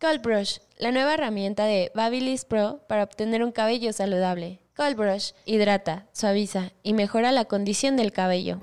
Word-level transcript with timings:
Cold 0.00 0.22
Brush, 0.22 0.58
la 0.76 0.90
nueva 0.90 1.14
herramienta 1.14 1.64
de 1.64 1.90
Babyliss 1.94 2.44
Pro 2.44 2.80
para 2.88 3.04
obtener 3.04 3.44
un 3.44 3.52
cabello 3.52 3.92
saludable. 3.92 4.60
Cold 4.76 4.96
Brush 4.96 5.32
hidrata, 5.44 6.08
suaviza 6.12 6.72
y 6.82 6.94
mejora 6.94 7.32
la 7.32 7.44
condición 7.44 7.96
del 7.96 8.12
cabello. 8.12 8.60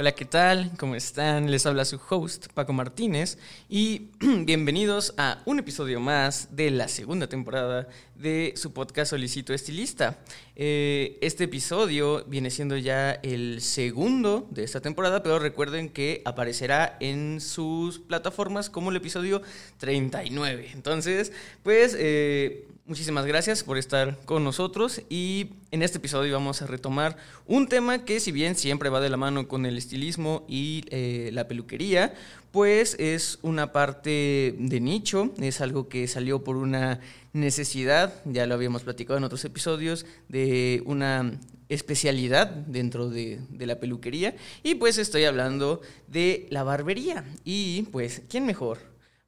Hola, 0.00 0.12
¿qué 0.12 0.24
tal? 0.24 0.70
¿Cómo 0.78 0.94
están? 0.94 1.50
Les 1.50 1.66
habla 1.66 1.84
su 1.84 2.00
host, 2.08 2.46
Paco 2.54 2.72
Martínez, 2.72 3.36
y 3.68 4.10
bienvenidos 4.44 5.12
a 5.16 5.42
un 5.44 5.58
episodio 5.58 5.98
más 5.98 6.54
de 6.54 6.70
la 6.70 6.86
segunda 6.86 7.26
temporada 7.26 7.88
de 8.14 8.52
su 8.54 8.72
podcast 8.72 9.10
Solicito 9.10 9.52
Estilista. 9.52 10.16
Eh, 10.54 11.18
este 11.20 11.42
episodio 11.44 12.24
viene 12.26 12.50
siendo 12.50 12.76
ya 12.76 13.10
el 13.10 13.60
segundo 13.60 14.46
de 14.52 14.62
esta 14.62 14.80
temporada, 14.80 15.20
pero 15.24 15.40
recuerden 15.40 15.88
que 15.88 16.22
aparecerá 16.24 16.96
en 17.00 17.40
sus 17.40 17.98
plataformas 17.98 18.70
como 18.70 18.90
el 18.90 18.96
episodio 18.98 19.42
39. 19.78 20.70
Entonces, 20.74 21.32
pues... 21.64 21.96
Eh, 21.98 22.68
Muchísimas 22.88 23.26
gracias 23.26 23.64
por 23.64 23.76
estar 23.76 24.16
con 24.24 24.44
nosotros 24.44 25.02
y 25.10 25.50
en 25.72 25.82
este 25.82 25.98
episodio 25.98 26.32
vamos 26.32 26.62
a 26.62 26.66
retomar 26.66 27.18
un 27.46 27.68
tema 27.68 28.06
que 28.06 28.18
si 28.18 28.32
bien 28.32 28.54
siempre 28.56 28.88
va 28.88 29.02
de 29.02 29.10
la 29.10 29.18
mano 29.18 29.46
con 29.46 29.66
el 29.66 29.76
estilismo 29.76 30.46
y 30.48 30.84
eh, 30.88 31.28
la 31.34 31.46
peluquería, 31.48 32.14
pues 32.50 32.96
es 32.98 33.40
una 33.42 33.72
parte 33.72 34.54
de 34.58 34.80
nicho, 34.80 35.34
es 35.38 35.60
algo 35.60 35.90
que 35.90 36.08
salió 36.08 36.42
por 36.42 36.56
una 36.56 37.00
necesidad, 37.34 38.22
ya 38.24 38.46
lo 38.46 38.54
habíamos 38.54 38.84
platicado 38.84 39.18
en 39.18 39.24
otros 39.24 39.44
episodios, 39.44 40.06
de 40.30 40.82
una 40.86 41.38
especialidad 41.68 42.48
dentro 42.48 43.10
de, 43.10 43.38
de 43.50 43.66
la 43.66 43.80
peluquería 43.80 44.34
y 44.62 44.76
pues 44.76 44.96
estoy 44.96 45.26
hablando 45.26 45.82
de 46.06 46.46
la 46.48 46.62
barbería. 46.62 47.26
Y 47.44 47.82
pues, 47.92 48.22
¿quién 48.30 48.46
mejor 48.46 48.78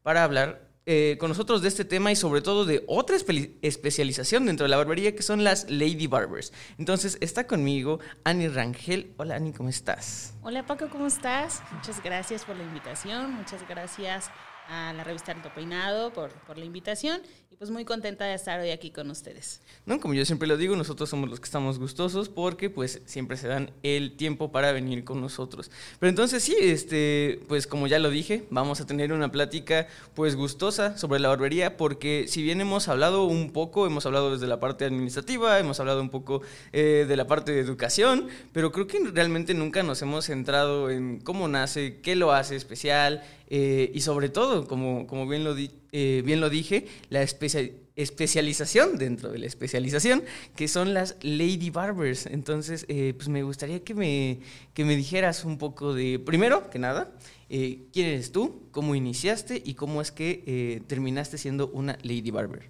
para 0.02 0.24
hablar 0.24 0.69
eh, 0.86 1.16
con 1.20 1.28
nosotros 1.28 1.62
de 1.62 1.68
este 1.68 1.84
tema 1.84 2.10
y 2.10 2.16
sobre 2.16 2.40
todo 2.40 2.64
de 2.64 2.84
otra 2.86 3.16
especialización 3.16 4.46
dentro 4.46 4.64
de 4.64 4.70
la 4.70 4.76
barbería 4.78 5.14
que 5.14 5.22
son 5.22 5.44
las 5.44 5.68
Lady 5.70 6.06
Barbers. 6.06 6.52
Entonces 6.78 7.18
está 7.20 7.46
conmigo 7.46 8.00
Ani 8.24 8.48
Rangel. 8.48 9.12
Hola 9.18 9.36
Ani, 9.36 9.52
¿cómo 9.52 9.68
estás? 9.68 10.34
Hola 10.42 10.66
Paco, 10.66 10.88
¿cómo 10.90 11.06
estás? 11.06 11.62
Muchas 11.72 12.02
gracias 12.02 12.44
por 12.44 12.56
la 12.56 12.62
invitación, 12.62 13.32
muchas 13.34 13.66
gracias 13.68 14.30
a 14.68 14.92
la 14.92 15.04
revista 15.04 15.32
Alto 15.32 15.52
Peinado 15.54 16.12
por, 16.12 16.30
por 16.46 16.56
la 16.56 16.64
invitación 16.64 17.20
y 17.52 17.56
pues 17.56 17.68
muy 17.72 17.84
contenta 17.84 18.26
de 18.26 18.34
estar 18.34 18.60
hoy 18.60 18.70
aquí 18.70 18.92
con 18.92 19.10
ustedes. 19.10 19.60
No, 19.84 19.98
como 19.98 20.14
yo 20.14 20.24
siempre 20.24 20.46
lo 20.46 20.56
digo, 20.56 20.76
nosotros 20.76 21.10
somos 21.10 21.28
los 21.28 21.40
que 21.40 21.46
estamos 21.46 21.80
gustosos 21.80 22.28
porque 22.28 22.70
pues 22.70 23.02
siempre 23.06 23.36
se 23.36 23.48
dan 23.48 23.72
el 23.82 24.16
tiempo 24.16 24.52
para 24.52 24.70
venir 24.70 25.02
con 25.02 25.20
nosotros. 25.20 25.68
Pero 25.98 26.10
entonces 26.10 26.44
sí, 26.44 26.54
este, 26.60 27.40
pues 27.48 27.66
como 27.66 27.88
ya 27.88 27.98
lo 27.98 28.08
dije, 28.08 28.44
vamos 28.50 28.80
a 28.80 28.86
tener 28.86 29.12
una 29.12 29.32
plática 29.32 29.88
pues 30.14 30.36
gustosa 30.36 30.96
sobre 30.96 31.18
la 31.18 31.28
barbería 31.28 31.76
porque 31.76 32.26
si 32.28 32.40
bien 32.40 32.60
hemos 32.60 32.86
hablado 32.86 33.24
un 33.24 33.50
poco, 33.50 33.84
hemos 33.84 34.06
hablado 34.06 34.30
desde 34.30 34.46
la 34.46 34.60
parte 34.60 34.84
administrativa, 34.84 35.58
hemos 35.58 35.80
hablado 35.80 36.00
un 36.02 36.10
poco 36.10 36.42
eh, 36.72 37.04
de 37.08 37.16
la 37.16 37.26
parte 37.26 37.50
de 37.50 37.58
educación, 37.58 38.28
pero 38.52 38.70
creo 38.70 38.86
que 38.86 39.00
realmente 39.12 39.54
nunca 39.54 39.82
nos 39.82 40.00
hemos 40.02 40.26
centrado 40.26 40.88
en 40.88 41.18
cómo 41.18 41.48
nace, 41.48 42.00
qué 42.00 42.14
lo 42.14 42.32
hace 42.32 42.54
especial, 42.54 43.24
eh, 43.48 43.90
y 43.92 44.02
sobre 44.02 44.28
todo, 44.28 44.68
como, 44.68 45.08
como 45.08 45.26
bien, 45.26 45.42
lo 45.42 45.56
eh, 45.92 46.22
bien 46.24 46.40
lo 46.40 46.50
dije, 46.50 46.86
la 47.08 47.22
especialización 47.22 48.96
dentro 48.98 49.30
de 49.30 49.38
la 49.38 49.46
especialización, 49.46 50.22
que 50.54 50.68
son 50.68 50.94
las 50.94 51.16
Lady 51.22 51.70
Barbers. 51.70 52.26
Entonces, 52.26 52.86
eh, 52.88 53.14
pues 53.16 53.28
me 53.28 53.42
gustaría 53.42 53.82
que 53.82 53.94
me, 53.94 54.40
que 54.74 54.84
me 54.84 54.96
dijeras 54.96 55.44
un 55.44 55.58
poco 55.58 55.94
de, 55.94 56.18
primero 56.18 56.70
que 56.70 56.78
nada, 56.78 57.12
quién 57.48 58.06
eres 58.06 58.30
tú, 58.30 58.68
cómo 58.70 58.94
iniciaste 58.94 59.60
y 59.64 59.74
cómo 59.74 60.00
es 60.00 60.12
que 60.12 60.82
terminaste 60.86 61.36
siendo 61.36 61.68
una 61.68 61.98
Lady 62.02 62.30
Barber. 62.30 62.68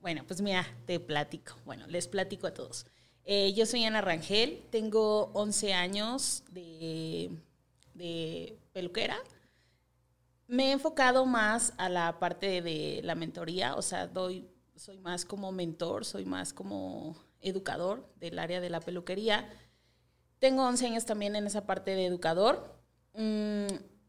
Bueno, 0.00 0.24
pues 0.26 0.42
mira, 0.42 0.66
te 0.86 1.00
platico. 1.00 1.56
Bueno, 1.64 1.86
les 1.86 2.08
platico 2.08 2.46
a 2.46 2.52
todos. 2.52 2.84
yo 3.26 3.64
soy 3.64 3.84
Ana 3.84 4.02
Rangel, 4.02 4.60
tengo 4.70 5.30
11 5.32 5.72
años 5.72 6.44
de, 6.50 7.30
de 7.94 8.58
peluquera 8.74 9.18
me 10.48 10.70
he 10.70 10.72
enfocado 10.72 11.26
más 11.26 11.74
a 11.76 11.88
la 11.88 12.18
parte 12.18 12.62
de 12.62 13.00
la 13.04 13.14
mentoría, 13.14 13.76
o 13.76 13.82
sea, 13.82 14.06
doy, 14.06 14.48
soy 14.74 14.98
más 14.98 15.24
como 15.24 15.52
mentor, 15.52 16.06
soy 16.06 16.24
más 16.24 16.54
como 16.54 17.16
educador 17.40 18.10
del 18.16 18.38
área 18.38 18.60
de 18.60 18.70
la 18.70 18.80
peluquería. 18.80 19.48
Tengo 20.38 20.66
11 20.66 20.86
años 20.86 21.04
también 21.04 21.36
en 21.36 21.46
esa 21.46 21.66
parte 21.66 21.94
de 21.94 22.06
educador. 22.06 22.80
Mm, 23.12 23.66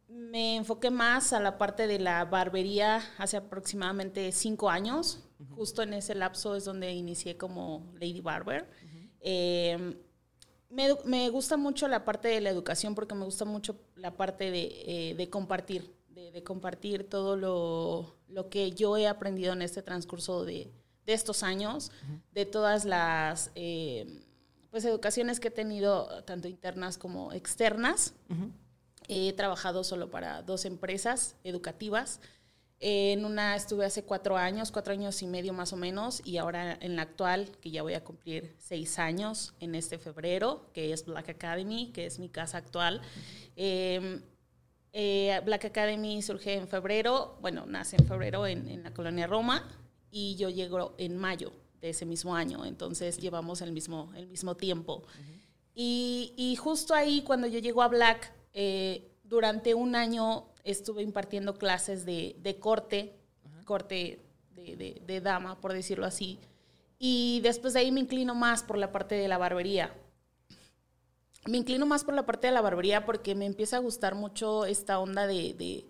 me 0.08 0.56
enfoqué 0.56 0.90
más 0.90 1.34
a 1.34 1.42
la 1.42 1.58
parte 1.58 1.88
de 1.88 2.00
la 2.00 2.24
barbería 2.24 3.02
hace 3.18 3.36
aproximadamente 3.36 4.32
5 4.32 4.70
años. 4.70 5.26
Justo 5.52 5.84
en 5.84 5.94
ese 5.94 6.16
lapso 6.16 6.56
es 6.56 6.66
donde 6.66 6.94
inicié 6.94 7.38
como 7.38 7.92
Lady 7.96 8.22
Barber. 8.22 8.70
Em, 9.20 9.96
me, 10.70 11.30
gusta 11.30 11.58
mucho 11.58 11.88
la 11.88 12.06
parte 12.06 12.30
de 12.30 12.42
la 12.42 12.50
educación 12.50 12.96
porque 12.96 13.16
me 13.16 13.26
gusta 13.26 13.44
mucho 13.44 13.80
la 13.96 14.16
parte 14.16 14.52
de, 14.52 14.84
eh, 14.86 15.16
de 15.16 15.30
compartir 15.30 15.99
de, 16.34 16.44
compartir 16.44 17.10
todo 17.10 17.36
lo, 17.36 18.50
que 18.50 18.72
yo 18.72 18.98
he 18.98 19.08
aprendido 19.08 19.54
en 19.54 19.62
este 19.62 19.82
transcurso 19.82 20.46
de, 20.46 20.72
estos 21.06 21.42
años, 21.42 21.92
de 22.34 22.46
todas 22.46 22.86
las 22.86 23.52
eh, 23.56 24.06
pues 24.70 24.86
educaciones 24.86 25.40
que 25.40 25.48
he 25.48 25.52
tenido, 25.52 26.24
tanto 26.24 26.48
internas 26.48 26.98
como 26.98 27.34
externas. 27.34 28.14
He 29.08 29.34
trabajado 29.34 29.84
solo 29.84 30.12
para 30.12 30.44
dos 30.44 30.66
empresas 30.66 31.36
educativas. 31.44 32.20
En 32.80 33.26
una 33.26 33.56
estuve 33.56 33.86
hace 33.86 34.04
cuatro 34.04 34.38
años, 34.38 34.72
cuatro 34.72 34.94
años 34.94 35.22
y 35.22 35.28
medio 35.28 35.52
más 35.52 35.74
o 35.74 35.76
menos, 35.76 36.22
y 36.24 36.38
ahora 36.38 36.78
en 36.80 36.96
la 36.96 37.02
actual, 37.02 37.50
que 37.60 37.72
ya 37.72 37.82
voy 37.82 37.96
a 37.96 38.04
cumplir 38.04 38.56
seis 38.58 39.00
años 39.00 39.54
en 39.60 39.76
este 39.76 39.98
febrero, 39.98 40.70
que 40.74 40.94
es 40.94 41.06
Black 41.06 41.30
Academy, 41.30 41.92
que 41.92 42.06
es 42.06 42.20
mi 42.20 42.30
casa 42.30 42.60
actual. 42.60 43.02
Eh, 43.56 44.22
Black 44.94 45.66
Academy 45.66 46.22
surge 46.22 46.56
en 46.56 46.68
febrero, 46.68 47.38
bueno, 47.42 47.66
nace 47.66 47.96
en 47.98 48.08
febrero 48.08 48.48
en, 48.48 48.84
la 48.84 48.92
colonia 48.92 49.28
Roma 49.28 49.68
y 50.12 50.36
yo 50.36 50.50
llego 50.50 50.96
en 50.98 51.18
mayo 51.18 51.52
de 51.80 51.90
ese 51.90 52.06
mismo 52.06 52.36
año, 52.36 52.66
entonces 52.66 53.18
llevamos 53.20 53.62
el 53.62 53.72
mismo, 53.72 54.12
el 54.16 54.28
mismo 54.28 54.56
tiempo. 54.56 55.04
y, 55.76 56.58
justo 56.60 56.94
ahí, 56.94 57.22
cuando 57.22 57.48
yo 57.48 57.60
llego 57.60 57.82
a 57.82 57.88
Black, 57.88 58.34
eh, 58.54 59.12
durante 59.24 59.76
un 59.76 59.96
año 59.96 60.48
estuve 60.64 61.04
impartiendo 61.04 61.54
clases 61.54 62.06
de, 62.06 62.58
corte, 62.60 63.16
corte 63.66 64.20
de, 64.56 65.02
de 65.06 65.22
dama, 65.22 65.62
por 65.62 65.74
decirlo 65.74 66.06
así, 66.06 66.40
y 66.98 67.40
después 67.42 67.74
de 67.74 67.80
ahí 67.80 67.92
me 67.92 68.02
inclino 68.02 68.36
más 68.36 68.64
por 68.64 68.78
la 68.78 68.92
parte 68.92 69.16
de 69.16 69.28
la 69.28 69.38
barbería 69.38 69.94
me 71.46 71.58
inclino 71.58 71.86
más 71.86 72.04
por 72.04 72.14
la 72.14 72.26
parte 72.26 72.48
de 72.48 72.54
la 72.54 72.62
barbería 72.62 73.06
porque 73.06 73.36
me 73.36 73.46
empieza 73.46 73.78
a 73.78 73.80
gustar 73.80 74.16
mucho 74.16 74.66
esta 74.66 75.00
onda 75.00 75.28
de, 75.28 75.86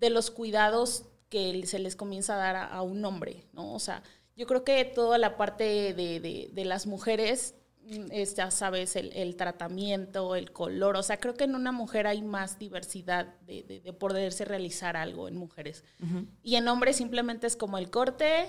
los 0.00 0.30
cuidados 0.30 1.06
que 1.30 1.66
se 1.66 1.78
les 1.78 1.96
comienza 1.96 2.34
a 2.34 2.36
dar 2.36 2.56
a, 2.56 2.82
un 2.82 3.04
hombre, 3.04 3.46
¿no? 3.52 3.72
O 3.72 3.78
sea, 3.78 4.02
yo 4.36 4.46
creo 4.46 4.64
que 4.64 4.84
toda 4.84 5.16
la 5.16 5.36
parte 5.36 5.94
de, 5.94 6.64
las 6.64 6.86
mujeres, 6.86 7.54
mm, 7.84 8.10
es, 8.10 8.34
ya 8.34 8.50
sabes, 8.50 8.96
el, 8.96 9.36
tratamiento, 9.36 10.36
el 10.36 10.52
color, 10.52 10.96
o 10.96 11.02
sea, 11.02 11.18
creo 11.18 11.34
que 11.34 11.44
en 11.44 11.54
una 11.54 11.72
mujer 11.72 12.06
hay 12.06 12.20
más 12.20 12.58
diversidad 12.58 13.34
de, 13.46 13.94
poderse 13.98 14.44
realizar 14.44 14.96
algo 14.96 15.28
en 15.28 15.36
mujeres. 15.36 15.84
Y 16.42 16.56
en 16.56 16.68
hombres 16.68 16.96
simplemente 16.96 17.46
es 17.46 17.56
como 17.56 17.78
el 17.78 17.90
corte 17.90 18.46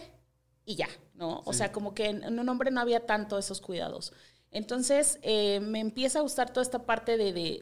y 0.65 0.75
ya, 0.75 0.89
¿no? 1.13 1.41
O 1.45 1.53
sea, 1.53 1.71
como 1.71 1.93
que 1.93 2.07
en 2.07 2.39
un 2.39 2.49
hombre 2.49 2.69
no 2.69 2.81
había 2.81 3.05
tanto 3.05 3.37
esos 3.37 3.61
cuidados. 3.61 4.11
Entonces 4.55 5.19
eh, 5.21 5.59
me 5.59 5.81
empieza 5.81 6.19
a 6.19 6.21
gustar 6.21 6.53
toda 6.53 6.61
esta 6.61 6.85
parte 6.85 7.17
de, 7.17 7.61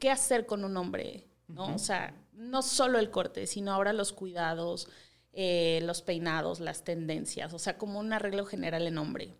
qué 0.00 0.10
hacer 0.10 0.46
con 0.46 0.64
un 0.64 0.74
hombre, 0.78 1.28
¿no? 1.48 1.74
O 1.74 1.78
sea, 1.78 2.18
no 2.32 2.62
solo 2.62 2.98
el 2.98 3.10
corte, 3.10 3.46
sino 3.46 3.70
ahora 3.70 3.92
los 3.92 4.14
cuidados, 4.14 4.88
eh, 5.34 5.80
los 5.82 6.00
peinados, 6.00 6.60
las 6.60 6.82
tendencias, 6.82 7.52
o 7.52 7.58
sea, 7.58 7.76
como 7.76 8.00
un 8.00 8.14
arreglo 8.14 8.46
general 8.46 8.86
en 8.86 8.96
hombre. 8.96 9.34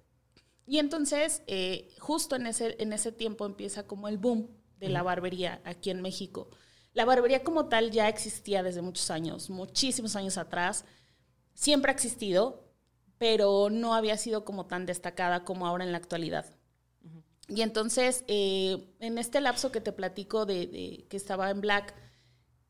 Y 0.66 0.76
entonces, 0.76 1.42
eh, 1.46 1.94
justo 1.98 2.36
en 2.36 2.48
ese, 2.48 2.76
en 2.80 2.92
ese 2.92 3.10
tiempo 3.10 3.46
empieza 3.46 3.86
como 3.86 4.06
el 4.06 4.18
boom 4.18 4.50
de 4.76 4.90
la 4.90 5.02
barbería 5.02 5.62
aquí 5.64 5.88
en 5.88 6.02
México. 6.02 6.50
La 6.92 7.06
barbería 7.06 7.42
como 7.42 7.70
tal 7.70 7.92
ya 7.92 8.10
existía 8.10 8.62
desde 8.62 8.82
muchos 8.82 9.10
años, 9.10 9.48
muchísimos 9.48 10.16
años 10.16 10.36
atrás, 10.36 10.84
siempre 11.54 11.90
ha 11.90 11.94
existido, 11.94 12.63
pero 13.18 13.68
no 13.70 13.94
había 13.94 14.16
sido 14.16 14.44
como 14.44 14.66
tan 14.66 14.86
destacada 14.86 15.44
como 15.44 15.66
ahora 15.66 15.84
en 15.84 15.92
la 15.92 15.98
actualidad. 15.98 16.46
Y 17.48 17.62
entonces, 17.62 18.24
eh, 18.26 18.94
en 19.00 19.18
este 19.18 19.40
lapso 19.40 19.70
que 19.70 19.80
te 19.80 19.92
platico 19.92 20.46
de, 20.46 21.06
que 21.08 21.16
estaba 21.16 21.50
en 21.50 21.60
Black, 21.60 21.94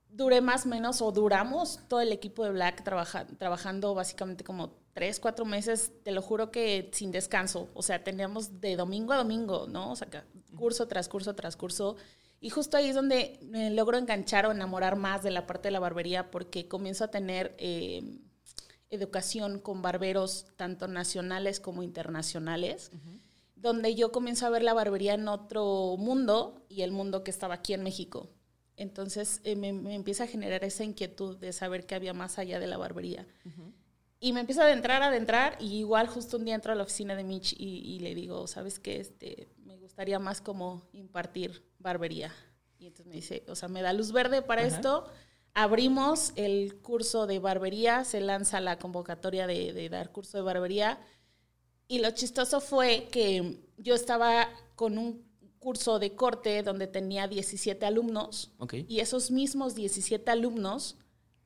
duré 0.09 0.41
más 0.41 0.67
o 0.67 0.69
menos, 0.69 1.01
o 1.01 1.13
duramos 1.13 1.81
todo 1.89 2.01
el 2.01 2.13
equipo 2.13 2.45
de 2.45 2.51
Black 2.51 2.83
trabajando 2.83 3.95
básicamente 3.95 4.45
como 4.45 4.77
tres, 4.93 5.21
cuatro 5.21 5.45
meses, 5.45 5.93
te 6.03 6.13
lo 6.13 6.23
juro 6.23 6.51
que 6.51 6.91
sin 6.93 7.13
descanso. 7.13 7.69
O 7.75 7.83
sea, 7.83 8.03
teníamos 8.03 8.61
de 8.61 8.77
domingo 8.77 9.13
a 9.13 9.17
domingo, 9.19 9.67
¿no? 9.69 9.93
O 9.93 9.97
sea, 9.97 10.09
curso 10.57 10.89
tras 10.89 11.09
curso 11.09 11.35
tras 11.35 11.57
curso. 11.57 11.97
Y 12.41 12.51
justo 12.51 12.77
ahí 12.77 12.89
es 12.89 12.95
donde 12.95 13.39
me 13.43 13.71
logro 13.71 13.97
enganchar 13.97 14.47
o 14.47 14.53
enamorar 14.53 14.97
más 14.97 15.23
de 15.23 15.31
la 15.31 15.47
parte 15.47 15.69
de 15.69 15.73
la 15.73 15.81
barbería, 15.81 16.31
porque 16.31 16.69
comienzo 16.69 17.05
a 17.05 17.09
tener 17.09 17.55
eh, 17.59 18.19
educación 18.95 19.59
con 19.59 19.83
barberos, 19.83 20.47
tanto 20.57 20.89
nacionales 20.89 21.61
como 21.61 21.83
internacionales 21.83 22.91
donde 23.65 23.95
yo 23.95 24.13
comienzo 24.13 24.45
a 24.45 24.51
ver 24.51 24.63
la 24.63 24.75
barbería 24.75 25.15
en 25.15 25.27
otro 25.27 25.97
mundo 25.99 26.67
y 26.69 26.83
el 26.83 26.93
mundo 26.93 27.25
que 27.25 27.31
estaba 27.31 27.55
aquí 27.55 27.73
en 27.73 27.83
México. 27.83 28.29
Entonces 28.77 29.41
eh, 29.43 29.57
me, 29.57 29.69
empieza 29.95 30.25
a 30.25 30.27
generar 30.27 30.63
esa 30.65 30.85
inquietud 30.85 31.39
de 31.39 31.51
saber 31.55 31.87
qué 31.87 31.95
había 31.95 32.13
más 32.13 32.39
allá 32.39 32.61
de 32.61 32.67
la 32.67 32.77
barbería. 32.77 33.27
Y 34.21 34.35
me 34.35 34.41
empieza 34.41 34.63
a 34.63 34.67
adentrar, 34.67 35.03
a 35.03 35.07
adentrar, 35.07 35.57
y 35.61 35.79
igual 35.79 36.09
justo 36.09 36.37
un 36.37 36.45
día 36.45 36.55
entro 36.55 36.73
a 36.73 36.75
la 36.75 36.83
oficina 36.83 37.17
de 37.17 37.25
Mitch 37.25 37.55
y, 37.59 38.01
le 38.01 38.15
digo, 38.15 38.47
¿sabes 38.47 38.79
qué? 38.79 39.01
Este, 39.01 39.49
me 39.65 39.77
gustaría 39.77 40.19
más 40.19 40.43
como 40.43 40.87
impartir 40.93 41.65
barbería. 41.79 42.35
Y 42.79 42.87
entonces 42.87 43.07
me 43.07 43.15
dice, 43.15 43.45
o 43.49 43.55
sea, 43.55 43.69
me 43.69 43.81
da 43.81 43.95
luz 43.95 44.13
verde 44.13 44.43
para 44.43 44.63
esto. 44.63 45.07
Abrimos 45.55 46.33
el 46.37 46.77
curso 46.83 47.27
de 47.27 47.39
barbería, 47.39 48.05
se 48.05 48.21
lanza 48.21 48.61
la 48.61 48.79
convocatoria 48.79 49.47
de, 49.47 49.73
de 49.73 49.89
dar 49.89 50.11
curso 50.11 50.37
de 50.37 50.43
barbería 50.43 50.99
y 51.87 52.01
lo 52.01 52.11
chistoso 52.11 52.61
fue 52.61 53.09
que 53.11 53.61
yo 53.77 53.95
estaba 53.95 54.49
con 54.75 54.99
un 54.99 55.25
curso 55.65 55.99
de 55.99 56.15
corte 56.15 56.63
donde 56.63 56.87
tenía 56.87 57.27
17 57.27 57.87
alumnos 57.87 58.53
y 58.87 59.01
esos 59.01 59.31
mismos 59.31 59.75
17 59.75 60.31
alumnos 60.31 60.97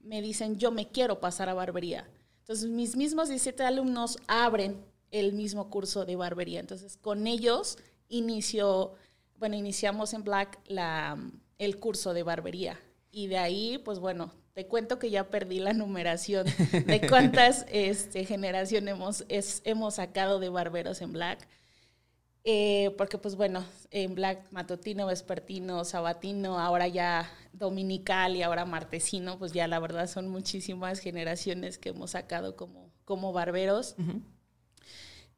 me 0.01 0.23
dicen, 0.23 0.59
yo 0.59 0.71
me 0.71 0.89
quiero 0.89 1.21
pasar 1.21 1.49
a 1.49 1.55
barbería. 1.55 2.09
Entonces, 2.41 2.69
mis 2.69 2.97
mismos 2.97 3.29
17 3.29 3.63
alumnos 3.63 4.19
abren 4.27 4.83
el 5.11 5.35
mismo 5.35 5.71
curso 5.71 6.05
de 6.05 6.17
barbería. 6.17 6.61
Entonces, 6.61 6.97
con 6.97 7.27
ellos 7.27 7.79
inicio, 8.09 8.95
bueno, 9.37 9.55
iniciamos 9.55 10.15
en 10.15 10.25
Black 10.25 10.59
la, 10.67 11.17
el 11.59 11.79
curso 11.79 12.15
de 12.15 12.23
barbería. 12.23 12.81
Y 13.11 13.27
de 13.29 13.39
ahí, 13.39 13.79
pues 13.79 13.99
bueno, 13.99 14.33
te 14.55 14.67
cuento 14.67 14.99
que 14.99 15.11
ya 15.11 15.31
perdí 15.31 15.61
la 15.61 15.73
numeración 15.73 16.47
de 16.47 17.01
cuántas 17.09 17.65
este, 17.71 18.25
generaciones 18.25 18.95
hemos, 18.95 19.25
hemos 19.29 19.95
sacado 19.95 20.41
de 20.41 20.49
barberos 20.49 21.01
en 21.01 21.13
Black. 21.13 21.47
Eh, 22.45 22.95
porque 22.97 23.19
pues 23.19 23.37
bueno, 23.37 23.65
en 23.91 24.15
Black 24.15 24.51
matutino, 24.53 25.07
vespertino, 25.07 25.85
sabatino, 25.85 26.59
ahora 26.59 26.89
ya 26.89 27.31
dominical 27.53 28.37
y 28.37 28.43
ahora 28.43 28.65
martesino, 28.65 29.39
pues 29.39 29.53
ya 29.53 29.69
la 29.69 29.79
verdad 29.81 30.09
son 30.09 30.29
muchísimas 30.29 31.01
generaciones 31.01 31.79
que 31.79 31.91
hemos 31.91 32.13
sacado 32.13 32.57
como, 32.57 32.91
como 33.05 33.33
barberos. 33.33 33.97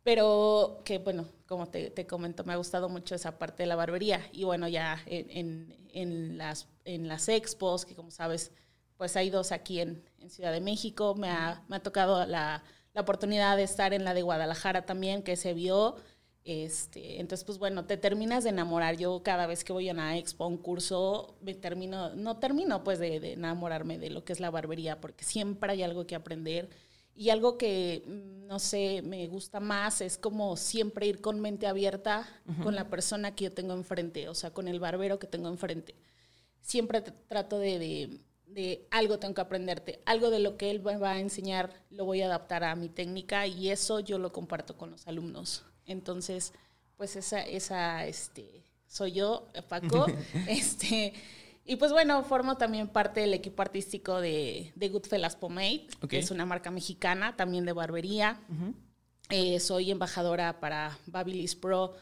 Pero 0.03 0.81
que 0.85 0.99
bueno, 0.99 1.27
como 1.47 1.69
te, 1.69 1.91
te, 1.91 2.07
comento, 2.07 2.45
me 2.45 2.53
ha 2.53 2.57
gustado 2.57 2.89
mucho 2.89 3.15
esa 3.15 3.39
parte 3.39 3.65
de 3.65 3.67
la 3.67 3.77
barbería. 3.77 4.21
Y 4.33 4.45
bueno, 4.45 4.69
ya 4.69 5.03
en, 5.07 5.27
en, 5.31 5.77
en 5.93 6.39
las, 6.39 6.69
en 6.85 7.09
las 7.09 7.29
expos, 7.29 7.85
que 7.85 7.95
como 7.95 8.11
sabes, 8.11 8.53
pues 8.97 9.17
hay 9.17 9.31
dos 9.31 9.51
aquí 9.51 9.81
en, 9.81 10.05
Ciudad 10.29 10.53
de 10.53 10.61
México. 10.61 11.15
Me 11.15 11.29
ha, 11.29 11.65
me 11.69 11.77
ha 11.77 11.83
tocado 11.83 12.27
la, 12.27 12.63
la, 12.93 13.01
oportunidad 13.01 13.57
de 13.57 13.63
estar 13.63 13.95
en 13.95 14.05
la 14.05 14.13
de 14.13 14.23
Guadalajara 14.23 14.85
también, 14.85 15.23
que 15.23 15.37
se 15.37 15.55
vio. 15.55 15.97
Este, 16.45 17.21
entonces, 17.21 17.45
pues 17.45 17.59
bueno, 17.59 17.87
te 17.87 17.97
terminas 17.97 18.45
de 18.45 18.51
enamorar. 18.51 18.97
Yo 18.99 19.23
cada 19.23 19.47
vez 19.47 19.65
que 19.65 19.73
voy 19.73 19.89
a 19.89 19.93
una 19.93 20.19
expo, 20.19 20.47
un 20.47 20.59
curso, 20.59 21.37
me 21.41 21.55
termino, 21.55 22.15
no 22.15 22.37
termino 22.39 22.85
pues 22.85 22.99
de, 22.99 23.21
de, 23.21 23.33
enamorarme 23.33 23.99
de 23.99 24.11
lo 24.11 24.25
que 24.25 24.35
es 24.35 24.41
la 24.41 24.51
barbería, 24.51 25.01
porque 25.01 25.25
siempre 25.25 25.73
hay 25.73 25.83
algo 25.83 26.07
que 26.07 26.15
aprender. 26.15 26.69
Y 27.15 27.31
algo 27.31 27.59
que, 27.59 28.03
mm, 28.07 28.47
no 28.47 28.59
sé, 28.59 29.03
me 29.03 29.27
gusta 29.29 29.61
más 29.61 30.01
es 30.01 30.19
como 30.19 30.57
siempre 30.57 31.07
ir 31.07 31.21
con 31.21 31.41
mente 31.41 31.67
abierta 31.67 32.29
con 32.63 32.75
la 32.75 32.89
persona 32.89 33.35
que 33.35 33.45
yo 33.45 33.53
tengo 33.53 33.75
enfrente, 33.75 34.29
o 34.29 34.35
sea, 34.35 34.53
con 34.53 34.69
el 34.69 34.81
barbero 34.81 35.19
que 35.19 35.27
tengo 35.27 35.49
enfrente. 35.49 35.95
Siempre 36.61 37.01
trato 37.01 37.59
de, 37.59 37.79
de 37.79 38.21
de 38.51 38.87
algo 38.91 39.19
tengo 39.19 39.35
que 39.35 39.41
aprenderte, 39.41 40.01
algo 40.07 40.31
de 40.31 40.41
lo 40.41 40.57
que 40.57 40.71
él 40.71 40.85
va 40.85 41.13
a 41.13 41.21
enseñar 41.21 41.73
lo 41.91 42.05
voy 42.05 42.23
a 42.23 42.27
adaptar 42.27 42.65
a 42.65 42.75
mi 42.75 42.89
técnica 42.89 43.47
y 43.47 43.71
eso 43.71 44.01
yo 44.01 44.19
lo 44.19 44.33
comparto 44.33 44.77
con 44.77 44.91
los 44.91 45.07
alumnos. 45.07 45.65
Entonces, 45.87 46.53
pues 46.97 47.17
esa, 47.17 47.43
esa, 47.43 48.07
este, 48.07 48.65
soy 48.87 49.13
yo, 49.13 49.49
Paco, 49.69 50.07
este, 50.49 51.13
y 51.65 51.77
pues 51.77 51.93
bueno, 51.93 52.23
formo 52.25 52.57
también 52.57 52.89
parte 52.89 53.21
del 53.21 53.35
equipo 53.35 53.63
artístico 53.63 54.21
de, 54.21 54.73
de 54.75 54.89
Goodfellas 54.89 55.37
Pomade, 55.37 55.87
que 56.09 56.19
es 56.19 56.31
una 56.31 56.47
marca 56.47 56.71
mexicana, 56.71 57.37
también 57.37 57.65
de 57.65 57.73
barbería. 57.73 58.41
Eh, 59.29 59.61
soy 59.61 59.91
embajadora 59.91 60.59
para 60.59 60.99
Babilis 61.07 61.55
Pro 61.55 61.95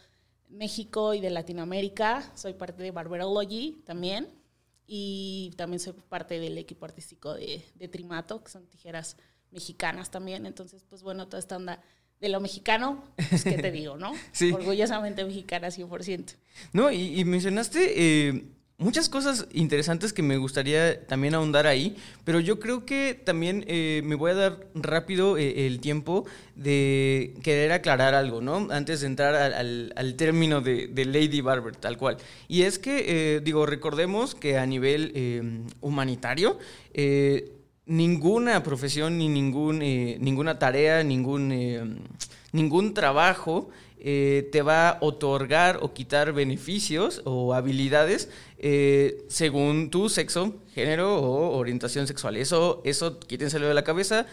México 0.48 1.12
y 1.12 1.20
de 1.20 1.30
Latinoamérica. 1.30 2.32
Soy 2.34 2.54
parte 2.54 2.82
de 2.82 2.90
Barberology 2.90 3.82
también 3.84 4.28
y 4.86 5.52
también 5.56 5.80
soy 5.80 5.92
parte 5.92 6.40
del 6.40 6.56
equipo 6.56 6.86
artístico 6.86 7.34
de, 7.34 7.62
Trimato, 7.92 8.42
que 8.42 8.50
son 8.50 8.66
tijeras 8.66 9.16
mexicanas 9.50 10.10
también. 10.10 10.46
Entonces, 10.46 10.84
pues 10.88 11.02
bueno, 11.02 11.26
toda 11.26 11.40
esta 11.40 11.56
onda 11.56 11.82
de 12.20 12.28
lo 12.30 12.40
mexicano, 12.40 13.04
pues 13.28 13.44
qué 13.44 13.58
te 13.58 13.70
digo, 13.72 13.98
¿no? 13.98 14.12
sí. 14.32 14.50
Orgullosamente 14.50 15.24
mexicana 15.24 15.68
100%. 15.68 16.36
No, 16.72 16.90
y, 16.90 17.20
y 17.20 17.24
mencionaste 17.24 18.28
eh, 18.28 18.44
muchas 18.78 19.08
cosas 19.08 19.48
interesantes 19.52 20.12
que 20.12 20.22
me 20.22 20.36
gustaría 20.36 21.04
también 21.06 21.34
ahondar 21.34 21.66
ahí, 21.66 21.96
pero 22.24 22.38
yo 22.38 22.60
creo 22.60 22.86
que 22.86 23.12
también 23.14 23.64
eh, 23.66 24.02
me 24.04 24.14
voy 24.14 24.30
a 24.30 24.34
dar 24.34 24.60
rápido 24.72 25.36
eh, 25.36 25.66
el 25.66 25.80
tiempo 25.80 26.26
de 26.54 27.34
querer 27.42 27.72
aclarar 27.72 28.14
algo, 28.14 28.40
¿no? 28.40 28.68
Antes 28.70 29.00
de 29.00 29.08
entrar 29.08 29.34
al, 29.34 30.14
término 30.16 30.60
de, 30.60 31.04
Lady 31.04 31.40
Barber, 31.40 31.74
tal 31.74 31.96
cual. 31.98 32.18
Y 32.46 32.62
es 32.62 32.78
que, 32.78 33.36
eh, 33.36 33.40
digo, 33.40 33.66
recordemos 33.66 34.36
que 34.36 34.58
a 34.58 34.66
nivel 34.66 35.66
humanitario, 35.80 36.58
ninguna 37.86 38.62
profesión 38.62 39.18
ni 39.18 39.28
ningún, 39.28 39.80
ninguna 39.80 40.58
tarea, 40.60 41.02
ningún, 41.02 42.00
ningún 42.52 42.94
trabajo 42.94 43.70
te 44.00 44.62
va 44.62 44.90
a 44.90 44.98
otorgar 45.00 45.80
o 45.82 45.92
quitar 45.92 46.32
beneficios 46.32 47.22
o 47.24 47.54
habilidades 47.54 48.28
eh, 48.58 49.24
según 49.28 49.90
tu 49.90 50.08
sexo, 50.08 50.56
género 50.74 51.16
o 51.16 51.56
orientación 51.56 52.06
sexual. 52.06 52.36
Eso, 52.36 52.82
eso 52.84 53.20
quítenselo 53.20 53.68
de 53.68 53.74
la 53.74 53.84
cabeza. 53.84 54.26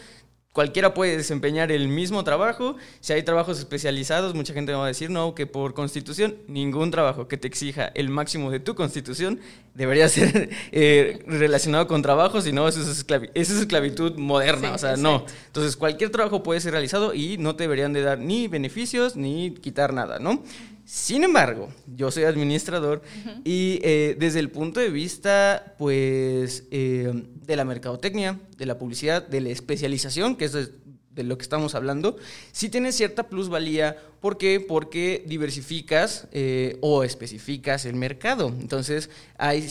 Cualquiera 0.55 0.93
puede 0.93 1.17
desempeñar 1.17 1.69
el 1.69 1.89
mismo 1.89 2.23
trabajo. 2.23 2.77
Si 3.01 3.11
hay 3.11 3.23
trabajos 3.23 3.59
especializados, 3.59 4.33
mucha 4.35 4.53
gente 4.53 4.71
me 4.71 4.77
va 4.77 4.85
a 4.85 4.87
decir, 4.87 5.09
no, 5.09 5.35
que 5.35 5.47
por 5.47 5.73
constitución, 5.73 6.37
ningún 6.47 6.91
trabajo 6.91 7.27
que 7.27 7.35
te 7.35 7.45
exija 7.45 7.91
el 7.93 8.07
máximo 8.07 8.49
de 8.49 8.61
tu 8.61 8.73
constitución 8.73 9.41
debería 9.73 10.07
ser 10.09 10.49
eh, 10.71 11.21
relacionado 11.27 11.87
con 11.87 12.01
trabajo, 12.01 12.41
sino 12.41 12.69
eso 12.69 12.79
es, 12.81 13.05
esclavitud 13.35 14.15
moderna, 14.15 14.71
o 14.73 14.77
sea, 14.77 14.95
no. 14.95 15.25
Entonces, 15.47 15.75
cualquier 15.75 16.09
trabajo 16.09 16.41
puede 16.41 16.61
ser 16.61 16.71
realizado 16.71 17.13
y 17.13 17.37
no 17.37 17.57
te 17.57 17.65
deberían 17.65 17.91
de 17.91 18.01
dar 18.01 18.19
ni 18.19 18.47
beneficios 18.47 19.17
ni 19.17 19.51
quitar 19.55 19.91
nada, 19.91 20.19
¿no? 20.19 20.41
Sin 20.85 21.23
embargo, 21.23 21.69
yo 21.87 22.11
soy 22.11 22.25
administrador 22.25 23.01
y 23.43 23.79
eh, 23.81 24.15
desde 24.19 24.39
el 24.39 24.51
punto 24.51 24.79
de 24.79 24.91
vista, 24.91 25.73
pues, 25.79 26.65
eh, 26.69 27.11
de 27.45 27.55
la 27.55 27.65
mercadotecnia, 27.65 28.39
de 28.57 28.65
la 28.67 28.77
publicidad, 28.77 29.27
de 29.27 29.41
la 29.41 29.49
especialización, 29.49 30.35
que 30.35 30.45
es 30.45 30.69
de 31.15 31.23
lo 31.23 31.37
que 31.37 31.43
estamos 31.43 31.75
hablando, 31.75 32.17
sí 32.51 32.69
tiene 32.69 32.91
cierta 32.91 33.23
plusvalía. 33.23 33.97
¿Por 34.19 34.37
qué? 34.37 34.59
Porque 34.59 35.23
diversificas 35.27 36.27
eh, 36.31 36.77
o 36.81 37.03
especificas 37.03 37.85
el 37.85 37.95
mercado. 37.95 38.47
Entonces, 38.59 39.09
hay, 39.37 39.67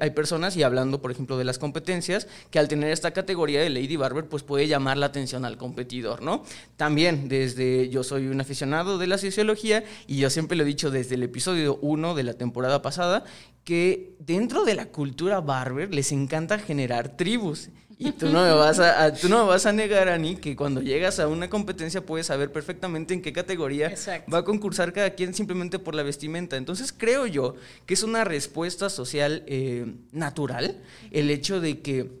hay, 0.00 0.10
personas, 0.10 0.56
y 0.56 0.62
hablando, 0.62 1.00
por 1.00 1.10
ejemplo, 1.10 1.38
de 1.38 1.44
las 1.44 1.58
competencias, 1.58 2.26
que 2.50 2.58
al 2.58 2.68
tener 2.68 2.90
esta 2.90 3.12
categoría 3.12 3.60
de 3.60 3.70
Lady 3.70 3.96
Barber, 3.96 4.26
pues 4.26 4.42
puede 4.42 4.66
llamar 4.66 4.96
la 4.96 5.06
atención 5.06 5.44
al 5.44 5.56
competidor, 5.56 6.22
¿no? 6.22 6.42
También, 6.76 7.28
desde, 7.28 7.88
yo 7.90 8.02
soy 8.02 8.26
un 8.26 8.40
aficionado 8.40 8.98
de 8.98 9.06
la 9.06 9.18
sociología, 9.18 9.84
y 10.06 10.18
yo 10.18 10.30
siempre 10.30 10.56
lo 10.56 10.64
he 10.64 10.66
dicho 10.66 10.90
desde 10.90 11.14
el 11.14 11.22
episodio 11.22 11.78
1 11.82 12.14
de 12.14 12.22
la 12.22 12.34
temporada 12.34 12.82
pasada, 12.82 13.24
que 13.62 14.16
dentro 14.18 14.64
de 14.64 14.74
la 14.74 14.86
cultura 14.86 15.40
barber 15.40 15.94
les 15.94 16.10
encanta 16.12 16.58
generar 16.58 17.16
tribus. 17.16 17.68
Y 18.00 18.12
tú 18.12 18.28
no 18.28 18.44
me 18.44 18.52
vas 18.52 18.78
a, 18.78 19.12
tú 19.12 19.28
no 19.28 19.42
me 19.42 19.48
vas 19.48 19.66
a 19.66 19.72
negar, 19.72 20.08
Ani, 20.08 20.36
que 20.36 20.54
cuando 20.54 20.80
llegas 20.80 21.18
a 21.18 21.26
una 21.26 21.50
competencia 21.50 22.06
puedes 22.06 22.26
saber 22.26 22.52
perfectamente 22.52 23.12
en 23.12 23.22
qué 23.22 23.32
categoría 23.32 23.92
va 24.32 24.38
a 24.38 24.44
concursar 24.44 24.92
cada 24.92 25.10
quien 25.10 25.34
simplemente 25.34 25.80
por 25.80 25.96
la 25.96 26.04
vestimenta. 26.04 26.56
Entonces 26.56 26.94
creo 26.96 27.26
yo 27.26 27.56
que 27.86 27.94
es 27.94 28.04
una 28.04 28.22
respuesta 28.24 28.88
social 28.88 29.42
eh, 29.46 29.94
natural 30.12 30.80
el 31.10 31.30
hecho 31.30 31.60
de 31.60 31.80
que 31.80 32.20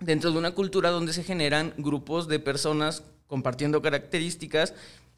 dentro 0.00 0.30
de 0.32 0.38
una 0.38 0.50
cultura 0.50 0.90
donde 0.90 1.14
se 1.14 1.24
generan 1.24 1.72
grupos 1.78 2.28
de 2.28 2.38
personas 2.38 3.02
compartiendo 3.26 3.80
características, 3.80 4.74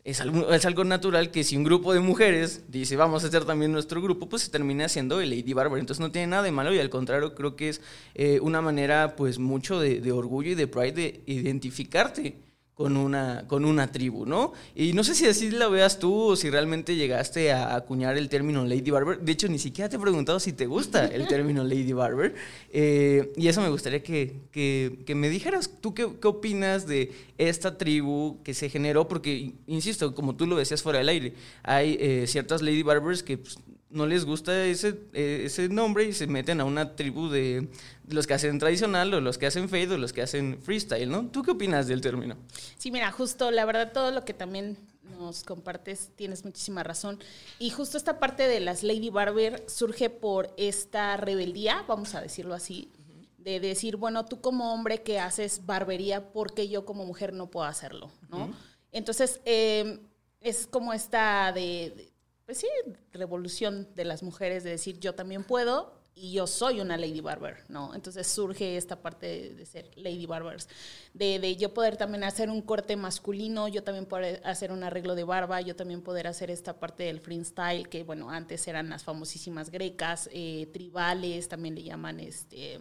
es 0.08 0.22
algo, 0.22 0.52
es 0.54 0.64
algo 0.64 0.84
natural 0.84 1.30
que 1.30 1.44
si 1.44 1.54
un 1.54 1.64
grupo 1.64 1.92
de 1.92 2.00
mujeres 2.00 2.62
dice 2.68 2.96
vamos 2.96 3.24
a 3.24 3.26
hacer 3.26 3.44
también 3.44 3.72
nuestro 3.72 4.00
grupo, 4.00 4.26
pues 4.26 4.42
se 4.42 4.50
termina 4.50 4.86
haciendo 4.86 5.20
el 5.20 5.28
Lady 5.28 5.52
Barber. 5.52 5.78
Entonces 5.78 6.00
no 6.00 6.10
tiene 6.10 6.28
nada 6.28 6.44
de 6.44 6.50
malo 6.50 6.74
y 6.74 6.78
al 6.78 6.88
contrario 6.88 7.34
creo 7.34 7.56
que 7.56 7.68
es 7.68 7.82
eh, 8.14 8.40
una 8.40 8.62
manera 8.62 9.16
pues 9.16 9.38
mucho 9.38 9.78
de, 9.78 10.00
de 10.00 10.12
orgullo 10.12 10.52
y 10.52 10.54
de 10.54 10.66
pride 10.66 10.92
de 10.92 11.22
identificarte 11.26 12.47
con 12.78 12.96
una, 12.96 13.44
con 13.48 13.64
una 13.64 13.90
tribu, 13.90 14.24
¿no? 14.24 14.52
Y 14.72 14.92
no 14.92 15.02
sé 15.02 15.16
si 15.16 15.26
así 15.26 15.50
la 15.50 15.66
veas 15.66 15.98
tú 15.98 16.14
o 16.14 16.36
si 16.36 16.48
realmente 16.48 16.94
llegaste 16.94 17.50
a 17.50 17.74
acuñar 17.74 18.16
el 18.16 18.28
término 18.28 18.64
Lady 18.64 18.92
Barber. 18.92 19.18
De 19.18 19.32
hecho, 19.32 19.48
ni 19.48 19.58
siquiera 19.58 19.88
te 19.88 19.96
he 19.96 19.98
preguntado 19.98 20.38
si 20.38 20.52
te 20.52 20.66
gusta 20.66 21.06
el 21.06 21.26
término 21.26 21.64
Lady 21.64 21.92
Barber. 21.92 22.36
Eh, 22.72 23.32
y 23.36 23.48
eso 23.48 23.62
me 23.62 23.68
gustaría 23.68 24.00
que, 24.04 24.42
que, 24.52 25.00
que 25.04 25.16
me 25.16 25.28
dijeras, 25.28 25.72
¿tú 25.80 25.92
qué, 25.92 26.08
qué, 26.22 26.28
opinas 26.28 26.86
de 26.86 27.10
esta 27.36 27.76
tribu 27.78 28.38
que 28.44 28.54
se 28.54 28.70
generó? 28.70 29.08
Porque, 29.08 29.54
insisto, 29.66 30.14
como 30.14 30.36
tú 30.36 30.46
lo 30.46 30.54
decías 30.54 30.80
fuera 30.80 31.00
del 31.00 31.08
aire, 31.08 31.34
hay 31.64 31.96
eh, 31.98 32.26
ciertas 32.28 32.62
Lady 32.62 32.84
Barbers 32.84 33.24
que 33.24 33.38
pues, 33.38 33.58
no 33.90 34.06
les 34.06 34.24
gusta 34.24 34.64
ese, 34.66 35.00
eh, 35.12 35.42
ese 35.46 35.68
nombre 35.68 36.04
y 36.04 36.12
se 36.12 36.26
meten 36.26 36.60
a 36.60 36.64
una 36.64 36.94
tribu 36.94 37.28
de 37.28 37.68
los 38.08 38.26
que 38.26 38.34
hacen 38.34 38.58
tradicional 38.58 39.12
o 39.14 39.20
los 39.20 39.38
que 39.38 39.46
hacen 39.46 39.68
fade 39.68 39.94
o 39.94 39.98
los 39.98 40.12
que 40.12 40.22
hacen 40.22 40.58
freestyle, 40.62 41.08
¿no? 41.10 41.26
¿Tú 41.28 41.42
qué 41.42 41.52
opinas 41.52 41.86
del 41.86 42.00
término? 42.00 42.36
Sí, 42.76 42.90
mira, 42.90 43.10
justo 43.12 43.50
la 43.50 43.64
verdad 43.64 43.92
todo 43.92 44.10
lo 44.10 44.24
que 44.24 44.34
también 44.34 44.76
nos 45.18 45.42
compartes 45.42 46.10
tienes 46.16 46.44
muchísima 46.44 46.82
razón. 46.82 47.18
Y 47.58 47.70
justo 47.70 47.96
esta 47.96 48.18
parte 48.18 48.46
de 48.46 48.60
las 48.60 48.82
Lady 48.82 49.10
Barber 49.10 49.64
surge 49.66 50.10
por 50.10 50.52
esta 50.56 51.16
rebeldía, 51.16 51.84
vamos 51.88 52.14
a 52.14 52.20
decirlo 52.20 52.54
así, 52.54 52.90
de 53.38 53.60
decir, 53.60 53.96
bueno, 53.96 54.26
tú 54.26 54.40
como 54.40 54.74
hombre 54.74 55.02
que 55.02 55.18
haces 55.18 55.64
barbería, 55.64 56.32
¿por 56.32 56.52
qué 56.52 56.68
yo 56.68 56.84
como 56.84 57.06
mujer 57.06 57.32
no 57.32 57.50
puedo 57.50 57.66
hacerlo? 57.66 58.10
¿no? 58.28 58.36
Uh 58.36 58.48
-huh. 58.48 58.54
Entonces, 58.92 59.40
eh, 59.44 60.00
es 60.40 60.66
como 60.66 60.92
esta 60.92 61.52
de, 61.52 61.92
de 61.96 62.07
pues 62.48 62.60
sí, 62.60 62.68
revolución 63.12 63.86
de 63.94 64.06
las 64.06 64.22
mujeres 64.22 64.64
de 64.64 64.70
decir 64.70 64.98
yo 65.00 65.14
también 65.14 65.44
puedo 65.44 65.92
y 66.14 66.32
yo 66.32 66.46
soy 66.46 66.80
una 66.80 66.96
lady 66.96 67.20
barber, 67.20 67.62
¿no? 67.68 67.94
Entonces 67.94 68.26
surge 68.26 68.78
esta 68.78 69.02
parte 69.02 69.52
de, 69.52 69.66
ser 69.66 69.90
lady 69.96 70.24
barbers, 70.24 70.66
de, 71.12 71.40
de, 71.40 71.56
yo 71.56 71.74
poder 71.74 71.98
también 71.98 72.24
hacer 72.24 72.48
un 72.48 72.62
corte 72.62 72.96
masculino, 72.96 73.68
yo 73.68 73.82
también 73.82 74.06
poder 74.06 74.40
hacer 74.46 74.72
un 74.72 74.82
arreglo 74.82 75.14
de 75.14 75.24
barba, 75.24 75.60
yo 75.60 75.76
también 75.76 76.00
poder 76.00 76.26
hacer 76.26 76.50
esta 76.50 76.80
parte 76.80 77.02
del 77.02 77.20
freestyle, 77.20 77.86
que 77.86 78.02
bueno, 78.02 78.30
antes 78.30 78.66
eran 78.66 78.88
las 78.88 79.04
famosísimas 79.04 79.68
grecas, 79.68 80.30
eh, 80.32 80.70
tribales, 80.72 81.50
también 81.50 81.74
le 81.74 81.82
llaman 81.82 82.18
este 82.18 82.80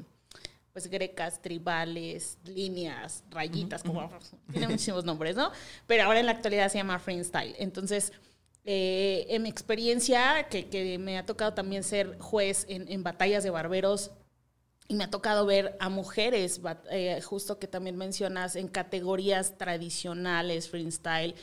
pues 0.71 0.87
grecas, 0.87 1.41
tribales, 1.41 2.37
líneas, 2.45 3.25
rayitas, 3.31 3.81
uh 3.81 3.87
-huh. 3.87 3.87
como 3.87 4.19
tiene 4.53 4.67
muchísimos 4.69 5.03
nombres, 5.03 5.35
¿no? 5.35 5.51
Pero 5.87 6.03
ahora 6.03 6.21
en 6.21 6.27
la 6.27 6.31
actualidad 6.31 6.69
se 6.71 6.77
llama 6.77 6.99
freestyle. 6.99 7.53
Entonces, 7.57 8.13
eh, 8.69 9.25
en 9.29 9.43
mi 9.43 9.49
experiencia, 9.49 10.45
que, 10.49 10.67
que, 10.67 10.97
me 10.97 11.17
ha 11.17 11.25
tocado 11.25 11.53
también 11.53 11.85
ser 11.85 12.17
juez 12.19 12.65
en, 12.67 12.85
en, 12.91 13.01
batallas 13.01 13.41
de 13.45 13.49
barberos, 13.49 14.11
y 14.89 14.95
me 14.95 15.05
ha 15.05 15.09
tocado 15.09 15.45
ver 15.45 15.77
a 15.79 15.87
mujeres, 15.87 16.59
eh, 16.91 17.21
justo 17.21 17.59
que 17.59 17.67
también 17.67 17.95
mencionas, 17.95 18.57
en 18.57 18.67
categorías 18.67 19.57
tradicionales, 19.57 20.67
freestyle, 20.67 21.33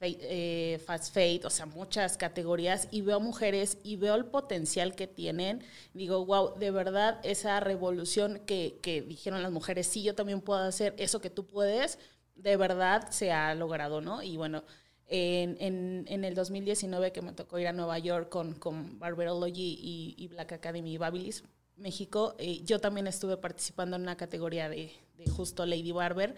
eh, 0.00 0.82
fast 0.84 1.14
fade, 1.14 1.42
o 1.44 1.50
sea, 1.50 1.66
muchas 1.66 2.16
categorías, 2.16 2.88
y 2.90 3.02
veo 3.02 3.20
mujeres 3.20 3.78
y 3.84 3.94
veo 3.94 4.16
el 4.16 4.24
potencial 4.24 4.96
que 4.96 5.06
tienen. 5.06 5.62
Digo, 5.94 6.26
wow, 6.26 6.58
de 6.58 6.72
verdad, 6.72 7.20
esa 7.22 7.60
revolución 7.60 8.40
que, 8.44 8.80
que 8.82 9.02
dijeron 9.02 9.40
las 9.44 9.52
mujeres, 9.52 9.86
sí, 9.86 10.02
yo 10.02 10.16
también 10.16 10.40
puedo 10.40 10.62
hacer 10.62 10.96
eso 10.98 11.20
que 11.20 11.30
tú 11.30 11.46
puedes, 11.46 12.00
de 12.34 12.56
verdad 12.56 13.08
se 13.10 13.30
ha 13.30 13.54
logrado, 13.54 14.00
¿no? 14.00 14.20
Y 14.20 14.36
bueno, 14.36 14.64
en, 15.12 16.06
en, 16.08 16.24
el 16.24 16.34
2019 16.34 17.12
que 17.12 17.20
me 17.20 17.32
tocó 17.32 17.58
ir 17.58 17.66
a 17.66 17.72
Nueva 17.72 17.98
York 17.98 18.30
con, 18.30 18.54
con 18.54 18.98
Barberology 18.98 19.78
y, 19.78 20.14
y, 20.16 20.28
Black 20.28 20.52
Academy 20.52 20.96
Babilis, 20.96 21.44
México, 21.76 22.34
eh, 22.38 22.62
yo 22.64 22.78
también 22.78 23.06
estuve 23.06 23.36
participando 23.36 23.96
en 23.96 24.02
una 24.02 24.16
categoría 24.16 24.70
de, 24.70 24.90
de, 25.18 25.30
justo 25.30 25.66
Lady 25.66 25.92
Barber 25.92 26.34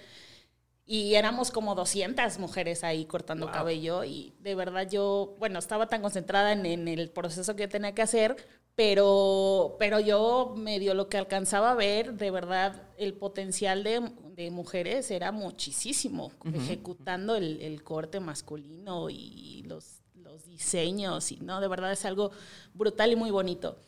y 0.87 1.15
éramos 1.15 1.51
como 1.51 1.75
200 1.75 2.39
mujeres 2.39 2.85
ahí 2.85 3.07
cortando 3.07 3.47
wow. 3.47 3.55
cabello 3.55 4.05
y 4.05 4.35
de 4.41 4.55
verdad 4.55 4.89
yo, 4.89 5.35
bueno, 5.39 5.59
estaba 5.59 5.89
tan 5.89 6.03
concentrada 6.03 6.53
en, 6.53 6.67
en, 6.67 6.89
el 6.89 7.11
proceso 7.11 7.57
que 7.57 7.69
tenía 7.69 7.95
que 7.95 8.03
hacer, 8.03 8.37
pero, 8.75 9.77
pero 9.79 9.99
yo 10.01 10.55
medio 10.57 10.95
lo 10.95 11.09
que 11.09 11.17
alcanzaba 11.17 11.71
a 11.71 11.75
ver, 11.75 12.15
de 12.15 12.31
verdad, 12.31 12.83
el 12.99 13.15
potencial 13.15 13.83
de, 13.83 14.11
de 14.35 14.51
mujeres 14.51 15.11
era 15.11 15.33
muchísimo, 15.33 16.27
uh 16.27 16.49
-huh. 16.49 16.57
ejecutando 16.57 17.37
el, 17.37 17.63
el, 17.63 17.83
corte 17.83 18.21
masculino 18.21 19.09
y 19.09 19.63
los, 19.67 20.03
los 20.15 20.45
diseños, 20.45 21.33
y 21.33 21.37
no, 21.37 21.61
de 21.61 21.69
verdad 21.69 21.93
es 21.93 22.05
algo 22.05 22.31
brutal 22.75 23.13
y 23.13 23.17
muy 23.17 23.31
bonito. 23.31 23.79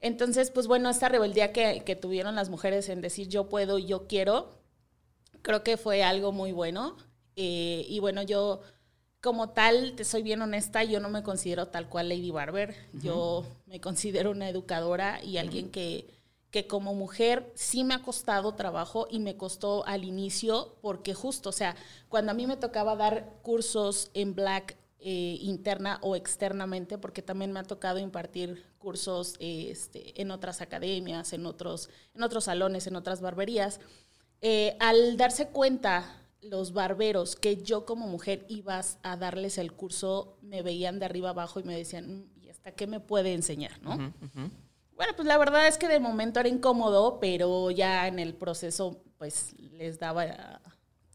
Entonces, 0.00 0.50
pues 0.50 0.66
bueno, 0.68 0.88
esta 0.88 1.08
rebeldía 1.08 1.52
que, 1.52 1.82
que 1.84 1.96
tuvieron 1.96 2.34
las 2.34 2.48
mujeres 2.48 2.88
en 2.88 3.00
decir 3.00 3.28
yo 3.28 3.48
puedo 3.48 3.78
y 3.78 3.86
yo 3.86 4.06
quiero, 4.06 4.50
creo 5.46 5.62
que 5.62 5.76
fue 5.76 6.02
algo 6.02 6.32
muy 6.32 6.50
bueno. 6.50 6.96
Eh, 7.36 7.86
y 7.88 8.00
bueno, 8.00 8.22
yo 8.22 8.62
como 9.20 9.50
tal, 9.50 9.94
te 9.94 10.04
soy 10.04 10.24
bien 10.24 10.42
honesta, 10.42 10.82
yo 10.82 10.98
no 10.98 11.08
me 11.08 11.22
considero 11.22 11.68
tal 11.68 11.88
cual 11.88 12.08
Lady 12.08 12.32
Barber. 12.32 12.70
Uh 12.70 12.96
-huh. 12.96 13.02
Yo 13.02 13.46
me 13.66 13.80
considero 13.80 14.32
una 14.32 14.48
educadora 14.48 15.22
y 15.22 15.38
alguien 15.38 15.66
uh 15.66 15.68
-huh. 15.68 15.72
que, 15.72 16.10
que 16.50 16.66
como 16.66 16.94
mujer 16.94 17.52
sí 17.54 17.84
me 17.84 17.94
ha 17.94 18.02
costado 18.02 18.54
trabajo 18.54 19.06
y 19.08 19.20
me 19.20 19.36
costó 19.36 19.86
al 19.86 20.02
inicio 20.02 20.74
porque 20.82 21.14
justo, 21.14 21.50
o 21.50 21.52
sea, 21.52 21.76
cuando 22.08 22.32
a 22.32 22.34
mí 22.34 22.48
me 22.48 22.56
tocaba 22.56 22.96
dar 22.96 23.38
cursos 23.42 24.10
en 24.14 24.34
Black 24.34 24.76
eh, 24.98 25.38
interna 25.42 26.00
o 26.02 26.16
externamente, 26.16 26.98
porque 26.98 27.22
también 27.22 27.52
me 27.52 27.60
ha 27.60 27.62
tocado 27.62 28.00
impartir 28.00 28.64
cursos 28.78 29.36
eh, 29.38 29.68
este, 29.70 30.20
en 30.20 30.32
otras 30.32 30.60
academias, 30.60 31.32
en 31.32 31.46
otros, 31.46 31.90
en 32.14 32.24
otros 32.24 32.44
salones, 32.44 32.88
en 32.88 32.96
otras 32.96 33.20
barberías, 33.20 33.78
eh, 34.40 34.76
al 34.80 35.16
darse 35.16 35.48
cuenta 35.48 36.22
los 36.42 36.72
barberos 36.72 37.36
que 37.36 37.62
yo 37.62 37.84
como 37.84 38.06
mujer 38.06 38.44
ibas 38.48 38.98
a 39.02 39.16
darles 39.16 39.58
el 39.58 39.72
curso, 39.72 40.38
me 40.42 40.62
veían 40.62 40.98
de 40.98 41.06
arriba 41.06 41.30
abajo 41.30 41.60
y 41.60 41.64
me 41.64 41.76
decían, 41.76 42.18
mm, 42.18 42.44
¿y 42.44 42.48
hasta 42.48 42.72
qué 42.72 42.86
me 42.86 43.00
puede 43.00 43.34
enseñar? 43.34 43.80
¿no? 43.82 43.94
Uh 43.94 43.98
-huh, 43.98 44.12
uh 44.20 44.26
-huh. 44.26 44.50
Bueno, 44.94 45.12
pues 45.14 45.28
la 45.28 45.36
verdad 45.36 45.66
es 45.66 45.76
que 45.76 45.88
de 45.88 46.00
momento 46.00 46.40
era 46.40 46.48
incómodo, 46.48 47.18
pero 47.20 47.70
ya 47.70 48.06
en 48.06 48.18
el 48.18 48.34
proceso 48.34 49.02
pues 49.18 49.54
les 49.72 49.98
daba 49.98 50.60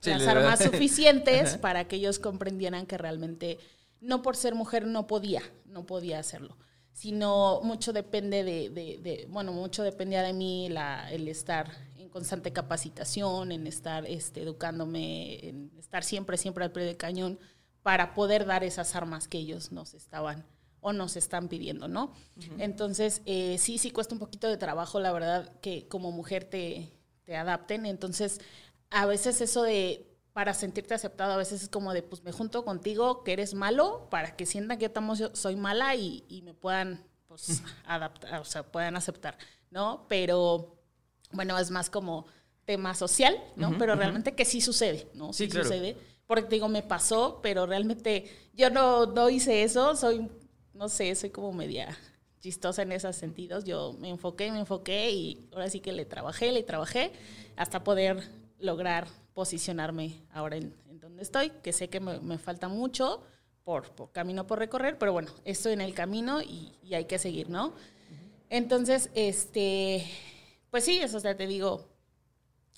sí, 0.01 0.09
las 0.09 0.27
armas 0.27 0.59
suficientes 0.63 1.57
para 1.57 1.87
que 1.87 1.95
ellos 1.95 2.19
comprendieran 2.19 2.85
que 2.85 2.97
realmente 2.97 3.57
no 3.99 4.21
por 4.21 4.35
ser 4.35 4.55
mujer 4.55 4.85
no 4.85 5.07
podía, 5.07 5.41
no 5.65 5.85
podía 5.85 6.19
hacerlo 6.19 6.57
sino 6.93 7.61
mucho 7.63 7.93
depende 7.93 8.43
de, 8.43 8.69
de, 8.69 8.99
de, 9.01 9.25
bueno, 9.29 9.53
mucho 9.53 9.81
dependía 9.81 10.23
de 10.23 10.33
mí 10.33 10.69
la, 10.69 11.11
el 11.11 11.27
estar 11.27 11.71
constante 12.11 12.53
capacitación, 12.53 13.51
en 13.51 13.65
estar 13.65 14.05
este, 14.05 14.43
educándome, 14.43 15.47
en 15.47 15.71
estar 15.79 16.03
siempre, 16.03 16.37
siempre 16.37 16.63
al 16.63 16.71
pie 16.71 16.83
del 16.83 16.97
cañón 16.97 17.39
para 17.81 18.13
poder 18.13 18.45
dar 18.45 18.63
esas 18.63 18.95
armas 18.95 19.27
que 19.27 19.39
ellos 19.39 19.71
nos 19.71 19.93
estaban 19.95 20.45
o 20.81 20.93
nos 20.93 21.15
están 21.15 21.47
pidiendo, 21.47 21.87
¿no? 21.87 22.13
Uh 22.35 22.39
-huh. 22.39 22.55
Entonces, 22.59 23.21
eh, 23.25 23.57
sí, 23.57 23.77
sí 23.77 23.91
cuesta 23.91 24.13
un 24.13 24.19
poquito 24.19 24.47
de 24.47 24.57
trabajo, 24.57 24.99
la 24.99 25.11
verdad, 25.11 25.59
que 25.61 25.87
como 25.87 26.11
mujer 26.11 26.43
te, 26.43 26.91
te 27.23 27.35
adapten. 27.35 27.85
Entonces, 27.85 28.39
a 28.89 29.05
veces 29.05 29.41
eso 29.41 29.63
de 29.63 30.11
para 30.33 30.53
sentirte 30.53 30.93
aceptado. 30.93 31.33
A 31.33 31.37
veces 31.37 31.63
es 31.63 31.69
como 31.69 31.93
de, 31.93 32.03
pues 32.03 32.23
me 32.23 32.31
junto 32.31 32.63
contigo, 32.63 33.23
que 33.23 33.33
eres 33.33 33.53
malo, 33.53 34.07
para 34.09 34.35
que 34.35 34.45
sientan 34.45 34.77
que 34.77 34.91
yo, 34.93 35.13
yo 35.15 35.35
soy 35.35 35.55
mala 35.55 35.95
y, 35.95 36.23
y, 36.27 36.41
me 36.41 36.53
puedan, 36.53 37.05
pues, 37.27 37.61
adaptar, 37.85 38.39
o 38.39 38.45
sea, 38.45 38.63
puedan 38.63 38.95
aceptar, 38.95 39.37
¿no? 39.69 40.05
Pero, 40.07 40.77
bueno, 41.33 41.57
es 41.57 41.71
más 41.71 41.89
como 41.89 42.25
tema 42.65 42.93
social, 42.93 43.35
¿no? 43.55 43.69
Uh 43.69 43.71
-huh, 43.71 43.77
pero 43.79 43.93
uh 43.93 43.95
-huh. 43.95 43.99
realmente 43.99 44.33
que 44.33 44.45
sí 44.45 44.61
sucede, 44.61 45.07
¿no? 45.13 45.33
Sí, 45.33 45.45
sí 45.45 45.49
claro. 45.49 45.67
sucede. 45.67 45.97
Porque 46.27 46.47
digo, 46.49 46.69
me 46.69 46.83
pasó, 46.83 47.39
pero 47.41 47.65
realmente 47.65 48.25
yo 48.53 48.69
no, 48.69 49.05
no 49.05 49.29
hice 49.29 49.63
eso, 49.63 49.95
soy, 49.95 50.29
no 50.73 50.87
sé, 50.87 51.13
soy 51.15 51.29
como 51.29 51.51
media 51.51 51.97
chistosa 52.39 52.81
en 52.83 52.91
esos 52.91 53.15
sentidos. 53.15 53.65
Yo 53.65 53.93
me 53.99 54.09
enfoqué, 54.09 54.51
me 54.51 54.59
enfoqué 54.59 55.11
y 55.11 55.49
ahora 55.53 55.69
sí 55.69 55.79
que 55.79 55.91
le 55.91 56.05
trabajé, 56.05 56.51
le 56.51 56.63
trabajé 56.63 57.11
hasta 57.55 57.83
poder 57.83 58.23
lograr 58.59 59.07
posicionarme 59.33 60.21
ahora 60.31 60.57
en, 60.57 60.73
en 60.89 60.99
donde 60.99 61.23
estoy, 61.23 61.51
que 61.63 61.73
sé 61.73 61.89
que 61.89 61.99
me, 61.99 62.19
me 62.19 62.37
falta 62.37 62.67
mucho 62.67 63.21
por, 63.63 63.91
por, 63.91 64.11
camino 64.11 64.47
por 64.47 64.59
recorrer, 64.59 64.97
pero 64.97 65.13
bueno, 65.13 65.31
estoy 65.45 65.73
en 65.73 65.81
el 65.81 65.93
camino 65.93 66.41
y, 66.41 66.73
y 66.83 66.93
hay 66.95 67.05
que 67.05 67.19
seguir, 67.19 67.49
¿no? 67.49 67.67
Uh 67.67 67.69
-huh. 67.69 67.75
Entonces, 68.49 69.09
este, 69.13 70.05
pues 70.71 70.85
sí, 70.85 70.99
eso 70.99 71.19
ya 71.19 71.35
te 71.35 71.45
digo, 71.45 71.87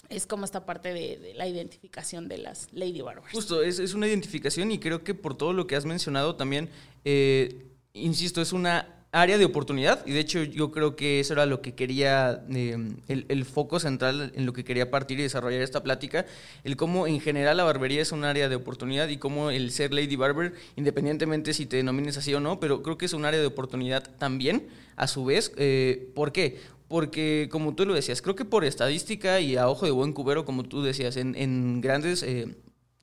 es 0.09 0.25
como 0.25 0.45
esta 0.45 0.65
parte 0.65 0.93
de, 0.93 1.33
la 1.35 1.47
identificación 1.47 2.27
de 2.27 2.39
las 2.39 2.67
Lady 2.73 3.01
Barbers. 3.01 3.31
Justo, 3.31 3.61
es, 3.61 3.93
una 3.93 4.07
identificación 4.07 4.71
y 4.71 4.79
creo 4.79 5.03
que 5.03 5.13
por 5.13 5.37
todo 5.37 5.53
lo 5.53 5.67
que 5.67 5.75
has 5.75 5.85
mencionado 5.85 6.35
también, 6.35 6.69
eh, 7.05 7.67
insisto, 7.93 8.41
es 8.41 8.51
una 8.51 9.03
área 9.13 9.37
de 9.37 9.45
oportunidad 9.45 10.03
y 10.07 10.11
de 10.11 10.19
hecho 10.19 10.41
yo 10.41 10.71
creo 10.71 10.95
que 10.95 11.19
eso 11.19 11.33
era 11.33 11.45
lo 11.45 11.61
que 11.61 11.75
quería, 11.75 12.43
eh, 12.49 12.75
el, 13.07 13.45
foco 13.45 13.79
central 13.79 14.31
en 14.35 14.47
lo 14.47 14.53
que 14.53 14.63
quería 14.63 14.89
partir 14.89 15.19
y 15.19 15.21
desarrollar 15.21 15.61
esta 15.61 15.83
plática, 15.83 16.25
el 16.63 16.75
cómo 16.75 17.05
en 17.05 17.21
general 17.21 17.57
la 17.57 17.63
barbería 17.63 18.01
es 18.01 18.11
un 18.11 18.23
área 18.23 18.49
de 18.49 18.55
oportunidad 18.55 19.07
y 19.09 19.17
cómo 19.17 19.51
el 19.51 19.69
ser 19.69 19.93
Lady 19.93 20.15
Barber, 20.15 20.53
independientemente 20.75 21.53
si 21.53 21.67
te 21.67 21.77
denomines 21.77 22.17
así 22.17 22.33
o 22.33 22.39
no, 22.39 22.59
pero 22.59 22.81
creo 22.81 22.97
que 22.97 23.05
es 23.05 23.13
un 23.13 23.23
área 23.23 23.39
de 23.39 23.45
oportunidad 23.45 24.03
también, 24.17 24.67
a 24.95 25.07
su 25.07 25.25
vez. 25.25 25.51
Eh, 25.57 26.11
¿Por 26.15 26.31
qué? 26.31 26.59
Porque, 26.93 27.49
como 27.51 27.73
tú 27.73 27.87
lo 27.87 27.95
decías, 27.95 28.21
creo 28.21 28.35
que 28.35 28.45
por 28.45 28.63
estadística 28.63 29.39
y 29.39 29.57
a 29.57 29.67
ojo 29.67 29.87
de 29.87 29.91
buen 29.91 30.13
cubero, 30.13 30.45
como 30.45 30.61
tú 30.61 30.83
decías, 30.83 31.17
en, 31.17 31.81
grandes 31.81 32.21
eh, 32.21 32.55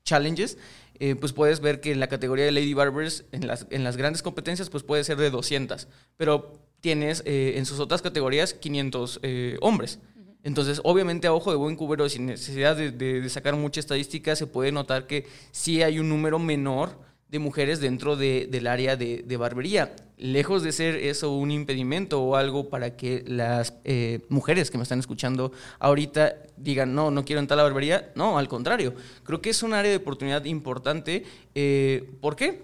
challenges, 0.05 0.59
eh, 1.01 1.17
pues 1.17 1.33
puedes 1.33 1.59
ver 1.59 1.81
que 1.81 1.91
en 1.91 1.99
la 1.99 2.07
categoría 2.07 2.45
de 2.45 2.53
Lady 2.53 2.73
Barbers, 2.73 3.25
en 3.33 3.49
las, 3.49 3.67
en 3.69 3.83
las 3.83 3.97
grandes 3.97 4.23
competencias, 4.23 4.71
pues 4.71 4.85
puede 4.85 5.03
ser 5.03 5.17
de 5.17 5.31
200, 5.31 5.89
pero 6.17 6.53
tienes 6.81 7.25
eh, 7.27 7.55
en 7.57 7.67
sus 7.67 7.81
otras 7.81 8.01
categorías 8.01 8.55
500 8.55 9.19
eh, 9.25 9.57
hombres. 9.61 9.99
Entonces, 10.45 10.81
obviamente, 10.85 11.27
a 11.27 11.33
ojo 11.33 11.51
de 11.51 11.57
buen 11.57 11.75
cubero, 11.75 12.09
sin 12.09 12.27
necesidad 12.27 12.77
de, 12.77 12.93
de, 12.93 13.29
sacar 13.29 13.57
mucha 13.57 13.81
estadística, 13.81 14.37
se 14.37 14.47
puede 14.47 14.71
notar 14.71 15.09
que 15.09 15.27
sí 15.51 15.83
hay 15.83 15.99
un 15.99 16.09
número 16.09 16.39
menor 16.39 16.97
de 17.31 17.39
mujeres 17.39 17.81
dentro 17.81 18.17
de, 18.17 18.49
del 18.51 18.67
área 18.67 18.97
de, 18.97 19.37
barbería. 19.37 19.95
Lejos 20.19 20.63
de 20.63 20.73
ser 20.73 20.97
eso 20.97 21.33
un 21.33 21.51
impedimento 21.51 22.21
o 22.21 22.37
algo 22.37 22.69
para 22.69 22.97
que 22.97 23.25
las 23.27 23.75
eh, 23.85 24.21
mujeres 24.29 24.71
que 24.71 24.79
me 24.79 24.83
están 24.83 24.99
escuchando 24.99 25.53
ahorita 25.79 26.37
digan, 26.57 26.95
no, 26.95 27.11
no 27.11 27.25
quiero 27.25 27.41
entrar 27.41 27.59
a 27.59 27.63
la 27.63 27.69
barbería. 27.69 28.11
No, 28.17 28.37
al 28.37 28.49
contrario. 28.49 28.95
Creo 29.23 29.41
que 29.41 29.51
es 29.51 29.63
un 29.63 29.75
área 29.75 29.91
de 29.91 29.99
oportunidad 29.99 30.45
importante. 30.45 31.25
Eh, 31.55 32.11
¿Por 32.21 32.35
qué? 32.35 32.63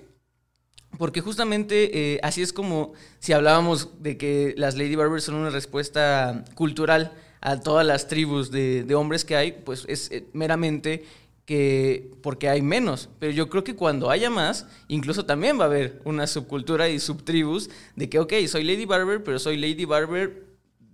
Porque 0.99 1.21
justamente 1.21 2.15
eh, 2.15 2.21
así 2.23 2.43
es 2.43 2.53
como 2.53 2.93
si 3.21 3.33
hablábamos 3.33 4.03
de 4.03 4.19
que 4.19 4.55
las 4.57 4.77
Lady 4.77 4.97
Barbers 4.97 5.25
son 5.25 5.37
una 5.37 5.51
respuesta 5.51 6.45
cultural 6.55 7.13
a 7.41 7.61
todas 7.61 7.87
las 7.87 8.09
tribus 8.09 8.51
de, 8.51 8.83
de 8.83 8.95
hombres 8.97 9.25
que 9.25 9.37
hay, 9.37 9.53
pues 9.53 9.85
es 9.89 10.11
meramente 10.33 11.05
que 11.47 12.11
porque 12.23 12.49
hay 12.49 12.61
menos, 12.61 13.09
pero 13.21 13.33
yo 13.33 13.49
creo 13.49 13.63
que 13.63 13.77
cuando 13.77 14.11
haya 14.11 14.29
más, 14.29 14.67
incluso 14.89 15.25
también 15.25 15.59
va 15.59 15.63
a 15.63 15.69
haber 15.69 16.03
una 16.05 16.27
subcultura 16.27 16.89
y 16.89 16.99
subtribus 16.99 17.71
de 17.95 18.11
que, 18.11 18.19
ok, 18.19 18.33
soy 18.49 18.65
Lady 18.65 18.85
Barber, 18.85 19.23
pero 19.23 19.39
soy 19.39 19.57
Lady 19.57 19.85
Barber 19.85 20.45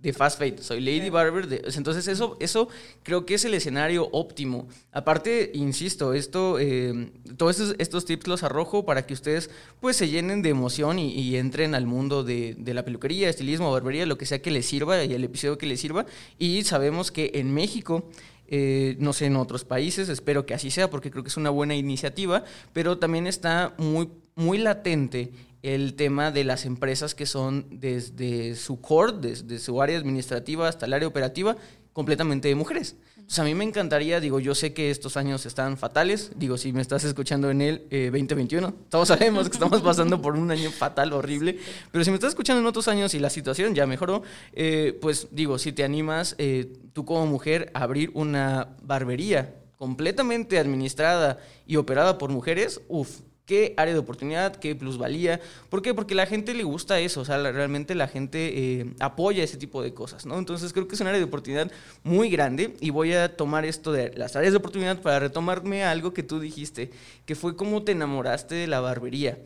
de 0.03 0.11
Fast 0.11 0.37
Fate, 0.37 0.61
soy 0.61 0.81
Lady 0.81 1.09
Barber 1.09 1.47
de... 1.47 1.63
Entonces 1.75 2.07
eso, 2.09 2.35
eso 2.41 2.67
creo 3.03 3.25
que 3.25 3.35
es 3.35 3.45
el 3.45 3.53
escenario 3.53 4.09
óptimo. 4.11 4.67
Aparte, 4.91 5.49
insisto, 5.53 6.13
esto, 6.13 6.59
eh, 6.59 7.09
todos 7.37 7.73
estos, 7.79 8.03
tips 8.03 8.27
los 8.27 8.43
arrojo 8.43 8.85
para 8.85 9.07
que 9.07 9.13
ustedes 9.13 9.49
pues 9.79 9.95
se 9.95 10.09
llenen 10.09 10.41
de 10.41 10.49
emoción 10.49 10.99
y, 10.99 11.37
entren 11.37 11.73
al 11.73 11.87
mundo 11.87 12.23
de, 12.23 12.53
de, 12.59 12.73
la 12.73 12.83
peluquería, 12.83 13.29
estilismo, 13.29 13.71
barbería, 13.71 14.05
lo 14.05 14.17
que 14.17 14.25
sea 14.25 14.41
que 14.41 14.51
les 14.51 14.65
sirva 14.65 15.03
y 15.03 15.13
el 15.13 15.23
episodio 15.23 15.57
que 15.57 15.67
les 15.67 15.79
sirva. 15.79 16.05
Y 16.37 16.63
sabemos 16.63 17.09
que 17.09 17.31
en 17.35 17.53
México 17.53 18.09
eh, 18.55 18.97
no 18.99 19.13
sé, 19.13 19.25
en 19.25 19.35
otros 19.35 19.65
países, 19.65 20.09
espero 20.09 20.45
que 20.45 20.53
así 20.53 20.69
sea 20.69 20.91
porque 20.91 21.09
creo 21.09 21.23
que 21.23 21.29
es 21.29 21.37
una 21.37 21.49
buena 21.49 21.73
iniciativa, 21.73 22.43
pero 22.71 22.99
también 22.99 23.25
está 23.25 23.73
muy, 23.79 24.09
muy 24.35 24.59
latente 24.59 25.31
el 25.63 25.95
tema 25.95 26.29
de 26.29 26.43
las 26.43 26.65
empresas 26.65 27.15
que 27.15 27.25
son 27.25 27.65
desde 27.71 28.53
su 28.53 28.79
core, 28.79 29.13
desde 29.19 29.57
su 29.57 29.81
área 29.81 29.97
administrativa 29.97 30.67
hasta 30.67 30.85
el 30.85 30.93
área 30.93 31.07
operativa, 31.07 31.57
completamente 31.93 32.47
de 32.47 32.53
mujeres. 32.53 32.95
A 33.37 33.43
mí 33.43 33.55
me 33.55 33.63
encantaría, 33.63 34.19
digo, 34.19 34.39
yo 34.39 34.53
sé 34.53 34.73
que 34.73 34.91
estos 34.91 35.17
años 35.17 35.45
están 35.45 35.77
fatales, 35.77 36.31
digo, 36.35 36.57
si 36.57 36.71
me 36.71 36.81
estás 36.81 37.03
escuchando 37.03 37.49
en 37.49 37.61
el 37.61 37.79
2021, 37.89 38.67
eh, 38.67 38.73
todos 38.89 39.07
sabemos 39.07 39.49
que 39.49 39.55
estamos 39.55 39.81
pasando 39.81 40.21
por 40.21 40.35
un 40.35 40.51
año 40.51 40.69
fatal, 40.71 41.13
horrible, 41.13 41.57
pero 41.91 42.03
si 42.03 42.11
me 42.11 42.15
estás 42.15 42.29
escuchando 42.29 42.61
en 42.61 42.67
otros 42.67 42.87
años 42.87 43.13
y 43.13 43.19
la 43.19 43.29
situación 43.29 43.73
ya 43.73 43.87
mejoró, 43.87 44.23
eh, 44.51 44.97
pues 45.01 45.27
digo, 45.31 45.57
si 45.57 45.71
te 45.71 45.83
animas 45.83 46.35
eh, 46.37 46.73
tú 46.93 47.05
como 47.05 47.25
mujer 47.25 47.71
a 47.73 47.83
abrir 47.83 48.11
una 48.13 48.75
barbería 48.83 49.55
completamente 49.77 50.59
administrada 50.59 51.39
y 51.65 51.77
operada 51.77 52.17
por 52.17 52.29
mujeres, 52.29 52.81
uff, 52.87 53.21
qué 53.45 53.73
área 53.77 53.93
de 53.93 53.99
oportunidad, 53.99 54.55
qué 54.55 54.75
plusvalía. 54.75 55.41
¿Por 55.69 55.81
qué? 55.81 55.93
Porque 55.93 56.15
la 56.15 56.25
gente 56.25 56.53
le 56.53 56.63
gusta 56.63 56.99
eso, 56.99 57.21
o 57.21 57.25
sea, 57.25 57.37
realmente 57.51 57.95
la 57.95 58.07
gente 58.07 58.79
eh, 58.79 58.85
apoya 58.99 59.43
ese 59.43 59.57
tipo 59.57 59.81
de 59.81 59.93
cosas, 59.93 60.25
¿no? 60.25 60.37
Entonces 60.39 60.71
creo 60.73 60.87
que 60.87 60.95
es 60.95 61.01
un 61.01 61.07
área 61.07 61.19
de 61.19 61.25
oportunidad 61.25 61.71
muy 62.03 62.29
grande 62.29 62.75
y 62.79 62.89
voy 62.89 63.13
a 63.13 63.35
tomar 63.35 63.65
esto 63.65 63.91
de 63.91 64.13
las 64.15 64.35
áreas 64.35 64.53
de 64.53 64.57
oportunidad 64.57 65.01
para 65.01 65.19
retomarme 65.19 65.83
algo 65.83 66.13
que 66.13 66.23
tú 66.23 66.39
dijiste, 66.39 66.91
que 67.25 67.35
fue 67.35 67.55
cómo 67.55 67.83
te 67.83 67.91
enamoraste 67.91 68.55
de 68.55 68.67
la 68.67 68.79
barbería 68.79 69.37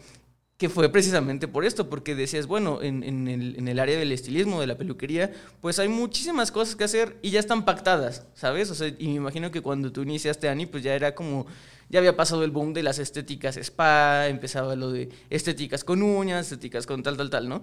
que 0.57 0.69
fue 0.69 0.89
precisamente 0.89 1.47
por 1.47 1.65
esto, 1.65 1.87
porque 1.87 2.15
decías, 2.15 2.47
bueno, 2.47 2.81
en, 2.81 3.03
el, 3.27 3.79
área 3.79 3.97
del 3.97 4.11
estilismo, 4.11 4.59
de 4.59 4.65
la 4.65 4.75
peluquería, 4.75 5.31
pues 5.61 5.77
hay 5.77 5.87
muchísimas 5.87 6.51
cosas 6.51 6.75
que 6.75 6.83
hacer 6.83 7.17
y 7.21 7.29
ya 7.29 7.39
están 7.39 7.63
pactadas, 7.63 8.25
¿sabes? 8.33 8.71
O 8.71 8.75
sea, 8.75 8.87
y 8.87 9.07
me 9.07 9.15
imagino 9.15 9.51
que 9.51 9.61
cuando 9.61 9.91
tú 9.91 10.01
iniciaste, 10.01 10.49
Ani, 10.49 10.65
pues 10.65 10.83
ya 10.83 10.95
era 10.95 11.13
como 11.13 11.45
ya 11.89 11.99
había 11.99 12.17
pasado 12.17 12.43
el 12.43 12.51
boom 12.51 12.73
de 12.73 12.83
las 12.83 12.97
estéticas 12.99 13.55
spa, 13.55 14.27
empezaba 14.27 14.75
lo 14.75 14.91
de 14.91 15.09
estéticas 15.29 15.83
con 15.83 16.01
uñas, 16.01 16.47
estéticas 16.47 16.87
con 16.87 17.03
tal, 17.03 17.17
tal, 17.17 17.29
tal, 17.29 17.47
¿no? 17.47 17.61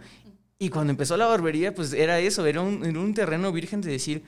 Y 0.59 0.71
cuando 0.71 0.93
empezó 0.93 1.17
la 1.17 1.27
barbería, 1.27 1.75
pues 1.75 1.93
era 1.93 2.21
eso, 2.21 2.47
era 2.47 2.61
un, 2.61 2.97
un 2.97 3.15
terreno 3.15 3.51
virgen 3.51 3.81
de 3.81 3.91
decir, 3.91 4.23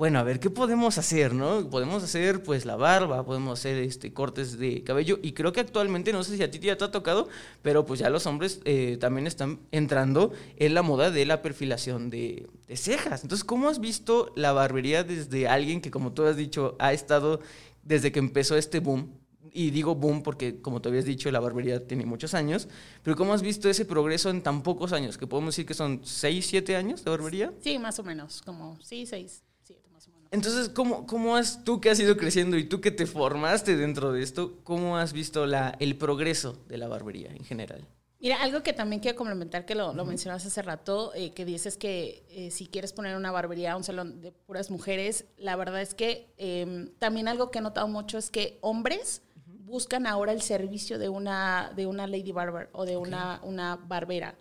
bueno, 0.00 0.18
a 0.18 0.22
ver, 0.22 0.40
¿qué 0.40 0.48
podemos 0.48 0.96
hacer, 0.96 1.34
no? 1.34 1.68
Podemos 1.68 2.02
hacer, 2.02 2.42
pues, 2.42 2.64
la 2.64 2.76
barba, 2.76 3.22
podemos 3.22 3.58
hacer 3.58 3.76
este, 3.76 4.14
cortes 4.14 4.58
de 4.58 4.82
cabello, 4.82 5.18
y 5.22 5.32
creo 5.32 5.52
que 5.52 5.60
actualmente, 5.60 6.10
no 6.10 6.24
sé 6.24 6.38
si 6.38 6.42
a 6.42 6.50
ti 6.50 6.58
ya 6.58 6.78
te 6.78 6.84
ha 6.84 6.90
tocado, 6.90 7.28
pero 7.60 7.84
pues 7.84 8.00
ya 8.00 8.08
los 8.08 8.24
hombres 8.24 8.62
eh, 8.64 8.96
también 8.98 9.26
están 9.26 9.60
entrando 9.72 10.32
en 10.56 10.72
la 10.72 10.80
moda 10.80 11.10
de 11.10 11.26
la 11.26 11.42
perfilación 11.42 12.08
de, 12.08 12.48
de 12.66 12.76
cejas. 12.78 13.24
Entonces, 13.24 13.44
¿cómo 13.44 13.68
has 13.68 13.78
visto 13.78 14.32
la 14.36 14.52
barbería 14.52 15.04
desde 15.04 15.48
alguien 15.48 15.82
que, 15.82 15.90
como 15.90 16.14
tú 16.14 16.24
has 16.24 16.36
dicho, 16.38 16.76
ha 16.78 16.94
estado 16.94 17.40
desde 17.82 18.10
que 18.10 18.20
empezó 18.20 18.56
este 18.56 18.80
boom 18.80 19.20
y 19.52 19.70
digo 19.70 19.94
boom 19.94 20.22
porque, 20.22 20.62
como 20.62 20.80
te 20.80 20.88
habías 20.88 21.04
dicho, 21.04 21.30
la 21.30 21.40
barbería 21.40 21.86
tiene 21.86 22.06
muchos 22.06 22.32
años, 22.32 22.68
pero 23.02 23.16
¿cómo 23.16 23.34
has 23.34 23.42
visto 23.42 23.68
ese 23.68 23.84
progreso 23.84 24.30
en 24.30 24.42
tan 24.42 24.62
pocos 24.62 24.92
años? 24.92 25.18
Que 25.18 25.26
podemos 25.26 25.54
decir 25.54 25.66
que 25.66 25.74
son 25.74 26.00
6, 26.02 26.46
7 26.46 26.76
años 26.76 27.04
de 27.04 27.10
barbería. 27.10 27.52
Sí, 27.60 27.78
más 27.78 27.98
o 27.98 28.02
menos, 28.02 28.42
como 28.42 28.78
sí, 28.80 29.06
6, 29.06 29.42
7 29.64 29.88
más 29.92 30.08
o 30.08 30.10
menos. 30.10 30.19
Entonces, 30.30 30.68
¿cómo, 30.68 31.06
¿cómo 31.06 31.36
has, 31.36 31.64
tú 31.64 31.80
que 31.80 31.90
has 31.90 31.98
ido 31.98 32.16
creciendo 32.16 32.56
y 32.56 32.64
tú 32.64 32.80
que 32.80 32.90
te 32.90 33.06
formaste 33.06 33.76
dentro 33.76 34.12
de 34.12 34.22
esto, 34.22 34.58
cómo 34.62 34.96
has 34.96 35.12
visto 35.12 35.46
la, 35.46 35.76
el 35.80 35.96
progreso 35.96 36.58
de 36.68 36.78
la 36.78 36.86
barbería 36.86 37.30
en 37.30 37.44
general? 37.44 37.86
Mira, 38.20 38.42
algo 38.42 38.62
que 38.62 38.74
también 38.74 39.00
quiero 39.00 39.16
complementar, 39.16 39.64
que 39.64 39.74
lo, 39.74 39.94
lo 39.94 40.04
mencionaste 40.04 40.48
hace 40.48 40.60
rato, 40.60 41.12
eh, 41.14 41.32
que 41.32 41.46
dices 41.46 41.78
que 41.78 42.26
eh, 42.28 42.50
si 42.50 42.66
quieres 42.66 42.92
poner 42.92 43.16
una 43.16 43.32
barbería, 43.32 43.76
un 43.76 43.82
salón 43.82 44.20
de 44.20 44.30
puras 44.30 44.70
mujeres, 44.70 45.24
la 45.38 45.56
verdad 45.56 45.80
es 45.80 45.94
que 45.94 46.30
eh, 46.36 46.90
también 46.98 47.28
algo 47.28 47.50
que 47.50 47.60
he 47.60 47.62
notado 47.62 47.88
mucho 47.88 48.18
es 48.18 48.30
que 48.30 48.58
hombres 48.60 49.22
buscan 49.70 50.06
ahora 50.06 50.32
el 50.32 50.42
servicio 50.42 50.98
de 50.98 51.08
una, 51.08 51.72
de 51.74 51.86
una 51.86 52.06
lady 52.06 52.30
barber 52.30 52.68
o 52.72 52.84
de 52.84 52.98
una, 52.98 53.40
una 53.42 53.76
barbera, 53.76 54.34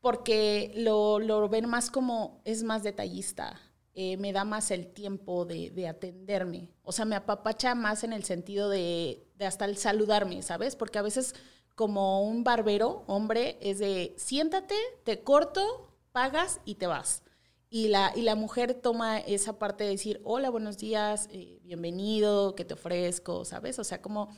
porque 0.00 0.72
lo, 0.74 1.20
lo, 1.20 1.48
ven 1.48 1.68
más 1.68 1.90
como, 1.90 2.40
es 2.44 2.64
más 2.64 2.82
detallista, 2.82 3.60
eh, 3.98 4.18
me 4.18 4.34
da 4.34 4.44
más 4.44 4.70
el 4.70 4.88
tiempo 4.88 5.46
de, 5.46 5.70
de, 5.70 5.88
atenderme, 5.88 6.70
o 6.82 6.92
sea, 6.92 7.06
me 7.06 7.16
apapacha 7.16 7.74
más 7.74 8.04
en 8.04 8.12
el 8.12 8.24
sentido 8.24 8.68
de, 8.68 9.26
hasta 9.40 9.64
el 9.64 9.78
saludarme, 9.78 10.42
¿sabes? 10.42 10.76
Porque 10.76 10.98
a 10.98 11.02
veces 11.02 11.34
como 11.74 12.22
un 12.22 12.44
barbero, 12.44 13.04
hombre, 13.06 13.56
es 13.62 13.78
de 13.78 14.14
siéntate, 14.18 14.74
te 15.04 15.22
corto, 15.22 15.94
pagas 16.12 16.60
y 16.66 16.74
te 16.74 16.86
vas. 16.86 17.22
Y 17.70 17.88
la, 17.88 18.12
y 18.14 18.20
la 18.20 18.34
mujer 18.34 18.74
toma 18.74 19.18
esa 19.18 19.58
parte 19.58 19.84
de 19.84 19.90
decir, 19.90 20.20
hola, 20.24 20.50
buenos 20.50 20.76
días, 20.76 21.30
eh, 21.32 21.58
bienvenido, 21.62 22.54
¿qué 22.54 22.66
te 22.66 22.74
ofrezco? 22.74 23.46
¿Sabes? 23.46 23.78
O 23.78 23.84
sea, 23.84 24.02
como 24.02 24.28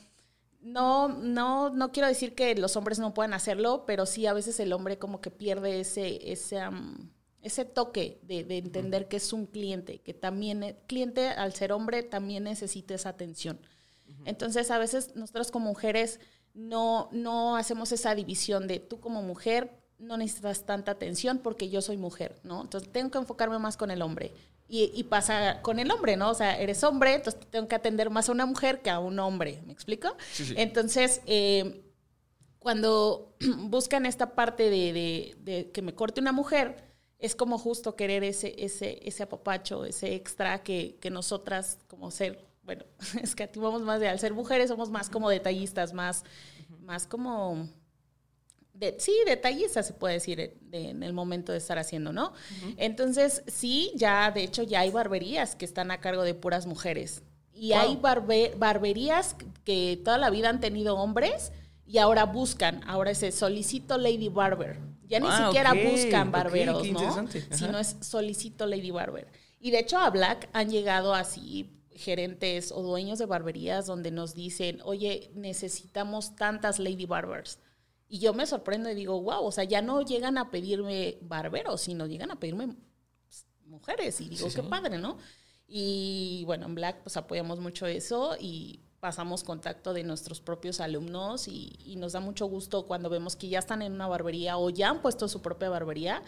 no, 0.61 1.09
no, 1.09 1.69
no 1.69 1.91
quiero 1.91 2.07
decir 2.07 2.33
que 2.33 2.55
los 2.55 2.77
hombres 2.77 2.97
no 2.97 3.13
puedan 3.13 3.33
hacerlo, 3.33 3.83
pero 3.85 4.05
sí 4.05 4.25
a 4.25 4.31
veces 4.31 4.57
el 4.61 4.71
hombre 4.71 4.97
como 4.97 5.19
que 5.19 5.31
pierde 5.31 5.81
ese, 5.81 6.31
ese, 6.31 6.61
ese 7.41 7.65
toque 7.65 8.19
de, 8.23 8.43
de, 8.43 8.57
entender 8.57 9.07
que 9.07 9.17
es 9.17 9.31
un 9.33 9.45
cliente, 9.45 9.99
que 9.99 10.13
también, 10.13 10.63
el 10.63 10.75
cliente 10.87 11.27
al 11.27 11.53
ser 11.53 11.71
hombre 11.71 12.03
también 12.03 12.43
necesita 12.43 12.93
esa 12.93 13.09
atención. 13.09 13.59
Entonces 14.25 14.71
a 14.71 14.77
veces 14.77 15.15
nosotros 15.15 15.51
como 15.51 15.67
mujeres 15.67 16.19
no, 16.53 17.09
no 17.11 17.55
hacemos 17.55 17.91
esa 17.91 18.15
división 18.15 18.67
de 18.67 18.79
tú 18.79 18.99
como 18.99 19.21
mujer 19.21 19.79
no 19.99 20.17
necesitas 20.17 20.65
tanta 20.65 20.91
atención 20.91 21.39
porque 21.39 21.69
yo 21.69 21.81
soy 21.81 21.97
mujer, 21.97 22.39
¿no? 22.43 22.61
Entonces 22.61 22.91
tengo 22.91 23.11
que 23.11 23.17
enfocarme 23.17 23.59
más 23.59 23.77
con 23.77 23.91
el 23.91 24.01
hombre. 24.01 24.33
Y, 24.71 25.03
pasa 25.05 25.63
con 25.63 25.79
el 25.79 25.89
hombre, 25.89 26.15
¿no? 26.15 26.29
O 26.29 26.35
sea, 26.35 26.59
eres 26.59 26.83
hombre, 26.83 27.15
entonces 27.15 27.41
tengo 27.49 27.67
que 27.67 27.73
atender 27.73 28.11
más 28.11 28.29
a 28.29 28.31
una 28.31 28.45
mujer 28.45 28.83
que 28.83 28.91
a 28.91 28.99
un 28.99 29.17
hombre, 29.17 29.63
¿me 29.65 29.73
explico? 29.73 30.15
Entonces, 30.55 31.21
eh, 31.25 31.81
cuando 32.59 33.35
buscan 33.61 34.05
esta 34.05 34.35
parte 34.35 34.69
de, 34.69 35.71
que 35.73 35.81
me 35.81 35.95
corte 35.95 36.21
una 36.21 36.33
mujer, 36.33 36.88
es 37.19 37.35
como 37.35 37.57
justo 37.57 37.95
querer 37.95 38.23
ese, 38.23 38.55
ese, 38.57 38.99
ese 39.03 39.23
apapacho, 39.23 39.85
ese 39.85 40.15
extra 40.15 40.63
que, 40.63 40.97
que 41.01 41.09
nosotras 41.09 41.77
como 41.87 42.11
ser, 42.11 42.45
bueno, 42.63 42.85
es 43.21 43.35
que 43.35 43.49
vamos 43.57 43.81
más 43.81 43.99
de 43.99 44.07
al 44.07 44.19
ser 44.19 44.33
mujeres 44.33 44.69
somos 44.69 44.89
más 44.89 45.09
como 45.09 45.29
detallistas, 45.29 45.93
más, 45.93 46.23
más 46.81 47.05
como 47.05 47.67
de, 48.79 48.95
sí, 48.97 49.13
detallista 49.25 49.83
se 49.83 49.93
puede 49.93 50.15
decir 50.15 50.57
en 50.71 51.03
el 51.03 51.11
momento 51.11 51.51
de 51.51 51.57
estar 51.57 51.77
haciendo, 51.77 52.13
¿no? 52.13 52.31
Entonces, 52.77 53.43
sí, 53.47 53.91
ya, 53.95 54.31
de 54.31 54.43
hecho, 54.43 54.63
ya 54.63 54.79
hay 54.79 54.89
barberías 54.89 55.55
que 55.55 55.65
están 55.65 55.91
a 55.91 55.99
cargo 55.99 56.23
de 56.23 56.33
puras 56.33 56.65
mujeres. 56.65 57.21
Y 57.53 57.73
hay 57.73 57.97
barberías 57.97 59.35
que 59.65 59.99
toda 60.05 60.17
la 60.17 60.29
vida 60.29 60.47
han 60.47 60.61
tenido 60.61 60.95
hombres 60.95 61.51
y 61.85 61.97
ahora 61.97 62.23
buscan, 62.23 62.81
ahora 62.87 63.11
es 63.11 63.35
solicito 63.35 63.97
Lady 63.97 64.29
Barber. 64.29 64.79
Ya 65.09 65.19
ni 65.19 65.27
ah, 65.27 65.47
siquiera 65.47 65.73
buscan 65.73 66.31
barberos, 66.31 66.87
¿no? 66.91 67.27
Sino 67.51 67.79
es 67.79 67.97
solicito 68.01 68.67
Lady 68.67 68.91
Barber. 68.91 69.27
Y 69.59 69.71
de 69.71 69.79
hecho 69.79 69.97
a 69.97 70.09
Black 70.11 70.49
han 70.53 70.69
llegado 70.69 71.15
así 71.15 71.75
gerentes 71.91 72.71
o 72.71 72.83
dueños 72.83 73.17
de 73.19 73.25
barberías 73.25 73.87
donde 73.87 74.11
nos 74.11 74.35
dicen, 74.35 74.79
oye, 74.83 75.31
necesitamos 75.33 76.35
tantas 76.35 76.77
Lady 76.77 77.07
Barbers. 77.07 77.59
Y 78.07 78.19
yo 78.19 78.33
me 78.33 78.45
sorprendo 78.45 78.89
y 78.89 78.95
digo, 78.95 79.19
wow, 79.21 79.43
o 79.43 79.51
sea, 79.51 79.63
ya 79.63 79.81
no 79.81 80.01
llegan 80.01 80.37
a 80.37 80.51
pedirme 80.51 81.17
barberos, 81.21 81.81
sino 81.81 82.05
llegan 82.05 82.31
a 82.31 82.39
pedirme 82.39 82.75
mujeres. 83.65 84.21
Y 84.21 84.29
digo, 84.29 84.47
qué 84.53 84.63
padre, 84.63 84.99
¿no? 84.99 85.17
Y 85.67 86.43
bueno, 86.45 86.67
en 86.67 86.75
Black 86.75 87.01
pues 87.03 87.17
apoyamos 87.17 87.59
mucho 87.59 87.87
eso 87.87 88.35
y 88.39 88.81
pasamos 88.99 89.43
contacto 89.43 89.93
de 89.93 90.03
nuestros 90.03 90.41
propios 90.41 90.79
alumnos 90.79 91.47
y, 91.47 91.77
y, 91.85 91.95
nos 91.95 92.13
da 92.13 92.19
mucho 92.19 92.45
gusto 92.45 92.85
cuando 92.85 93.09
vemos 93.09 93.35
que 93.35 93.47
ya 93.47 93.59
están 93.59 93.81
en 93.81 93.93
una 93.93 94.07
barbería 94.07 94.57
o 94.57 94.69
ya 94.69 94.89
han 94.89 95.01
puesto 95.01 95.27
su 95.27 95.41
propia 95.41 95.69
barbería. 95.69 96.21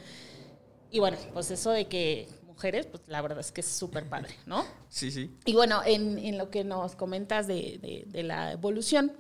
Y 0.90 1.00
bueno, 1.00 1.18
pues 1.34 1.52
eso 1.52 1.72
de 1.72 1.88
que 1.88 2.28
mujeres, 2.62 2.86
pues 2.86 3.02
la 3.08 3.22
verdad 3.22 3.40
es 3.40 3.52
que 3.52 3.62
es 3.62 3.68
súper 3.68 4.08
padre, 4.08 4.36
¿no? 4.46 4.66
Sí, 4.90 5.10
sí. 5.10 5.36
Y 5.46 5.54
bueno, 5.54 5.82
en, 5.86 6.18
en 6.20 6.38
lo 6.38 6.50
que 6.50 6.64
nos 6.64 6.96
comentas 6.96 7.48
de, 7.48 7.80
de, 7.82 8.04
de, 8.08 8.24
la 8.24 8.52
evolución, 8.52 9.14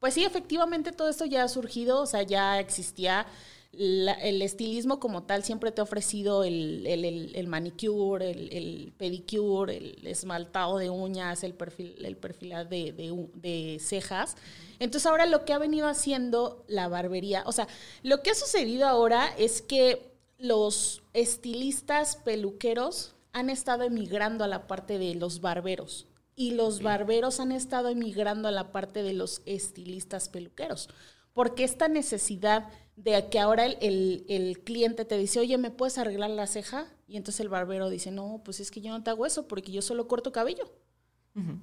pues 0.00 0.14
sí, 0.14 0.24
efectivamente 0.24 0.92
todo 0.92 1.08
esto 1.08 1.24
ya 1.24 1.44
ha 1.44 1.48
surgido, 1.48 2.02
o 2.02 2.06
sea, 2.06 2.22
ya 2.22 2.60
existía 2.60 3.26
el 3.72 4.42
estilismo 4.42 4.98
como 4.98 5.24
tal, 5.24 5.44
siempre 5.44 5.70
te 5.70 5.80
ha 5.80 5.84
ofrecido 5.84 6.42
el, 6.42 6.86
el, 6.86 7.34
el 7.34 7.46
manicure, 7.46 8.30
el, 8.30 8.92
pedicure, 8.96 9.76
el 9.76 10.06
esmaltado 10.06 10.78
de 10.78 10.90
uñas, 10.90 11.44
el 11.44 11.54
perfil, 11.54 12.04
el 12.04 12.16
perfilado 12.16 12.64
de, 12.64 12.92
de, 12.92 13.28
de 13.34 13.78
cejas. 13.80 14.36
Entonces 14.78 15.06
ahora 15.06 15.26
lo 15.26 15.44
que 15.44 15.52
ha 15.52 15.58
venido 15.58 15.86
haciendo 15.86 16.64
la 16.66 16.88
barbería, 16.88 17.42
o 17.46 17.52
sea, 17.52 17.68
lo 18.02 18.22
que 18.22 18.30
ha 18.30 18.34
sucedido 18.34 18.86
ahora 18.88 19.28
es 19.38 19.62
que 19.62 20.12
los 20.38 21.02
estilistas 21.12 22.16
peluqueros 22.16 23.14
han 23.32 23.50
estado 23.50 23.84
emigrando 23.84 24.44
a 24.44 24.48
la 24.48 24.66
parte 24.66 24.98
de 24.98 25.14
los 25.14 25.40
barberos 25.40 26.06
y 26.34 26.52
los 26.52 26.82
barberos 26.82 27.40
han 27.40 27.52
estado 27.52 27.88
emigrando 27.88 28.48
a 28.48 28.52
la 28.52 28.70
parte 28.70 29.02
de 29.02 29.12
los 29.12 29.42
estilistas 29.44 30.28
peluqueros. 30.28 30.88
Porque 31.34 31.64
esta 31.64 31.88
necesidad 31.88 32.68
de 32.98 33.28
que 33.28 33.38
ahora 33.38 33.64
el, 33.66 34.60
cliente 34.64 35.04
te 35.04 35.16
dice, 35.16 35.40
oye, 35.40 35.56
¿me 35.56 35.70
puedes 35.70 35.98
arreglar 35.98 36.30
la 36.30 36.46
ceja? 36.46 36.86
Y 37.06 37.16
entonces 37.16 37.40
el 37.40 37.48
barbero 37.48 37.88
dice, 37.90 38.10
no, 38.10 38.42
pues 38.44 38.60
es 38.60 38.70
que 38.70 38.80
yo 38.80 38.90
no 38.90 39.02
te 39.02 39.10
hago 39.10 39.24
eso 39.24 39.46
porque 39.46 39.72
yo 39.72 39.82
solo 39.82 40.08
corto 40.08 40.32
cabello. 40.32 40.70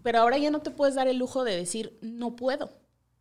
Pero 0.04 0.20
ahora 0.20 0.38
ya 0.38 0.52
no 0.52 0.62
te 0.62 0.72
puedes 0.72 0.96
dar 0.96 1.10
el 1.10 1.18
lujo 1.18 1.44
de 1.44 1.58
decir, 1.58 1.98
no 2.02 2.38
puedo. 2.38 2.70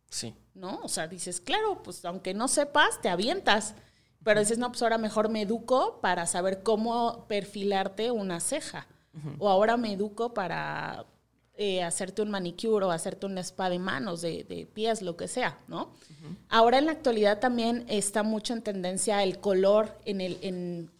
Sí. 0.09 0.33
¿No? 0.53 0.79
O 0.83 0.87
sea, 0.87 1.05
dices, 1.09 1.41
claro, 1.41 1.83
pues 1.83 2.05
aunque 2.05 2.33
no 2.33 2.47
sepas, 2.47 3.01
te 3.01 3.09
avientas. 3.09 3.75
Pero 4.23 4.39
dices, 4.39 4.57
no, 4.57 4.69
pues 4.69 4.81
ahora 4.81 4.97
mejor 4.97 5.27
me 5.27 5.41
educo 5.41 5.99
para 5.99 6.25
saber 6.25 6.63
cómo 6.63 7.25
perfilarte 7.27 8.11
una 8.11 8.39
ceja. 8.39 8.87
O 9.37 9.49
ahora 9.49 9.75
me 9.75 9.91
educo 9.91 10.33
para 10.33 11.05
eh, 11.57 11.83
hacerte 11.83 12.21
un 12.21 12.29
manicure 12.29 12.85
o 12.85 12.91
hacerte 12.91 13.25
un 13.25 13.37
spa 13.37 13.69
de 13.69 13.79
manos, 13.79 14.21
de, 14.21 14.67
pies, 14.73 15.01
lo 15.01 15.15
que 15.15 15.29
sea, 15.29 15.57
¿no? 15.69 15.93
Ahora 16.49 16.79
en 16.79 16.85
la 16.85 16.91
actualidad 16.91 17.39
también 17.39 17.85
está 17.87 18.23
mucho 18.23 18.53
en 18.53 18.61
tendencia 18.61 19.23
el 19.23 19.39
color 19.39 19.97
en, 20.03 20.19
el, 20.19 20.37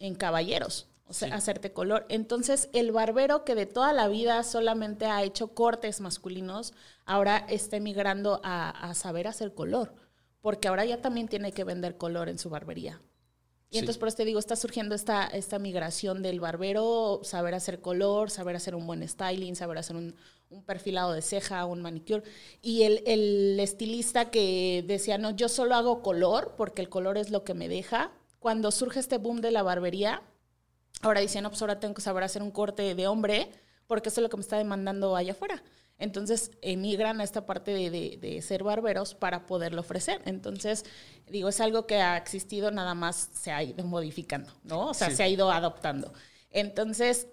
en, 0.00 0.14
caballeros, 0.14 0.86
o 1.08 1.12
sea, 1.12 1.34
hacerte 1.34 1.72
color. 1.72 2.06
Entonces, 2.08 2.70
el 2.72 2.90
barbero 2.90 3.44
que 3.44 3.54
de 3.54 3.66
toda 3.66 3.92
la 3.92 4.08
vida 4.08 4.42
solamente 4.44 5.04
ha 5.04 5.22
hecho 5.24 5.48
cortes 5.48 6.00
masculinos, 6.00 6.72
ahora 7.04 7.44
está 7.50 7.76
emigrando 7.76 8.40
a, 8.42 8.70
a 8.70 8.94
saber 8.94 9.28
hacer 9.28 9.52
color, 9.52 9.94
porque 10.40 10.68
ahora 10.68 10.86
ya 10.86 11.02
también 11.02 11.28
tiene 11.28 11.52
que 11.52 11.64
vender 11.64 11.98
color 11.98 12.30
en 12.30 12.38
su 12.38 12.48
barbería. 12.48 13.00
Y 13.70 13.78
entonces 13.78 13.98
por 13.98 14.08
eso 14.08 14.18
te 14.18 14.24
digo, 14.24 14.38
está 14.38 14.54
surgiendo 14.54 14.94
esta, 14.94 15.26
esta 15.26 15.58
migración 15.58 16.22
del 16.22 16.40
barbero, 16.40 17.20
saber 17.24 17.54
hacer 17.54 17.80
color, 17.80 18.30
saber 18.30 18.54
hacer 18.54 18.74
un 18.74 18.86
buen 18.86 19.06
styling, 19.06 19.56
saber 19.56 19.78
hacer 19.78 19.96
un, 19.96 20.14
perfilado 20.64 21.12
de 21.12 21.22
ceja, 21.22 21.64
un 21.66 21.82
manicure. 21.82 22.22
Y 22.62 22.82
el, 22.82 23.02
el, 23.06 23.58
estilista 23.60 24.30
que 24.30 24.84
decía, 24.86 25.18
no, 25.18 25.30
yo 25.30 25.48
solo 25.48 25.74
hago 25.74 26.02
color 26.02 26.54
porque 26.56 26.82
el 26.82 26.88
color 26.88 27.18
es 27.18 27.30
lo 27.30 27.44
que 27.44 27.54
me 27.54 27.68
deja. 27.68 28.12
Cuando 28.38 28.70
surge 28.70 29.00
este 29.00 29.18
boom 29.18 29.40
de 29.40 29.50
la 29.50 29.62
barbería, 29.62 30.22
ahora 31.02 31.20
dicen, 31.20 31.42
no, 31.42 31.50
pues 31.50 31.62
ahora 31.62 31.80
tengo 31.80 31.94
que 31.94 32.02
saber 32.02 32.22
hacer 32.22 32.42
un 32.42 32.50
corte 32.50 32.94
de 32.94 33.06
hombre 33.06 33.50
porque 33.86 34.08
eso 34.08 34.20
es 34.20 34.22
lo 34.22 34.28
que 34.28 34.36
me 34.36 34.42
está 34.42 34.56
demandando 34.56 35.16
allá 35.16 35.32
afuera. 35.32 35.62
Entonces 35.98 36.50
emigran 36.60 37.20
a 37.20 37.24
esta 37.24 37.46
parte 37.46 37.70
de, 37.72 38.42
ser 38.42 38.62
barberos 38.62 39.14
para 39.14 39.46
poderlo 39.46 39.80
ofrecer. 39.80 40.20
Entonces, 40.26 40.84
digo, 41.26 41.48
es 41.48 41.60
algo 41.60 41.86
que 41.86 41.96
ha 41.96 42.16
existido, 42.18 42.70
nada 42.70 42.94
más 42.94 43.30
se 43.32 43.50
ha 43.50 43.62
ido 43.62 43.84
modificando, 43.84 44.52
¿no? 44.62 44.88
O 44.88 44.94
sea, 44.94 45.10
se 45.10 45.22
ha 45.22 45.28
ido 45.28 45.50
adoptando. 45.50 46.12
Entonces, 46.50 47.28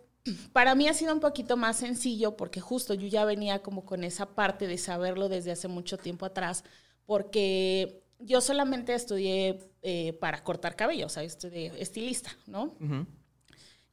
para 0.53 0.75
mí 0.75 0.87
ha 0.87 0.93
sido 0.93 1.13
un 1.13 1.19
poquito 1.19 1.57
más 1.57 1.77
sencillo 1.77 2.37
porque 2.37 2.61
justo 2.61 2.93
yo 2.93 3.07
ya 3.07 3.25
venía 3.25 3.61
como 3.61 3.85
con 3.85 4.03
esa 4.03 4.27
parte 4.27 4.67
de 4.67 4.77
saberlo 4.77 5.29
desde 5.29 5.51
hace 5.51 5.67
mucho 5.67 5.97
tiempo 5.97 6.25
atrás, 6.25 6.63
porque 7.05 8.03
yo 8.19 8.41
solamente 8.41 8.93
estudié 8.93 9.59
eh, 9.81 10.13
para 10.13 10.43
cortar 10.43 10.75
cabello, 10.75 11.07
o 11.07 11.09
sea, 11.09 11.23
estudié 11.23 11.73
estilista, 11.79 12.31
¿no? 12.47 12.75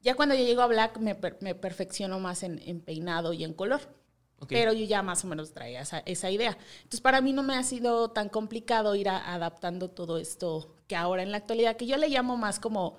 Ya 0.00 0.14
cuando 0.14 0.34
yo 0.34 0.44
llego 0.44 0.62
a 0.62 0.66
Black 0.66 0.98
me, 0.98 1.18
me 1.40 1.54
perfecciono 1.54 2.20
más 2.20 2.42
en 2.42 2.80
peinado 2.80 3.32
y 3.32 3.44
en 3.44 3.52
color. 3.52 3.80
Pero 4.48 4.72
yo 4.72 4.84
ya 4.84 5.02
más 5.02 5.24
o 5.24 5.28
menos 5.28 5.52
traía 5.52 5.82
esa, 5.82 5.98
esa, 6.00 6.30
idea. 6.30 6.56
Entonces, 6.78 7.00
para 7.00 7.20
mí 7.20 7.32
no 7.32 7.42
me 7.42 7.56
ha 7.56 7.62
sido 7.62 8.10
tan 8.10 8.28
complicado 8.28 8.94
ir 8.94 9.08
adaptando 9.08 9.90
todo 9.90 10.18
esto 10.18 10.74
que 10.86 10.96
ahora 10.96 11.22
en 11.22 11.30
la 11.30 11.38
actualidad, 11.38 11.76
que 11.76 11.86
yo 11.86 11.96
le 11.96 12.08
llamo 12.08 12.36
más 12.36 12.58
como 12.58 12.96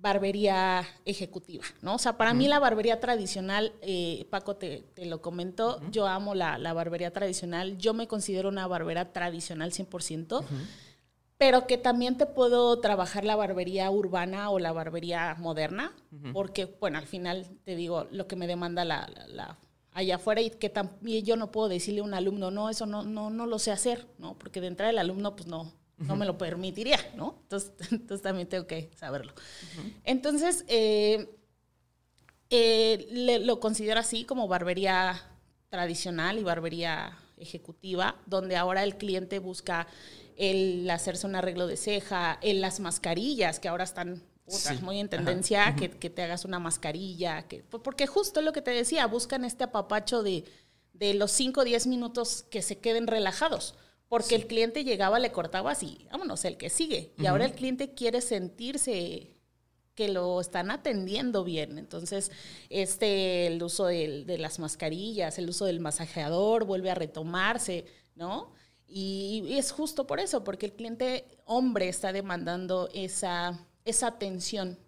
barbería 0.00 0.86
ejecutiva, 1.04 1.64
¿no? 1.82 1.96
O 1.96 1.98
sea, 1.98 2.16
para 2.16 2.32
mí 2.32 2.46
la 2.46 2.58
barbería 2.58 3.00
tradicional, 3.00 3.72
eh, 3.82 4.26
Paco 4.30 4.56
te, 4.56 4.84
te, 4.94 5.06
lo 5.06 5.20
comentó, 5.20 5.80
yo 5.90 6.06
amo 6.06 6.34
la, 6.34 6.56
la, 6.58 6.72
barbería 6.72 7.12
tradicional, 7.12 7.78
yo 7.78 7.94
me 7.94 8.06
considero 8.06 8.48
una 8.48 8.66
barbera 8.66 9.12
tradicional 9.12 9.72
100%, 9.72 10.44
pero 11.36 11.66
que 11.66 11.78
también 11.78 12.16
te 12.16 12.26
puedo 12.26 12.78
trabajar 12.80 13.24
la 13.24 13.34
barbería 13.36 13.90
urbana 13.90 14.50
o 14.50 14.58
la 14.58 14.72
barbería 14.72 15.34
moderna, 15.38 15.92
porque, 16.32 16.66
bueno, 16.80 16.98
al 16.98 17.06
final 17.06 17.46
te 17.64 17.74
digo, 17.74 18.06
lo 18.10 18.28
que 18.28 18.36
me 18.36 18.46
demanda 18.46 18.84
la, 18.84 19.08
la 19.26 19.58
allá 19.92 20.16
afuera 20.16 20.40
y 20.40 20.50
que 20.50 20.68
también 20.68 21.24
yo 21.24 21.36
no 21.36 21.50
puedo 21.50 21.68
decirle 21.68 22.00
a 22.00 22.04
un 22.04 22.14
alumno, 22.14 22.52
no, 22.52 22.70
eso 22.70 22.86
no, 22.86 23.02
no, 23.02 23.30
no 23.30 23.46
lo 23.46 23.58
sé 23.58 23.72
hacer, 23.72 24.06
¿no? 24.18 24.38
Porque 24.38 24.60
de 24.60 24.68
entrada 24.68 24.90
el 24.90 24.98
alumno, 24.98 25.34
pues 25.34 25.48
no, 25.48 25.72
no 25.98 26.16
me 26.16 26.26
lo 26.26 26.38
permitiría, 26.38 26.98
¿no? 27.16 27.38
Entonces, 27.42 27.72
entonces 27.90 28.22
también 28.22 28.48
tengo 28.48 28.66
que 28.66 28.90
saberlo. 28.96 29.32
Entonces, 30.04 30.64
eh, 30.68 31.28
eh, 32.50 33.40
lo 33.42 33.60
considero 33.60 34.00
así 34.00 34.24
como 34.24 34.48
barbería 34.48 35.22
tradicional 35.68 36.38
y 36.38 36.42
barbería 36.42 37.18
ejecutiva, 37.36 38.16
donde 38.26 38.56
ahora 38.56 38.82
el 38.84 38.96
cliente 38.96 39.38
busca 39.38 39.86
el 40.36 40.88
hacerse 40.90 41.26
un 41.26 41.34
arreglo 41.34 41.66
de 41.66 41.76
ceja, 41.76 42.38
en 42.42 42.60
las 42.60 42.80
mascarillas 42.80 43.58
que 43.60 43.68
ahora 43.68 43.84
están 43.84 44.22
muy 44.80 44.98
en 44.98 45.08
tendencia 45.08 45.76
que, 45.76 45.90
que, 45.90 46.08
te 46.08 46.22
hagas 46.22 46.44
una 46.44 46.58
mascarilla, 46.58 47.42
que, 47.48 47.62
porque 47.64 48.06
justo 48.06 48.40
lo 48.40 48.52
que 48.52 48.62
te 48.62 48.70
decía, 48.70 49.06
buscan 49.06 49.44
este 49.44 49.64
apapacho 49.64 50.22
de, 50.22 50.44
de 50.94 51.14
los 51.14 51.32
5 51.32 51.60
o 51.60 51.64
10 51.64 51.86
minutos 51.86 52.44
que 52.50 52.62
se 52.62 52.78
queden 52.78 53.06
relajados. 53.06 53.74
Porque 54.08 54.34
el 54.34 54.46
cliente 54.46 54.84
llegaba, 54.84 55.18
le 55.18 55.32
cortaba 55.32 55.72
así, 55.72 56.06
vámonos, 56.10 56.44
el 56.44 56.56
que 56.56 56.70
sigue. 56.70 57.12
Y 57.18 57.26
ahora 57.26 57.44
el 57.44 57.52
cliente 57.52 57.94
quiere 57.94 58.20
sentirse 58.20 59.34
que 59.94 60.08
lo 60.08 60.40
están 60.40 60.70
atendiendo 60.70 61.44
bien. 61.44 61.76
Entonces, 61.76 62.30
este, 62.70 63.48
el 63.48 63.62
uso 63.62 63.86
de, 63.86 64.24
de 64.24 64.38
las 64.38 64.58
mascarillas, 64.58 65.38
el 65.38 65.48
uso 65.48 65.66
del 65.66 65.80
masajeador 65.80 66.64
vuelve 66.64 66.90
a 66.90 66.94
retomarse, 66.94 67.84
¿no? 68.14 68.52
Y, 68.86 69.44
y 69.46 69.58
es 69.58 69.72
justo 69.72 70.06
por 70.06 70.20
eso, 70.20 70.42
porque 70.44 70.66
el 70.66 70.72
cliente 70.72 71.26
hombre 71.44 71.88
está 71.88 72.12
demandando 72.12 72.88
esa 72.94 73.58
esa 73.88 74.08
atención 74.08 74.78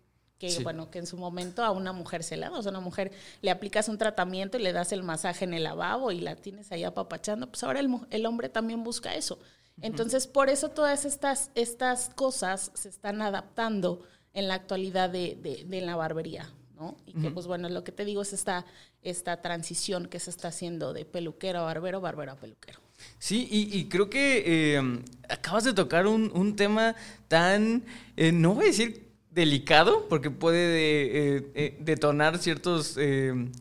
que 0.41 0.59
bueno, 0.63 0.91
que 0.91 0.99
en 0.99 1.07
su 1.07 1.19
momento 1.19 1.63
a 1.63 1.71
una 1.71 1.93
mujer 1.93 2.25
se 2.25 2.35
le 2.39 2.47
da, 2.47 2.53
o 2.53 2.63
sea, 2.63 2.71
a 2.71 2.73
una 2.73 2.81
mujer 2.81 3.13
le 3.43 3.51
aplicas 3.51 3.91
un 3.91 3.99
tratamiento 3.99 4.57
y 4.57 4.63
le 4.63 4.73
das 4.73 4.91
el 4.91 5.03
masaje 5.03 5.45
en 5.45 5.53
el 5.53 5.65
lavabo 5.65 6.13
y 6.13 6.21
la 6.21 6.35
tienes 6.35 6.73
ahí 6.73 6.83
apapachando, 6.83 7.47
pues 7.47 7.63
ahora 7.63 7.81
el, 7.81 8.27
hombre 8.27 8.49
también 8.49 8.83
busca 8.83 9.15
eso. 9.15 9.39
Entonces, 9.83 10.27
por 10.27 10.49
eso 10.49 10.71
todas 10.71 11.05
estas, 11.05 11.51
estas 11.55 12.09
cosas 12.15 12.71
se 12.75 12.89
están 12.89 13.21
adaptando 13.21 14.03
en 14.33 14.49
la 14.49 14.55
actualidad 14.55 15.11
de, 15.11 15.37
de, 15.37 15.81
la 15.83 15.95
barbería, 15.95 16.51
¿no? 16.75 16.97
Y 17.07 17.13
que, 17.13 17.31
pues 17.31 17.47
bueno, 17.47 17.69
lo 17.69 17.85
que 17.85 17.93
te 17.93 18.07
digo 18.07 18.23
es 18.23 18.33
esta, 18.33 18.65
esta 19.03 19.43
transición 19.43 20.07
que 20.07 20.21
se 20.21 20.31
está 20.31 20.49
haciendo 20.49 20.95
de 20.95 21.05
peluquero 21.05 21.61
a 21.61 21.63
barbero, 21.63 22.01
barbero 22.01 22.33
a 22.33 22.37
peluquero. 22.37 22.81
Sí, 23.19 23.47
y, 23.51 23.89
creo 23.89 24.09
que 24.09 24.75
em, 24.75 25.03
acabas 25.29 25.65
de 25.65 25.73
tocar 25.73 26.07
un, 26.07 26.57
tema 26.57 26.95
tan, 27.29 27.85
eh, 28.17 28.33
no 28.33 28.55
voy 28.55 28.65
a 28.65 28.69
decir 28.69 29.10
delicado, 29.31 30.07
porque 30.09 30.31
puede 30.31 31.37
eh, 31.37 31.51
eh, 31.55 31.77
detonar 31.81 32.39
ciertos... 32.39 32.97
Em, 32.97 33.53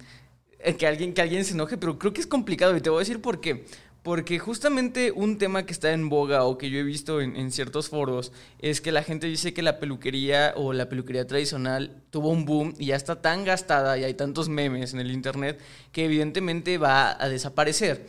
que, 0.78 0.86
alguien, 0.86 1.14
que 1.14 1.22
alguien 1.22 1.46
se 1.46 1.54
enoje, 1.54 1.78
pero 1.78 1.98
creo 1.98 2.12
que 2.12 2.20
es 2.20 2.28
complicado 2.28 2.76
y 2.76 2.82
te 2.82 2.90
voy 2.90 2.98
a 2.98 3.00
decir 3.00 3.22
por 3.22 3.40
qué. 3.40 3.66
Porque 4.04 4.40
justamente 4.40 5.12
un 5.12 5.38
tema 5.38 5.66
que 5.66 5.74
está 5.74 5.92
en 5.92 6.08
boga 6.08 6.46
o 6.46 6.58
que 6.58 6.70
yo 6.70 6.80
he 6.80 6.84
visto 6.84 7.20
en, 7.20 7.52
ciertos 7.52 7.90
foros 7.90 8.32
es 8.60 8.80
que 8.80 8.94
la 8.94 9.04
gente 9.04 9.28
dice 9.28 9.54
que 9.54 9.62
la 9.62 9.78
peluquería 9.78 10.54
o 10.56 10.72
la 10.72 10.88
peluquería 10.88 11.28
tradicional 11.28 12.02
tuvo 12.10 12.30
un 12.30 12.46
boom 12.46 12.74
y 12.78 12.88
ya 12.88 12.96
está 12.96 13.22
tan 13.22 13.44
gastada 13.44 13.98
y 13.98 14.06
hay 14.06 14.14
tantos 14.14 14.48
memes 14.48 14.94
en 14.94 15.02
el 15.02 15.12
internet 15.12 15.60
que 15.92 16.06
evidentemente 16.06 16.78
va 16.78 17.22
a 17.22 17.28
desaparecer 17.28 18.06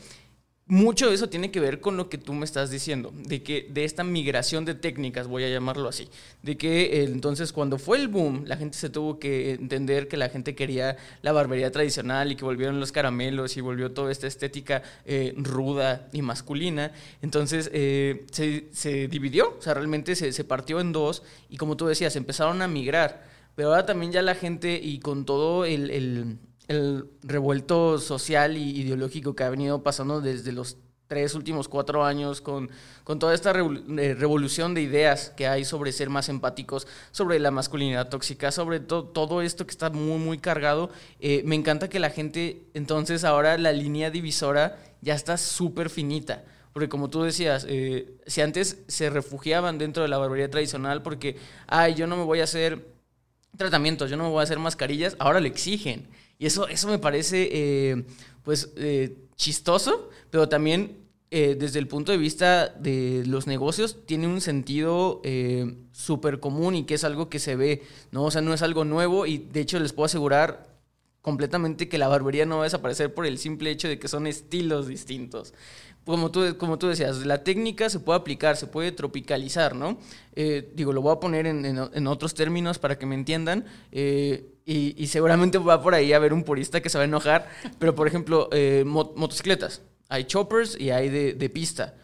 mucho 0.70 1.08
de 1.08 1.14
eso 1.14 1.28
tiene 1.28 1.50
que 1.50 1.58
ver 1.58 1.80
con 1.80 1.96
lo 1.96 2.08
que 2.08 2.16
tú 2.16 2.32
me 2.32 2.44
estás 2.44 2.70
diciendo, 2.70 3.12
de 3.12 3.42
que 3.42 3.66
de 3.68 3.84
esta 3.84 4.04
migración 4.04 4.64
de 4.64 4.74
técnicas, 4.74 5.26
voy 5.26 5.42
a 5.42 5.48
llamarlo 5.48 5.88
así, 5.88 6.08
de 6.42 6.56
que 6.56 7.00
eh, 7.00 7.04
entonces 7.04 7.52
cuando 7.52 7.76
fue 7.76 7.98
el 7.98 8.06
boom, 8.06 8.44
la 8.46 8.56
gente 8.56 8.78
se 8.78 8.88
tuvo 8.88 9.18
que 9.18 9.52
entender 9.54 10.06
que 10.06 10.16
la 10.16 10.28
gente 10.28 10.54
quería 10.54 10.96
la 11.22 11.32
barbería 11.32 11.72
tradicional 11.72 12.30
y 12.30 12.36
que 12.36 12.44
volvieron 12.44 12.78
los 12.78 12.92
caramelos 12.92 13.56
y 13.56 13.60
volvió 13.60 13.90
toda 13.90 14.12
esta 14.12 14.28
estética 14.28 14.82
eh, 15.04 15.34
ruda 15.36 16.08
y 16.12 16.22
masculina, 16.22 16.92
entonces 17.20 17.68
eh, 17.72 18.26
se, 18.30 19.08
dividió, 19.08 19.56
o 19.58 19.62
sea, 19.62 19.74
realmente 19.74 20.14
se, 20.14 20.32
se 20.32 20.44
partió 20.44 20.80
en 20.80 20.92
dos 20.92 21.24
y 21.48 21.56
como 21.56 21.76
tú 21.76 21.86
decías, 21.86 22.14
empezaron 22.14 22.62
a 22.62 22.68
migrar, 22.68 23.24
pero 23.56 23.70
ahora 23.70 23.86
también 23.86 24.12
ya 24.12 24.22
la 24.22 24.36
gente 24.36 24.80
y 24.80 25.00
con 25.00 25.24
todo 25.24 25.64
el 25.64 26.38
revuelto 27.22 27.98
social 27.98 28.56
y 28.56 28.80
ideológico 28.80 29.34
que 29.34 29.44
ha 29.44 29.50
venido 29.50 29.82
pasando 29.82 30.20
desde 30.20 30.52
los 30.52 30.76
tres 31.10 31.34
últimos 31.34 31.66
cuatro 31.66 32.04
años 32.04 32.40
con, 32.40 32.70
con 33.02 33.18
toda 33.18 33.34
esta 33.34 33.50
eh, 33.50 34.14
revolución 34.14 34.74
de 34.74 34.82
ideas 34.82 35.30
que 35.36 35.48
hay 35.48 35.64
sobre 35.64 35.90
ser 35.90 36.08
más 36.08 36.28
empáticos, 36.28 36.86
sobre 37.10 37.40
la 37.40 37.50
masculinidad 37.50 38.08
tóxica, 38.08 38.52
sobre 38.52 38.78
todo 38.78 39.42
esto 39.42 39.66
que 39.66 39.72
está 39.72 39.90
muy, 39.90 40.18
muy 40.18 40.38
cargado. 40.38 40.88
Eh, 41.18 41.42
me 41.44 41.56
encanta 41.56 41.88
que 41.88 41.98
la 41.98 42.10
gente, 42.10 42.62
entonces 42.74 43.24
ahora 43.24 43.58
la 43.58 43.72
línea 43.72 44.12
divisora 44.12 44.78
ya 45.00 45.14
está 45.14 45.36
súper 45.36 45.90
finita. 45.90 46.44
Porque 46.72 46.88
como 46.88 47.10
tú 47.10 47.22
decías, 47.22 47.66
eh, 47.68 48.14
si 48.28 48.40
antes 48.40 48.78
se 48.86 49.10
refugiaban 49.10 49.78
dentro 49.78 50.04
de 50.04 50.08
la 50.08 50.18
barbería 50.18 50.48
tradicional 50.48 51.02
porque, 51.02 51.36
ay, 51.66 51.94
yo 51.94 52.06
no 52.06 52.16
me 52.16 52.22
voy 52.22 52.38
a 52.38 52.44
hacer 52.44 52.86
tratamientos, 53.56 54.10
yo 54.10 54.16
no 54.16 54.22
me 54.22 54.30
voy 54.30 54.40
a 54.40 54.44
hacer 54.44 54.60
mascarillas, 54.60 55.16
ahora 55.18 55.40
le 55.40 55.48
exigen. 55.48 56.06
Y 56.40 56.46
eso, 56.46 56.66
eso 56.68 56.88
me 56.88 56.98
parece, 56.98 57.50
eh, 57.52 58.04
pues, 58.42 58.72
eh, 58.76 59.14
chistoso, 59.36 60.08
pero 60.30 60.48
también 60.48 60.96
eh, 61.30 61.54
desde 61.54 61.78
el 61.78 61.86
punto 61.86 62.12
de 62.12 62.18
vista 62.18 62.68
de 62.70 63.24
los 63.26 63.46
negocios 63.46 64.06
tiene 64.06 64.26
un 64.26 64.40
sentido 64.40 65.20
súper 65.92 66.40
común 66.40 66.76
y 66.76 66.84
que 66.84 66.94
es 66.94 67.04
algo 67.04 67.28
que 67.28 67.38
se 67.38 67.56
ve, 67.56 67.82
¿no? 68.10 68.24
O 68.24 68.30
sea, 68.30 68.40
no 68.40 68.54
es 68.54 68.62
algo 68.62 68.86
nuevo 68.86 69.26
y 69.26 69.36
de 69.36 69.60
hecho 69.60 69.78
les 69.78 69.92
puedo 69.92 70.06
asegurar 70.06 70.66
completamente 71.20 71.90
que 71.90 71.98
la 71.98 72.08
barbería 72.08 72.46
no 72.46 72.56
va 72.56 72.62
a 72.62 72.64
desaparecer 72.64 73.12
por 73.12 73.26
el 73.26 73.36
simple 73.36 73.70
hecho 73.70 73.86
de 73.86 73.98
que 73.98 74.08
son 74.08 74.26
estilos 74.26 74.88
distintos 74.88 75.52
como 76.04 76.30
tú, 76.30 76.56
como 76.56 76.78
tú 76.78 76.88
decías, 76.88 77.24
la 77.26 77.44
técnica 77.44 77.90
se 77.90 78.00
puede 78.00 78.18
aplicar, 78.18 78.56
se 78.56 78.66
puede 78.66 78.92
tropicalizar, 78.92 79.74
¿no? 79.74 79.98
Eh, 80.34 80.72
digo, 80.74 80.92
lo 80.92 81.02
voy 81.02 81.12
a 81.12 81.20
poner 81.20 81.46
en, 81.46 82.06
otros 82.06 82.34
términos 82.34 82.78
para 82.78 82.98
que 82.98 83.06
me 83.06 83.14
entiendan. 83.14 83.64
Eh, 83.92 84.54
y, 84.64 85.06
seguramente 85.08 85.58
va 85.58 85.82
por 85.82 85.94
ahí 85.94 86.12
a 86.12 86.16
haber 86.16 86.32
un 86.32 86.44
purista 86.44 86.80
que 86.80 86.88
se 86.88 86.98
va 86.98 87.02
a 87.02 87.06
enojar. 87.06 87.48
Pero, 87.78 87.94
por 87.94 88.06
ejemplo, 88.06 88.48
eh, 88.52 88.84
motocicletas. 88.86 89.82
Hay 90.08 90.24
choppers 90.24 90.78
y 90.78 90.90
hay 90.90 91.08
de, 91.08 91.50
pista. 91.50 91.94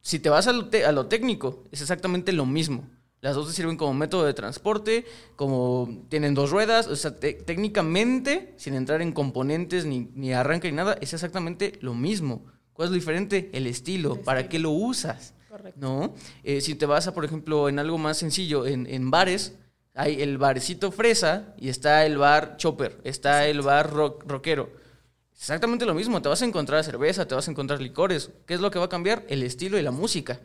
Si 0.00 0.18
te 0.18 0.28
vas 0.28 0.46
a 0.46 0.52
lo, 0.52 0.68
a 0.86 0.92
lo, 0.92 1.06
técnico, 1.06 1.64
es 1.70 1.80
exactamente 1.80 2.32
lo 2.32 2.46
mismo. 2.46 2.88
Las 3.20 3.36
dos 3.36 3.48
te 3.48 3.54
sirven 3.54 3.76
como 3.76 3.94
método 3.94 4.24
de 4.26 4.34
transporte, 4.34 5.06
como 5.34 6.04
tienen 6.08 6.34
dos 6.34 6.50
ruedas. 6.50 6.86
O 6.88 6.96
sea, 6.96 7.18
técnicamente, 7.18 8.54
sin 8.58 8.74
entrar 8.74 9.02
en 9.02 9.12
componentes 9.12 9.86
ni, 9.86 10.10
ni 10.14 10.32
arranque 10.32 10.70
ni 10.70 10.76
nada, 10.76 10.96
es 11.00 11.14
exactamente 11.14 11.78
lo 11.80 11.94
mismo. 11.94 12.44
¿Cuál 12.74 12.86
es 12.86 12.90
lo 12.90 12.96
diferente? 12.96 13.50
El 13.54 13.66
estilo. 13.66 14.20
¿Para 14.20 14.48
qué 14.48 14.58
lo 14.58 14.70
usas? 14.70 15.32
Correcto. 15.48 15.80
¿No? 15.80 16.14
Eh, 16.42 16.60
si 16.60 16.74
te 16.74 16.84
vas 16.84 17.06
a, 17.06 17.14
por 17.14 17.24
ejemplo, 17.24 17.68
en 17.68 17.78
algo 17.78 17.96
más 17.96 18.18
sencillo, 18.18 18.66
en, 18.66 19.10
bares, 19.10 19.54
hay 19.94 20.20
el 20.20 20.36
barecito 20.36 20.90
fresa 20.90 21.54
y 21.56 21.68
está 21.68 22.04
el 22.04 22.18
bar 22.18 22.56
chopper, 22.56 23.00
está 23.04 23.46
el 23.46 23.62
bar 23.62 23.92
rock, 23.92 24.24
rockero. 24.26 24.70
Exactamente 25.32 25.86
lo 25.86 25.94
mismo, 25.94 26.20
te 26.20 26.28
vas 26.28 26.42
a 26.42 26.44
encontrar 26.44 26.82
cerveza, 26.84 27.26
te 27.26 27.34
vas 27.34 27.46
a 27.46 27.50
encontrar 27.52 27.80
licores. 27.80 28.30
¿Qué 28.46 28.54
es 28.54 28.60
lo 28.60 28.70
que 28.70 28.80
va 28.80 28.86
a 28.86 28.88
cambiar? 28.88 29.24
El 29.28 29.44
estilo 29.44 29.78
y 29.78 29.82
la 29.82 29.92
música 29.92 30.40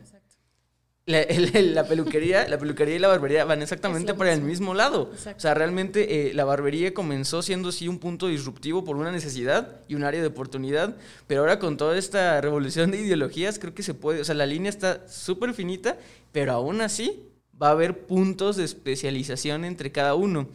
la, 1.10 1.84
peluquería, 1.84 2.48
la 2.48 2.58
peluquería 2.58 2.96
y 2.96 2.98
la 2.98 3.08
barbería 3.08 3.44
van 3.44 3.62
exactamente 3.62 4.14
para 4.14 4.32
el 4.32 4.42
mismo 4.42 4.74
lado. 4.74 5.10
O 5.12 5.40
sea, 5.40 5.54
realmente 5.54 6.30
eh, 6.30 6.34
la 6.34 6.44
barbería 6.44 6.94
comenzó 6.94 7.42
siendo 7.42 7.72
sí 7.72 7.88
un 7.88 7.98
punto 7.98 8.28
disruptivo 8.28 8.84
por 8.84 8.96
una 8.96 9.10
necesidad 9.12 9.80
y 9.88 9.94
un 9.94 10.04
área 10.04 10.20
de 10.20 10.28
oportunidad, 10.28 10.96
pero 11.26 11.40
ahora 11.40 11.58
con 11.58 11.76
toda 11.76 11.98
esta 11.98 12.40
revolución 12.40 12.90
de 12.90 13.00
ideologías 13.00 13.58
creo 13.58 13.74
que 13.74 13.82
se 13.82 13.94
puede, 13.94 14.20
o 14.20 14.24
sea, 14.24 14.34
la 14.34 14.46
línea 14.46 14.70
está 14.70 15.06
súper 15.08 15.54
finita, 15.54 15.98
pero 16.32 16.52
aún 16.52 16.80
así 16.80 17.30
va 17.60 17.68
a 17.68 17.72
haber 17.72 18.06
puntos 18.06 18.56
de 18.56 18.64
especialización 18.64 19.64
entre 19.64 19.92
cada 19.92 20.14
uno. 20.14 20.48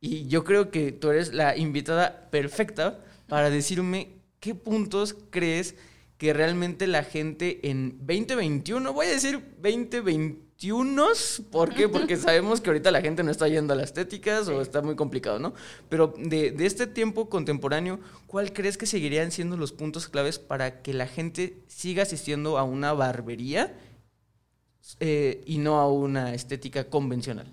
Y 0.00 0.26
yo 0.26 0.44
creo 0.44 0.70
que 0.70 0.92
tú 0.92 1.10
eres 1.10 1.34
la 1.34 1.56
invitada 1.56 2.28
perfecta 2.30 3.00
para 3.28 3.50
decirme 3.50 4.16
qué 4.40 4.54
puntos 4.54 5.16
crees 5.30 5.74
que 6.18 6.32
realmente 6.32 6.86
la 6.86 7.04
gente 7.04 7.68
en 7.68 7.98
2021, 7.98 8.92
voy 8.92 9.06
a 9.06 9.10
decir 9.10 9.40
2021, 9.62 11.06
¿por 11.50 11.74
qué? 11.74 11.88
Porque 11.88 12.16
sabemos 12.16 12.60
que 12.60 12.70
ahorita 12.70 12.90
la 12.90 13.02
gente 13.02 13.22
no 13.22 13.30
está 13.30 13.48
yendo 13.48 13.74
a 13.74 13.76
las 13.76 13.86
estéticas 13.86 14.48
o 14.48 14.62
está 14.62 14.80
muy 14.80 14.96
complicado, 14.96 15.38
¿no? 15.38 15.52
Pero 15.88 16.14
de, 16.16 16.54
este 16.60 16.86
tiempo 16.86 17.28
contemporáneo, 17.28 18.00
¿cuál 18.26 18.52
crees 18.52 18.78
que 18.78 18.86
seguirían 18.86 19.30
siendo 19.30 19.56
los 19.58 19.72
puntos 19.72 20.08
claves 20.08 20.38
para 20.38 20.80
que 20.80 20.94
la 20.94 21.06
gente 21.06 21.62
siga 21.66 22.04
asistiendo 22.04 22.56
a 22.56 22.64
una 22.64 22.94
barbería 22.94 23.78
eh, 25.00 25.42
y 25.44 25.58
no 25.58 25.78
a 25.78 25.92
una 25.92 26.32
estética 26.32 26.88
convencional? 26.88 27.52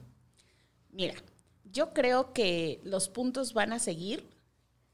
Mira, 0.92 1.16
yo 1.66 1.94
creo 1.94 2.32
que 2.32 2.80
los 2.84 3.10
puntos 3.10 3.54
van 3.54 3.74
a 3.74 3.80
seguir 3.80 4.33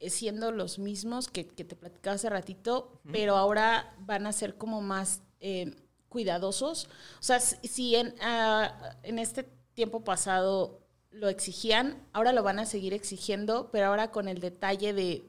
siendo 0.07 0.51
los 0.51 0.79
mismos 0.79 1.27
que, 1.27 1.43
te 1.43 1.75
platicaba 1.75 2.15
hace 2.15 2.29
ratito, 2.29 3.01
pero 3.11 3.35
ahora 3.35 3.95
van 3.99 4.27
a 4.27 4.31
ser 4.31 4.55
como 4.55 4.81
más 4.81 5.21
eh, 5.39 5.75
cuidadosos. 6.07 6.87
O 7.19 7.23
sea, 7.23 7.39
si 7.39 7.95
en, 7.95 8.15
ah, 8.21 8.95
en 9.03 9.19
este 9.19 9.43
tiempo 9.73 10.03
pasado 10.03 10.79
lo 11.11 11.27
exigían, 11.29 11.97
ahora 12.13 12.33
lo 12.33 12.43
van 12.43 12.59
a 12.59 12.65
seguir 12.65 12.93
exigiendo, 12.93 13.69
pero 13.71 13.87
ahora 13.87 14.11
con 14.11 14.27
el 14.27 14.39
detalle 14.39 14.93
de, 14.93 15.25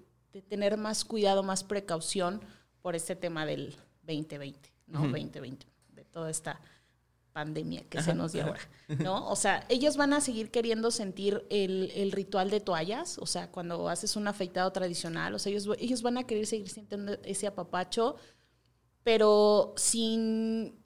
tener 0.49 0.77
más 0.77 1.05
cuidado, 1.05 1.43
más 1.43 1.65
precaución 1.65 2.41
por 2.83 2.95
este 2.95 3.17
tema 3.17 3.47
del 3.47 3.75
2020, 4.03 4.73
¿no? 4.87 5.01
2020, 5.01 5.67
de 5.89 6.05
toda 6.05 6.31
esta 6.31 6.61
pandemia 7.33 7.85
que 7.89 8.03
se 8.03 8.15
nos 8.15 8.33
dio 8.33 8.45
ahora, 8.45 8.61
¿no? 8.99 9.29
O 9.29 9.37
sea, 9.37 9.65
ellos 9.69 9.97
van 9.97 10.13
a 10.13 10.21
seguir 10.21 10.51
queriendo 10.51 10.91
sentir 10.91 11.47
el, 11.51 12.13
ritual 12.13 12.51
de 12.51 12.61
toallas, 12.61 13.19
o 13.19 13.27
sea, 13.27 13.51
cuando 13.51 13.89
haces 13.89 14.17
un 14.17 14.27
afeitado 14.29 14.71
tradicional, 14.73 15.35
o 15.35 15.39
sea, 15.39 15.51
ellos, 15.51 15.69
ellos 15.79 16.03
van 16.03 16.19
a 16.19 16.27
querer 16.27 16.47
seguir 16.47 16.69
sintiendo 16.69 17.19
ese 17.25 17.47
apapacho, 17.47 18.17
pero 19.03 19.75
sin, 19.77 20.79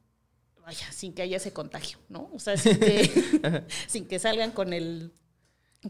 vaya, 0.61 0.93
sin 0.93 1.15
que 1.15 1.23
haya 1.23 1.39
ese 1.39 1.53
contagio, 1.53 1.99
¿no? 2.09 2.31
O 2.33 2.39
sea, 2.39 2.57
sin 2.57 2.79
que, 2.79 3.65
sin 3.89 4.07
que 4.07 4.19
salgan 4.19 4.53
con 4.53 4.73
el 4.73 5.13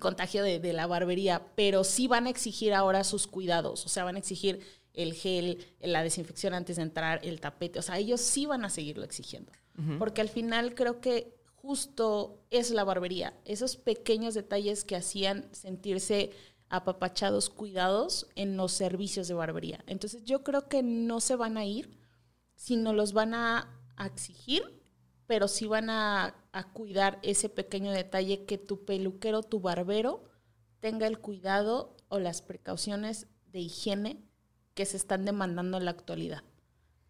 contagio 0.01 0.43
de, 0.43 0.61
de 0.61 0.73
la 0.73 0.87
barbería, 0.87 1.47
pero 1.57 1.85
sí 1.85 2.07
van 2.07 2.27
a 2.27 2.31
exigir 2.31 2.73
ahora 2.75 3.05
sus 3.05 3.27
cuidados, 3.27 3.85
o 3.85 3.89
sea, 3.89 4.05
van 4.05 4.17
a 4.17 4.21
exigir 4.21 4.61
el 4.93 5.15
gel, 5.15 5.67
la 5.81 6.05
desinfección 6.05 6.55
antes 6.55 6.77
de 6.77 6.83
entrar, 6.83 7.21
el 7.25 7.41
tapete, 7.41 7.81
o 7.81 7.83
sea, 7.83 7.99
ellos 7.99 8.21
sí 8.21 8.47
van 8.47 8.65
a 8.65 8.71
seguirlo 8.71 9.05
exigiendo 9.05 9.51
porque 9.99 10.21
al 10.21 10.29
final 10.29 10.75
creo 10.75 11.01
que 11.01 11.35
justo 11.57 12.45
es 12.51 12.71
la 12.71 12.85
barbería, 12.85 13.35
esos 13.45 13.77
pequeños 13.77 14.35
detalles 14.35 14.85
que 14.85 14.97
hacían 14.97 15.49
sentirse 15.53 16.31
apapachados, 16.69 17.51
cuidados 17.51 18.29
en 18.35 18.57
los 18.57 18.73
servicios 18.73 19.29
de 19.29 19.35
barbería. 19.35 19.83
Entonces 19.87 20.25
yo 20.25 20.45
creo 20.45 20.69
que 20.69 20.83
no 20.83 21.21
se 21.21 21.37
van 21.37 21.57
a 21.57 21.65
ir, 21.65 21.99
sino 22.55 22.93
los 22.93 23.13
van 23.13 23.35
a, 23.35 23.81
exigir, 24.05 24.83
pero 25.27 25.49
sí 25.49 25.67
van 25.67 25.89
a, 25.89 26.35
a, 26.53 26.73
cuidar 26.73 27.21
ese 27.23 27.49
pequeño 27.49 27.93
detalle 27.93 28.45
que 28.45 28.59
tu 28.59 28.85
peluquero, 28.85 29.43
tu 29.43 29.61
barbero, 29.61 30.25
tenga 30.81 31.07
el 31.07 31.19
cuidado 31.19 31.97
o 32.09 32.19
las 32.19 32.43
precauciones 32.43 33.29
de 33.47 33.61
higiene 33.61 34.25
que 34.75 34.85
se 34.85 34.97
están 34.97 35.25
demandando 35.25 35.79
en 35.79 35.85
la 35.85 35.93
actualidad 35.93 36.43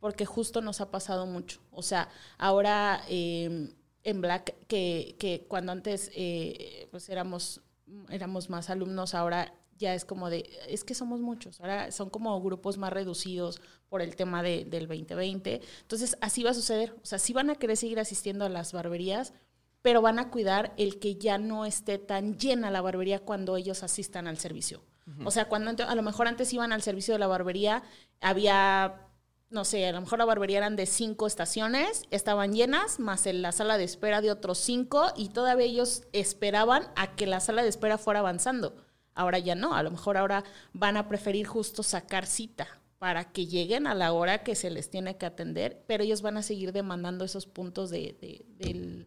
porque 0.05 0.27
justo 0.27 0.61
nos 0.61 0.83
ha 0.83 0.91
pasado 0.91 1.25
mucho. 1.25 1.61
O 1.71 1.83
sea, 1.83 2.11
ahora 2.37 3.03
em, 3.09 3.73
en 4.03 4.21
Black, 4.21 4.55
que, 4.67 5.17
que, 5.19 5.47
cuando 5.49 5.73
antes 5.73 6.11
eh, 6.15 6.89
pues 6.91 7.09
éramos, 7.09 7.63
éramos 8.11 8.51
más 8.51 8.69
alumnos, 8.69 9.15
ahora 9.15 9.55
ya 9.79 9.95
es 9.95 10.05
como 10.05 10.29
de, 10.29 10.51
es 10.69 10.85
que 10.85 10.93
somos 10.93 11.21
muchos, 11.21 11.59
ahora 11.59 11.91
son 11.91 12.11
como 12.11 12.39
grupos 12.43 12.77
más 12.77 12.93
reducidos 12.93 13.63
por 13.89 14.03
el 14.03 14.15
tema 14.15 14.43
de, 14.43 14.67
del 14.67 14.89
2020. 14.89 15.63
Entonces, 15.81 16.19
así 16.21 16.43
va 16.43 16.51
a 16.51 16.55
suceder. 16.55 16.95
O 17.03 17.07
sea, 17.07 17.19
sí 17.19 17.33
van 17.33 17.49
a 17.49 17.55
querer 17.55 17.79
seguir 17.79 17.99
asistiendo 17.99 18.45
a 18.45 18.51
las 18.51 18.75
barberías, 18.75 19.33
pero 19.81 20.03
van 20.03 20.19
a 20.19 20.29
cuidar 20.29 20.75
el 20.77 20.99
que 20.99 21.15
ya 21.15 21.39
no 21.39 21.65
esté 21.65 21.97
tan 21.97 22.37
llena 22.37 22.71
la 22.71 22.83
barbería 22.83 23.21
cuando 23.21 23.57
ellos 23.57 23.83
asistan 23.83 24.27
al 24.27 24.37
servicio. 24.37 24.83
O 25.25 25.31
sea, 25.31 25.49
cuando 25.49 25.83
a 25.87 25.95
lo 25.95 26.03
mejor 26.03 26.29
antes 26.29 26.53
iban 26.53 26.73
al 26.73 26.83
servicio 26.83 27.15
de 27.15 27.21
la 27.21 27.27
barbería, 27.27 27.83
había 28.21 29.05
no 29.51 29.65
sé, 29.65 29.87
a 29.87 29.93
lo 29.93 30.01
mejor 30.01 30.19
la 30.19 30.25
barbería 30.25 30.59
eran 30.59 30.77
de 30.77 30.87
cinco 30.87 31.27
estaciones, 31.27 32.03
estaban 32.11 32.53
llenas, 32.53 32.99
más 32.99 33.27
en 33.27 33.43
la 33.43 33.53
sala 33.53 33.79
de 33.79 33.85
espera 33.85 34.21
de 34.21 34.31
otros 34.31 34.59
cinco, 34.59 35.13
y 35.17 35.29
todavía 35.29 35.67
ellos 35.67 36.03
esperaban 36.13 36.85
a 36.97 37.15
que 37.15 37.27
la 37.27 37.41
sala 37.41 37.63
de 37.63 37.69
espera 37.69 37.99
fuera 37.99 38.21
avanzando. 38.21 38.75
Ahora 39.15 39.39
ya 39.39 39.55
no, 39.55 39.75
a 39.75 39.83
lo 39.83 39.91
mejor 39.91 40.17
ahora 40.17 40.45
van 40.73 40.97
a 40.97 41.09
preferir 41.09 41.47
justo 41.47 41.83
sacar 41.83 42.27
cita 42.27 42.67
para 42.99 43.33
que 43.33 43.47
lleguen 43.47 43.87
a 43.87 43.95
la 43.95 44.13
hora 44.13 44.43
que 44.43 44.55
se 44.55 44.71
les 44.71 44.91
tiene 44.91 45.17
que 45.17 45.27
atender, 45.27 45.85
pero 45.87 46.03
ellos 46.03 46.23
van 46.23 46.37
a 46.37 46.43
seguir 46.43 46.73
demandando 46.73 47.25
esos 47.25 47.47
puntos 47.47 47.91
de, 47.91 48.45
del, 48.59 49.07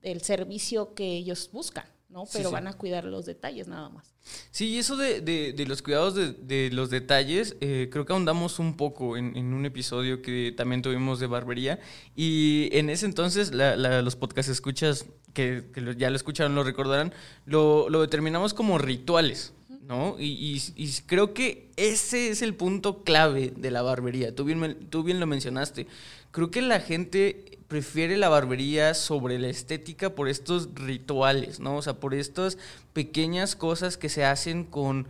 del 0.00 0.20
servicio 0.22 0.94
que 0.94 1.16
ellos 1.16 1.50
buscan. 1.52 1.84
¿No? 2.10 2.24
Pero 2.32 2.50
van 2.50 2.66
a 2.66 2.74
cuidar 2.74 3.04
los 3.04 3.26
detalles 3.26 3.68
nada 3.68 3.88
más. 3.88 4.12
Sí, 4.50 4.78
eso 4.78 4.96
de, 4.96 5.20
de, 5.20 5.66
los 5.66 5.82
cuidados 5.82 6.14
de, 6.14 6.70
los 6.72 6.90
detalles, 6.90 7.56
eh, 7.60 7.88
creo 7.90 8.04
que 8.04 8.12
ahondamos 8.12 8.58
un 8.58 8.76
poco 8.76 9.16
en, 9.16 9.36
un 9.36 9.64
episodio 9.64 10.20
que 10.22 10.52
también 10.56 10.82
tuvimos 10.82 11.20
de 11.20 11.26
barbería. 11.26 11.80
Y 12.16 12.68
en 12.72 12.90
ese 12.90 13.06
entonces, 13.06 13.52
los 13.52 14.16
podcast 14.16 14.48
escuchas, 14.48 15.06
que, 15.32 15.64
ya 15.96 16.10
lo 16.10 16.16
escucharon, 16.16 16.54
lo 16.54 16.64
recordarán, 16.64 17.12
lo, 17.46 17.88
lo 17.88 18.00
determinamos 18.00 18.54
como 18.54 18.78
rituales. 18.78 19.52
¿no? 19.90 20.14
Y, 20.20 20.62
y, 20.76 20.92
creo 21.06 21.34
que 21.34 21.68
ese 21.76 22.30
es 22.30 22.42
el 22.42 22.54
punto 22.54 23.02
clave 23.02 23.52
de 23.56 23.72
la 23.72 23.82
barbería. 23.82 24.32
Tú 24.32 24.44
bien, 24.44 24.86
tú 24.88 25.02
bien 25.02 25.18
lo 25.18 25.26
mencionaste. 25.26 25.88
Creo 26.30 26.52
que 26.52 26.62
la 26.62 26.78
gente 26.78 27.49
prefiere 27.70 28.18
la 28.18 28.28
barbería 28.28 28.92
sobre 28.92 29.38
la 29.38 29.48
estética 29.48 30.10
por 30.14 30.28
estos 30.28 30.68
rituales, 30.74 31.58
¿no? 31.58 31.76
O 31.76 31.82
sea, 31.82 31.94
por 31.94 32.12
estas 32.12 32.58
pequeñas 32.92 33.56
cosas 33.56 33.96
que 33.96 34.10
se 34.10 34.26
hacen 34.26 34.64
con, 34.64 35.06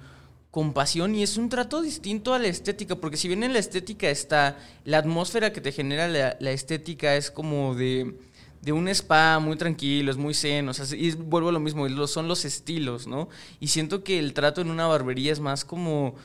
compasión 0.50 1.14
y 1.14 1.22
es 1.22 1.36
un 1.36 1.48
trato 1.48 1.80
distinto 1.80 2.34
a 2.34 2.38
la 2.38 2.48
estética, 2.48 2.96
porque 2.96 3.16
si 3.16 3.28
bien 3.28 3.42
en 3.42 3.52
la 3.52 3.60
estética 3.60 4.10
está 4.10 4.58
la 4.84 4.98
atmósfera 4.98 5.52
que 5.52 5.60
te 5.60 5.72
genera 5.72 6.08
la, 6.08 6.50
estética 6.50 7.14
es 7.14 7.30
como 7.30 7.74
de, 7.74 8.16
de, 8.60 8.72
un 8.72 8.88
spa 8.88 9.38
muy 9.38 9.56
tranquilo, 9.56 10.10
es 10.10 10.16
muy 10.16 10.34
zen, 10.34 10.68
o 10.68 10.74
sea, 10.74 10.84
y 10.98 11.12
vuelvo 11.12 11.50
a 11.50 11.52
lo 11.52 11.60
mismo, 11.60 11.88
son 12.08 12.26
los 12.26 12.44
estilos, 12.44 13.06
¿no? 13.06 13.28
Y 13.60 13.68
siento 13.68 14.02
que 14.02 14.18
el 14.18 14.34
trato 14.34 14.60
en 14.60 14.70
una 14.70 14.86
barbería 14.86 15.32
es 15.32 15.40
más 15.40 15.64
como, 15.64 16.16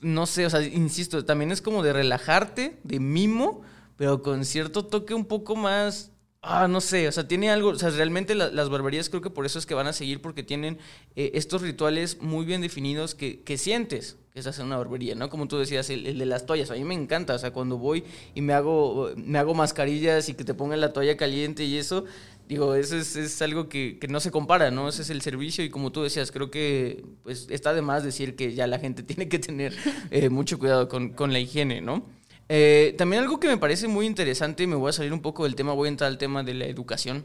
no 0.00 0.26
sé, 0.26 0.44
o 0.44 0.50
sea, 0.50 0.62
insisto, 0.62 1.24
también 1.24 1.50
es 1.50 1.62
como 1.62 1.82
de 1.82 1.94
relajarte, 1.94 2.78
de 2.84 3.00
mimo, 3.00 3.62
pero 3.96 4.22
con 4.22 4.44
cierto 4.44 4.84
toque 4.84 5.14
un 5.14 5.24
poco 5.24 5.56
más 5.56 6.12
Ah, 6.44 6.66
no 6.66 6.80
sé, 6.80 7.06
o 7.06 7.12
sea, 7.12 7.28
tiene 7.28 7.50
algo, 7.50 7.68
o 7.68 7.76
sea, 7.76 7.90
realmente 7.90 8.34
las 8.34 8.68
barberías 8.68 9.08
creo 9.08 9.22
que 9.22 9.30
por 9.30 9.46
eso 9.46 9.60
es 9.60 9.66
que 9.66 9.74
van 9.74 9.86
a 9.86 9.92
seguir, 9.92 10.20
porque 10.20 10.42
tienen 10.42 10.76
eh, 11.14 11.30
estos 11.34 11.62
rituales 11.62 12.20
muy 12.20 12.44
bien 12.44 12.60
definidos 12.60 13.14
que, 13.14 13.42
que 13.42 13.56
sientes 13.56 14.16
que 14.32 14.40
estás 14.40 14.58
en 14.58 14.66
una 14.66 14.76
barbería, 14.76 15.14
¿no? 15.14 15.28
Como 15.28 15.46
tú 15.46 15.58
decías, 15.58 15.88
el, 15.90 16.18
de 16.18 16.26
las 16.26 16.46
toallas, 16.46 16.70
a 16.70 16.74
mí 16.74 16.82
me 16.82 16.94
encanta, 16.94 17.34
o 17.34 17.38
sea, 17.38 17.52
cuando 17.52 17.78
voy 17.78 18.02
y 18.34 18.40
me 18.40 18.54
hago, 18.54 19.10
me 19.14 19.38
hago 19.38 19.54
mascarillas 19.54 20.28
y 20.30 20.34
que 20.34 20.42
te 20.42 20.54
pongan 20.54 20.80
la 20.80 20.92
toalla 20.92 21.16
caliente 21.16 21.64
y 21.64 21.76
eso, 21.76 22.06
digo, 22.48 22.74
eso 22.74 22.96
es, 22.96 23.14
es 23.14 23.40
algo 23.42 23.68
que, 23.68 23.98
que, 24.00 24.08
no 24.08 24.18
se 24.18 24.30
compara, 24.30 24.70
¿no? 24.70 24.88
Ese 24.88 25.02
es 25.02 25.10
el 25.10 25.20
servicio 25.20 25.62
y 25.64 25.70
como 25.70 25.92
tú 25.92 26.02
decías, 26.02 26.32
creo 26.32 26.50
que 26.50 27.04
pues 27.22 27.46
está 27.50 27.72
de 27.72 27.82
más 27.82 28.02
decir 28.04 28.34
que 28.34 28.54
ya 28.54 28.66
la 28.66 28.78
gente 28.80 29.02
tiene 29.04 29.28
que 29.28 29.38
tener 29.38 29.76
eh, 30.10 30.28
mucho 30.28 30.58
cuidado 30.58 30.88
con, 30.88 31.10
con 31.10 31.32
la 31.32 31.38
higiene, 31.38 31.82
¿no? 31.82 32.04
Eh, 32.48 32.94
también 32.98 33.22
algo 33.22 33.40
que 33.40 33.48
me 33.48 33.56
parece 33.56 33.88
muy 33.88 34.06
interesante, 34.06 34.66
me 34.66 34.76
voy 34.76 34.90
a 34.90 34.92
salir 34.92 35.12
un 35.12 35.22
poco 35.22 35.44
del 35.44 35.54
tema, 35.54 35.72
voy 35.72 35.86
a 35.86 35.90
entrar 35.90 36.10
al 36.10 36.18
tema 36.18 36.42
de 36.42 36.54
la 36.54 36.66
educación, 36.66 37.24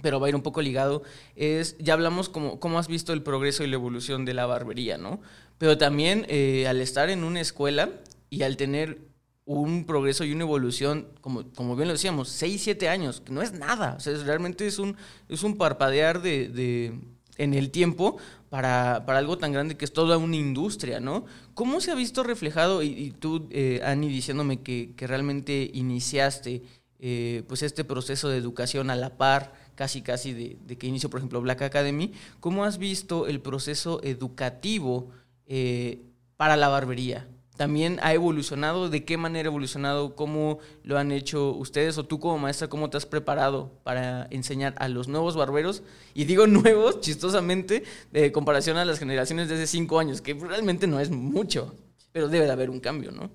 pero 0.00 0.20
va 0.20 0.26
a 0.26 0.28
ir 0.30 0.36
un 0.36 0.42
poco 0.42 0.62
ligado, 0.62 1.02
es, 1.36 1.76
ya 1.78 1.94
hablamos 1.94 2.28
como, 2.28 2.58
cómo 2.58 2.78
has 2.78 2.88
visto 2.88 3.12
el 3.12 3.22
progreso 3.22 3.64
y 3.64 3.66
la 3.66 3.74
evolución 3.74 4.24
de 4.24 4.34
la 4.34 4.46
barbería, 4.46 4.96
¿no? 4.96 5.20
Pero 5.58 5.78
también 5.78 6.26
eh, 6.28 6.66
al 6.66 6.80
estar 6.80 7.10
en 7.10 7.24
una 7.24 7.40
escuela 7.40 7.90
y 8.30 8.42
al 8.42 8.56
tener 8.56 9.00
un 9.44 9.84
progreso 9.84 10.24
y 10.24 10.32
una 10.32 10.44
evolución, 10.44 11.08
como, 11.20 11.44
como 11.52 11.76
bien 11.76 11.88
lo 11.88 11.94
decíamos, 11.94 12.28
6, 12.28 12.62
7 12.62 12.88
años, 12.88 13.20
que 13.20 13.32
no 13.32 13.42
es 13.42 13.52
nada, 13.52 13.96
o 13.96 14.00
sea, 14.00 14.14
realmente 14.24 14.66
es 14.66 14.78
un, 14.78 14.96
es 15.28 15.42
un 15.42 15.58
parpadear 15.58 16.22
de, 16.22 16.48
de 16.48 16.94
en 17.36 17.54
el 17.54 17.70
tiempo 17.70 18.16
para, 18.48 18.96
algo 18.96 19.38
tan 19.38 19.52
grande 19.52 19.76
que 19.76 19.84
es 19.84 19.92
toda 19.92 20.18
una 20.18 20.36
industria, 20.36 21.00
¿no? 21.00 21.24
¿Cómo 21.54 21.80
se 21.80 21.90
ha 21.90 21.94
visto 21.94 22.22
reflejado, 22.22 22.82
y, 22.82 23.10
tú, 23.18 23.48
eh, 23.50 23.80
Ani, 23.84 24.08
diciéndome 24.08 24.60
que, 24.60 24.94
realmente 24.98 25.70
iniciaste 25.74 26.62
eh, 26.98 27.42
pues 27.48 27.62
este 27.62 27.84
proceso 27.84 28.28
de 28.28 28.38
educación 28.38 28.90
a 28.90 28.96
la 28.96 29.16
par, 29.16 29.52
casi 29.74 30.02
casi 30.02 30.32
de, 30.32 30.76
que 30.76 30.86
inició, 30.86 31.10
por 31.10 31.18
ejemplo, 31.18 31.40
Black 31.40 31.62
Academy, 31.62 32.12
¿cómo 32.40 32.64
has 32.64 32.78
visto 32.78 33.26
el 33.26 33.40
proceso 33.40 34.00
educativo 34.02 35.10
eh, 35.46 36.00
para 36.36 36.56
la 36.56 36.68
barbería? 36.68 37.28
También 37.56 37.98
ha 38.02 38.14
evolucionado, 38.14 38.88
de 38.88 39.04
qué 39.04 39.16
manera 39.16 39.48
ha 39.48 39.50
evolucionado, 39.50 40.16
cómo 40.16 40.58
lo 40.82 40.98
han 40.98 41.12
hecho 41.12 41.52
ustedes 41.52 41.98
o 41.98 42.04
tú 42.04 42.18
como 42.18 42.38
maestra, 42.38 42.68
cómo 42.68 42.88
te 42.88 42.96
has 42.96 43.06
preparado 43.06 43.70
para 43.82 44.26
enseñar 44.30 44.74
a 44.78 44.88
los 44.88 45.08
nuevos 45.08 45.36
barberos. 45.36 45.82
Y 46.14 46.24
digo 46.24 46.46
nuevos, 46.48 47.00
chistosamente, 47.00 47.84
de 48.10 48.32
comparación 48.32 48.78
a 48.78 48.84
las 48.84 48.98
generaciones 48.98 49.48
de 49.48 49.56
hace 49.56 49.66
cinco 49.66 49.98
años, 49.98 50.20
que 50.20 50.34
realmente 50.34 50.86
no 50.86 50.98
es 50.98 51.10
mucho, 51.10 51.74
pero 52.10 52.28
debe 52.28 52.46
de 52.46 52.52
haber 52.52 52.70
un 52.70 52.80
cambio, 52.80 53.12
¿no? 53.12 53.30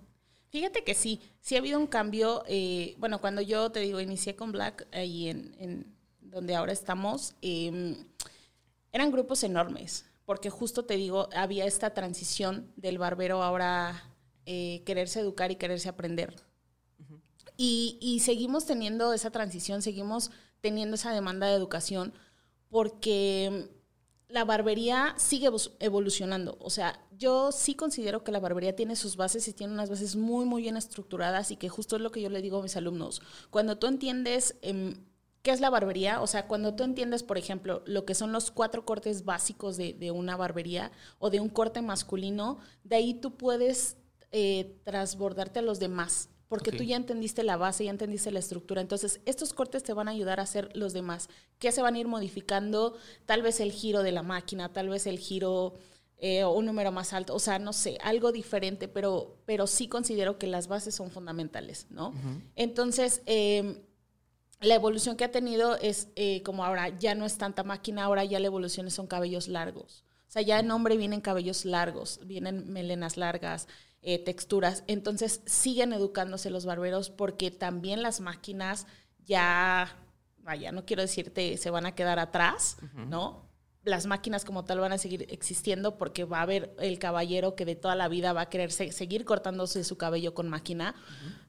Fíjate 0.50 0.84
que 0.84 0.96
sí, 0.96 1.22
sí 1.42 1.56
ha 1.56 1.60
habido 1.60 1.78
un 1.78 1.88
cambio. 1.88 2.44
Eh, 2.48 2.96
bueno, 2.98 3.20
cuando 3.20 3.42
yo 3.42 3.70
te 3.70 3.82
digo, 3.82 4.00
inicié 4.00 4.36
con 4.36 4.52
Black 4.52 4.88
ahí 4.94 5.30
en, 5.30 5.86
donde 6.22 6.56
ahora 6.56 6.72
estamos, 6.72 7.36
em, 7.42 7.96
eran 8.92 9.12
grupos 9.12 9.44
enormes 9.44 10.06
porque 10.28 10.50
justo 10.50 10.84
te 10.84 10.98
digo, 10.98 11.30
había 11.34 11.64
esta 11.64 11.94
transición 11.94 12.70
del 12.76 12.98
barbero 12.98 13.44
ahora 13.44 14.14
eh, 14.46 14.84
quererse 14.86 15.22
educar 15.22 15.52
y 15.52 15.56
quererse 15.56 15.88
aprender. 15.88 16.36
y, 17.56 18.20
seguimos 18.24 18.66
teniendo 18.66 19.14
esa 19.14 19.32
transición, 19.32 19.82
seguimos 19.82 20.32
teniendo 20.60 20.96
esa 20.96 21.14
demanda 21.14 21.48
de 21.48 21.56
educación 21.56 22.14
porque 22.70 23.70
la 24.28 24.44
barbería 24.44 25.16
sigue 25.18 25.50
evolucionando. 25.80 26.58
O 26.60 26.70
sea, 26.72 27.00
yo 27.18 27.54
sí 27.54 27.76
considero 27.76 28.26
que 28.26 28.34
la 28.34 28.42
barbería 28.42 28.76
tiene 28.76 28.98
sus 28.98 29.16
bases 29.16 29.48
y 29.48 29.54
tiene 29.54 29.72
unas 29.72 29.90
bases 29.90 30.18
muy, 30.18 30.44
muy 30.44 30.62
bien 30.62 30.76
estructuradas 30.76 31.52
y 31.52 31.56
que 31.56 31.70
justo 31.70 31.96
es 31.96 32.02
lo 32.02 32.12
que 32.12 32.22
yo 32.22 32.30
le 32.30 32.42
digo 32.42 32.60
a 32.60 32.64
mis 32.64 32.76
alumnos. 32.76 33.22
Cuando 33.50 33.78
tú 33.78 33.88
entiendes 33.88 34.58
em, 34.62 35.06
qué 35.42 35.52
es 35.52 35.62
la 35.62 35.70
barbería, 35.70 36.22
o 36.22 36.28
sea, 36.28 36.48
cuando 36.48 36.76
tú 36.76 36.84
entiendes, 36.84 37.24
por 37.24 37.38
ejemplo, 37.38 37.84
lo 37.86 38.06
que 38.06 38.16
son 38.16 38.32
los 38.32 38.52
cuatro 38.52 38.86
cortes 38.86 39.24
básicos 39.26 39.78
de 39.78 40.12
una 40.12 40.36
barbería 40.36 40.92
o 41.20 41.30
de 41.30 41.40
un 41.40 41.50
corte 41.50 41.82
masculino, 41.82 42.60
de 42.84 42.98
ahí 42.98 43.14
tú 43.14 43.38
puedes 43.38 43.98
eh, 44.32 44.78
transbordarte 44.84 45.60
a 45.60 45.62
los 45.62 45.80
demás, 45.80 46.30
porque 46.50 46.74
tú 46.74 46.84
ya 46.84 46.98
entendiste 46.98 47.44
la 47.44 47.56
base, 47.56 47.86
ya 47.86 47.92
entendiste 47.92 48.30
la 48.30 48.40
estructura. 48.40 48.82
Entonces, 48.82 49.22
estos 49.26 49.54
cortes 49.54 49.84
te 49.84 49.94
van 49.94 50.10
a 50.10 50.12
ayudar 50.12 50.42
a 50.42 50.44
hacer 50.44 50.70
los 50.76 50.92
demás, 50.92 51.30
que 51.60 51.72
se 51.72 51.82
van 51.82 51.96
a 51.96 52.00
ir 52.00 52.10
modificando, 52.10 52.98
tal 53.26 53.42
vez 53.42 53.62
el 53.62 53.72
giro 53.72 54.04
de 54.04 54.12
la 54.12 54.24
máquina, 54.24 54.74
tal 54.74 54.90
vez 54.90 55.08
el 55.08 55.18
giro 55.18 55.76
eh, 56.18 56.44
un 56.44 56.66
número 56.66 56.92
más 56.92 57.14
alto, 57.14 57.34
o 57.34 57.40
sea, 57.40 57.58
no 57.58 57.72
sé, 57.72 57.98
algo 58.04 58.34
diferente, 58.34 58.90
pero, 58.90 59.38
pero 59.46 59.66
sí 59.66 59.88
considero 59.88 60.38
que 60.38 60.48
las 60.48 60.68
bases 60.68 60.94
son 60.94 61.10
fundamentales, 61.10 61.88
¿no? 61.90 62.14
Entonces, 62.56 63.22
em, 63.26 63.80
la 64.60 64.76
evolución 64.76 65.16
que 65.16 65.24
ha 65.24 65.32
tenido 65.32 65.76
es 65.78 66.10
eh, 66.16 66.42
como 66.44 66.66
ahora 66.66 66.90
ya 66.98 67.16
no 67.16 67.26
es 67.26 67.38
tanta 67.38 67.64
máquina, 67.64 68.04
ahora 68.04 68.24
ya 68.24 68.40
la 68.40 68.48
evolución 68.48 68.90
son 68.90 69.08
cabellos 69.08 69.48
largos. 69.48 70.04
O 70.28 70.32
sea, 70.32 70.42
ya 70.42 70.60
en 70.60 70.72
hombre 70.72 70.98
vienen 70.98 71.22
cabellos 71.22 71.64
largos, 71.64 72.20
vienen 72.26 72.72
melenas 72.72 73.18
largas, 73.18 73.68
eh, 74.02 74.20
texturas. 74.20 74.84
Entonces 74.88 75.42
siguen 75.46 75.94
educándose 75.94 76.50
los 76.50 76.66
barberos 76.66 77.10
porque 77.10 77.52
también 77.52 78.02
las 78.02 78.20
máquinas 78.20 78.88
ya, 79.26 79.96
vaya, 80.40 80.72
no 80.72 80.86
quiero 80.86 81.02
decirte 81.02 81.58
se 81.58 81.70
van 81.70 81.86
a 81.86 81.96
quedar 81.96 82.20
atrás, 82.20 82.78
¿no? 82.94 83.47
Las 83.88 84.06
máquinas 84.06 84.44
como 84.44 84.66
tal 84.66 84.80
van 84.80 84.92
a 84.92 84.98
seguir 84.98 85.26
existiendo 85.30 85.98
porque 85.98 86.26
va 86.26 86.40
a 86.40 86.42
haber 86.42 86.76
el 86.80 87.00
caballero 87.00 87.56
que 87.56 87.64
de 87.64 87.76
toda 87.76 87.96
la 87.96 88.10
vida 88.10 88.34
va 88.34 88.42
a 88.42 88.50
querer 88.50 88.72
seguir 88.72 89.24
cortándose 89.24 89.86
su 89.86 89.98
cabello 89.98 90.34
con 90.34 90.50
máquina, 90.50 90.94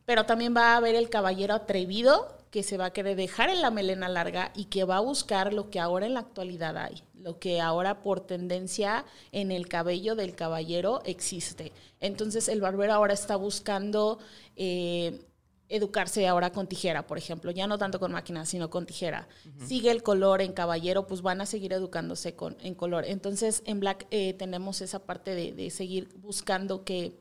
pero 0.04 0.24
también 0.24 0.54
va 0.56 0.74
a 0.74 0.76
haber 0.76 0.94
el 0.94 1.10
caballero 1.10 1.54
atrevido 1.54 2.38
que 2.52 2.62
se 2.62 2.76
va 2.76 2.86
a 2.86 2.92
querer 2.92 3.16
dejar 3.16 3.50
en 3.50 3.60
la 3.60 3.70
melena 3.72 4.08
larga 4.08 4.52
y 4.54 4.66
que 4.66 4.84
va 4.84 4.98
a 4.98 5.00
buscar 5.00 5.52
lo 5.52 5.68
que 5.68 5.80
ahora 5.80 6.06
en 6.06 6.14
la 6.14 6.20
actualidad 6.20 6.76
hay, 6.76 7.02
lo 7.14 7.38
que 7.38 7.60
ahora 7.60 8.02
por 8.02 8.20
tendencia 8.20 9.04
en 9.32 9.50
el 9.50 9.68
cabello 9.68 10.14
del 10.14 10.34
caballero 10.34 11.02
existe. 11.04 11.72
Entonces 12.00 12.48
el 12.48 12.60
barbero 12.60 12.94
ahora 12.94 13.14
está 13.14 13.34
buscando 13.34 14.18
eh, 14.56 15.27
educarse 15.68 16.26
ahora 16.26 16.50
con 16.50 16.66
tijera, 16.66 17.06
por 17.06 17.18
ejemplo, 17.18 17.50
ya 17.50 17.66
no 17.66 17.78
tanto 17.78 18.00
con 18.00 18.12
máquina, 18.12 18.46
sino 18.46 18.70
con 18.70 18.86
tijera. 18.86 19.28
Sigue 19.66 19.90
el 19.90 20.02
color 20.02 20.40
en 20.40 20.52
caballero, 20.52 21.06
pues 21.06 21.22
van 21.22 21.40
a 21.40 21.46
seguir 21.46 21.72
educándose 21.72 22.34
con, 22.34 22.56
en 22.60 22.74
color. 22.74 23.04
Entonces, 23.04 23.62
en 23.66 23.80
Black 23.80 24.06
eh, 24.10 24.34
tenemos 24.34 24.80
esa 24.80 25.00
parte 25.00 25.34
de, 25.34 25.52
de 25.52 25.70
seguir 25.70 26.08
buscando 26.16 26.84
qué, 26.84 27.20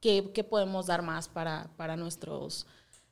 qué, 0.00 0.30
qué 0.32 0.44
podemos 0.44 0.86
dar 0.86 1.02
más 1.02 1.28
para, 1.28 1.70
para 1.76 1.96
nuestros 1.96 2.66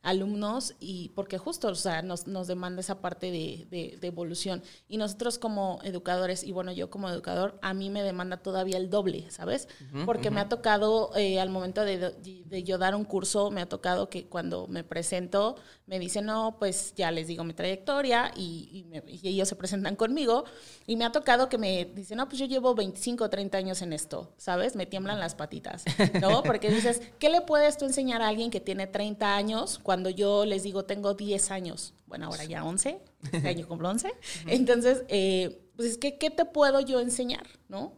alumnos 0.04 0.74
y 0.78 1.08
porque 1.14 1.38
justo, 1.38 1.68
o 1.68 1.74
sea, 1.74 2.02
nos, 2.02 2.26
nos 2.26 2.46
demanda 2.46 2.80
esa 2.80 3.00
parte 3.00 3.30
de, 3.30 3.66
de, 3.70 3.96
de, 3.98 4.06
evolución. 4.06 4.62
Y 4.86 4.98
nosotros 4.98 5.38
como 5.38 5.80
educadores, 5.82 6.44
y 6.44 6.52
bueno, 6.52 6.72
yo 6.72 6.90
como 6.90 7.08
educador, 7.08 7.58
a 7.62 7.72
mí 7.72 7.88
me 7.88 8.02
demanda 8.02 8.36
todavía 8.36 8.76
el 8.76 8.90
doble, 8.90 9.30
¿sabes? 9.30 9.66
Uh 9.80 9.96
-huh, 9.96 10.04
porque 10.04 10.28
uh 10.28 10.30
-huh. 10.30 10.34
me 10.34 10.40
ha 10.42 10.48
tocado, 10.48 11.10
eh, 11.16 11.40
al 11.40 11.48
momento 11.48 11.84
de, 11.84 11.98
de, 11.98 12.62
yo 12.62 12.76
dar 12.76 12.94
un 12.94 13.04
curso, 13.04 13.50
me 13.50 13.62
ha 13.62 13.66
tocado 13.66 14.10
que 14.10 14.26
cuando 14.26 14.68
me 14.68 14.84
presento, 14.84 15.56
me 15.86 15.98
dicen, 15.98 16.26
no, 16.26 16.56
pues 16.58 16.94
ya 16.94 17.10
les 17.10 17.26
digo 17.26 17.42
mi 17.42 17.54
trayectoria 17.54 18.30
y, 18.36 18.68
y, 18.72 18.84
me, 18.84 19.02
y 19.06 19.26
ellos 19.26 19.48
se 19.48 19.56
presentan 19.56 19.96
conmigo. 19.96 20.44
Y 20.86 20.96
me 20.96 21.06
ha 21.06 21.12
tocado 21.12 21.48
que 21.48 21.56
me 21.56 21.86
dicen, 21.86 22.18
no, 22.18 22.28
pues 22.28 22.38
yo 22.38 22.46
llevo 22.46 22.74
25 22.74 23.24
o 23.24 23.30
30 23.30 23.56
años 23.56 23.80
en 23.80 23.94
esto, 23.94 24.34
¿sabes? 24.36 24.76
Me 24.76 24.84
tiemblan 24.84 25.18
las 25.18 25.34
patitas, 25.34 25.84
¿no? 26.20 26.42
Porque 26.42 26.68
dices, 26.70 27.00
¿qué 27.18 27.30
le 27.30 27.40
puedes 27.40 27.78
tú 27.78 27.86
enseñar 27.86 28.20
a 28.20 28.28
alguien 28.28 28.50
que 28.50 28.60
tiene 28.60 28.86
30 28.86 29.34
años 29.34 29.80
cuando 29.82 29.93
yo 30.10 30.44
les 30.44 30.62
digo 30.62 30.84
tengo 30.84 31.14
10 31.14 31.50
años? 31.50 31.94
Bueno, 32.06 32.26
ahora 32.26 32.44
ya 32.44 32.64
11, 32.64 33.00
este 33.32 33.48
año 33.48 33.66
cumplo 33.66 33.88
11. 33.90 34.12
Entonces, 34.46 35.04
eh, 35.08 35.70
pues, 35.76 35.98
¿qué, 35.98 36.18
¿qué 36.18 36.30
te 36.30 36.44
puedo 36.44 36.80
yo 36.80 37.00
enseñar, 37.00 37.46
no? 37.68 37.94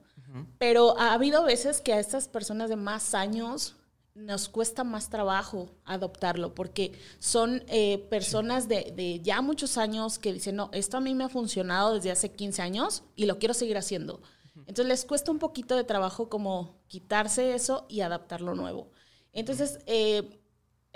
Pero 0.58 0.98
ha 0.98 1.14
habido 1.14 1.44
veces 1.44 1.80
que 1.80 1.94
a 1.94 1.98
estas 1.98 2.28
personas 2.28 2.68
de 2.68 2.76
más 2.76 3.14
años 3.14 3.76
nos 4.14 4.48
cuesta 4.48 4.82
más 4.82 5.10
trabajo 5.10 5.68
adoptarlo 5.84 6.54
porque 6.54 6.92
son 7.18 7.62
eh, 7.68 7.98
personas 8.10 8.66
de, 8.66 8.92
de, 8.96 9.20
ya 9.20 9.42
muchos 9.42 9.76
años 9.76 10.18
que 10.18 10.32
dicen, 10.32 10.56
no, 10.56 10.70
esto 10.72 10.96
a 10.96 11.00
mí 11.00 11.14
me 11.14 11.24
ha 11.24 11.28
funcionado 11.28 11.94
desde 11.94 12.10
hace 12.10 12.32
15 12.32 12.62
años 12.62 13.04
y 13.14 13.26
lo 13.26 13.38
quiero 13.38 13.54
seguir 13.54 13.76
haciendo. 13.76 14.20
Entonces 14.60 14.86
les 14.86 15.04
cuesta 15.04 15.30
un 15.30 15.38
poquito 15.38 15.76
de 15.76 15.84
trabajo 15.84 16.28
como 16.28 16.80
quitarse 16.88 17.54
eso 17.54 17.84
y 17.88 18.00
adaptar 18.00 18.40
lo 18.40 18.54
nuevo. 18.54 18.90
Entonces 19.32 19.78
eh, 19.86 20.40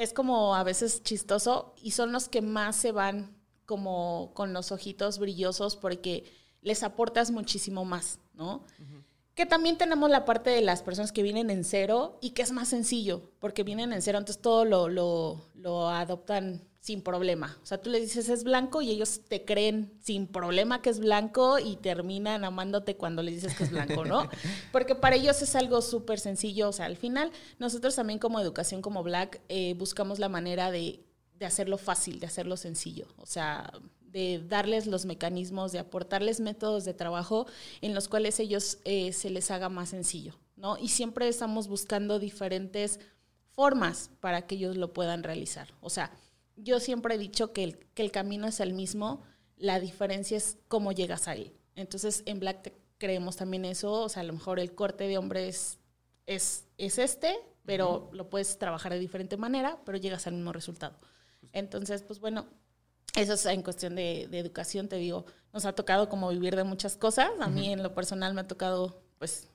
es 0.00 0.14
como 0.14 0.54
a 0.54 0.62
veces 0.64 1.02
chistoso 1.02 1.74
y 1.82 1.90
son 1.90 2.10
los 2.10 2.28
que 2.30 2.40
más 2.40 2.74
se 2.74 2.90
van 2.90 3.36
como 3.66 4.32
con 4.34 4.54
los 4.54 4.72
ojitos 4.72 5.18
brillosos 5.18 5.76
porque 5.76 6.24
les 6.62 6.82
aportas 6.82 7.30
muchísimo 7.30 7.84
más, 7.84 8.18
¿no? 8.32 8.64
Uh 8.78 8.82
-huh. 8.82 9.04
Que 9.34 9.44
también 9.44 9.76
tenemos 9.76 10.08
la 10.08 10.24
parte 10.24 10.48
de 10.48 10.62
las 10.62 10.82
personas 10.82 11.12
que 11.12 11.22
vienen 11.22 11.50
en 11.50 11.64
cero 11.64 12.18
y 12.22 12.30
que 12.30 12.40
es 12.40 12.50
más 12.50 12.68
sencillo, 12.68 13.30
porque 13.40 13.62
vienen 13.62 13.92
en 13.92 14.00
cero, 14.00 14.18
entonces 14.18 14.40
todo 14.40 14.64
lo, 14.64 14.88
lo, 14.88 15.48
lo 15.54 15.90
adoptan 15.90 16.66
sin 16.80 17.02
problema. 17.02 17.58
O 17.62 17.66
sea, 17.66 17.80
tú 17.80 17.90
les 17.90 18.02
dices 18.02 18.28
es 18.30 18.42
blanco 18.42 18.80
y 18.80 18.90
ellos 18.90 19.20
te 19.28 19.44
creen 19.44 19.92
sin 20.02 20.26
problema 20.26 20.80
que 20.80 20.88
es 20.88 20.98
blanco 20.98 21.58
y 21.58 21.76
terminan 21.76 22.42
amándote 22.44 22.96
cuando 22.96 23.22
les 23.22 23.34
dices 23.34 23.54
que 23.54 23.64
es 23.64 23.70
blanco, 23.70 24.04
¿no? 24.06 24.28
Porque 24.72 24.94
para 24.94 25.16
ellos 25.16 25.42
es 25.42 25.54
algo 25.54 25.82
súper 25.82 26.18
sencillo. 26.18 26.70
O 26.70 26.72
sea, 26.72 26.86
al 26.86 26.96
final, 26.96 27.32
nosotros 27.58 27.94
también 27.94 28.18
como 28.18 28.40
educación, 28.40 28.80
como 28.80 29.02
Black, 29.02 29.42
eh, 29.50 29.74
buscamos 29.74 30.18
la 30.18 30.30
manera 30.30 30.70
de, 30.70 31.04
de 31.34 31.46
hacerlo 31.46 31.76
fácil, 31.76 32.18
de 32.18 32.26
hacerlo 32.26 32.56
sencillo. 32.56 33.06
O 33.18 33.26
sea, 33.26 33.70
de 34.00 34.42
darles 34.48 34.86
los 34.86 35.04
mecanismos, 35.04 35.72
de 35.72 35.80
aportarles 35.80 36.40
métodos 36.40 36.86
de 36.86 36.94
trabajo 36.94 37.46
en 37.82 37.94
los 37.94 38.08
cuales 38.08 38.40
ellos 38.40 38.78
eh, 38.84 39.12
se 39.12 39.28
les 39.28 39.50
haga 39.50 39.68
más 39.68 39.90
sencillo, 39.90 40.34
¿no? 40.56 40.78
Y 40.78 40.88
siempre 40.88 41.28
estamos 41.28 41.68
buscando 41.68 42.18
diferentes 42.18 43.00
formas 43.52 44.10
para 44.20 44.46
que 44.46 44.54
ellos 44.54 44.76
lo 44.76 44.92
puedan 44.92 45.22
realizar. 45.22 45.68
O 45.80 45.90
sea, 45.90 46.10
yo 46.62 46.80
siempre 46.80 47.14
he 47.14 47.18
dicho 47.18 47.52
que 47.52 47.64
el, 47.64 47.78
que 47.94 48.02
el 48.02 48.10
camino 48.10 48.46
es 48.46 48.60
el 48.60 48.72
mismo, 48.72 49.22
la 49.56 49.80
diferencia 49.80 50.36
es 50.36 50.58
cómo 50.68 50.92
llegas 50.92 51.28
a 51.28 51.34
él. 51.34 51.52
Entonces, 51.74 52.22
en 52.26 52.40
Black 52.40 52.62
Tech 52.62 52.74
creemos 52.98 53.36
también 53.36 53.64
eso, 53.64 53.92
o 53.92 54.08
sea, 54.08 54.20
a 54.22 54.24
lo 54.24 54.32
mejor 54.32 54.60
el 54.60 54.74
corte 54.74 55.04
de 55.08 55.18
hombre 55.18 55.48
es, 55.48 55.78
es, 56.26 56.66
es 56.78 56.98
este, 56.98 57.34
pero 57.64 57.90
uh 57.90 58.10
-huh. 58.10 58.12
lo 58.14 58.30
puedes 58.30 58.58
trabajar 58.58 58.92
de 58.92 58.98
diferente 58.98 59.36
manera, 59.36 59.78
pero 59.84 59.98
llegas 59.98 60.26
al 60.26 60.34
mismo 60.34 60.52
resultado. 60.52 60.96
Entonces, 61.52 62.02
pues 62.02 62.20
bueno, 62.20 62.46
eso 63.16 63.32
es 63.32 63.46
en 63.46 63.62
cuestión 63.62 63.94
de, 63.96 64.28
de, 64.30 64.38
educación, 64.38 64.88
te 64.88 64.96
digo, 64.96 65.24
nos 65.52 65.64
ha 65.64 65.72
tocado 65.72 66.08
como 66.08 66.28
vivir 66.28 66.56
de 66.56 66.64
muchas 66.64 66.96
cosas. 66.96 67.30
A 67.40 67.46
uh 67.46 67.50
-huh. 67.50 67.52
mí 67.52 67.72
en 67.72 67.82
lo 67.82 67.94
personal 67.94 68.34
me 68.34 68.42
ha 68.42 68.46
tocado, 68.46 69.02
pues, 69.18 69.48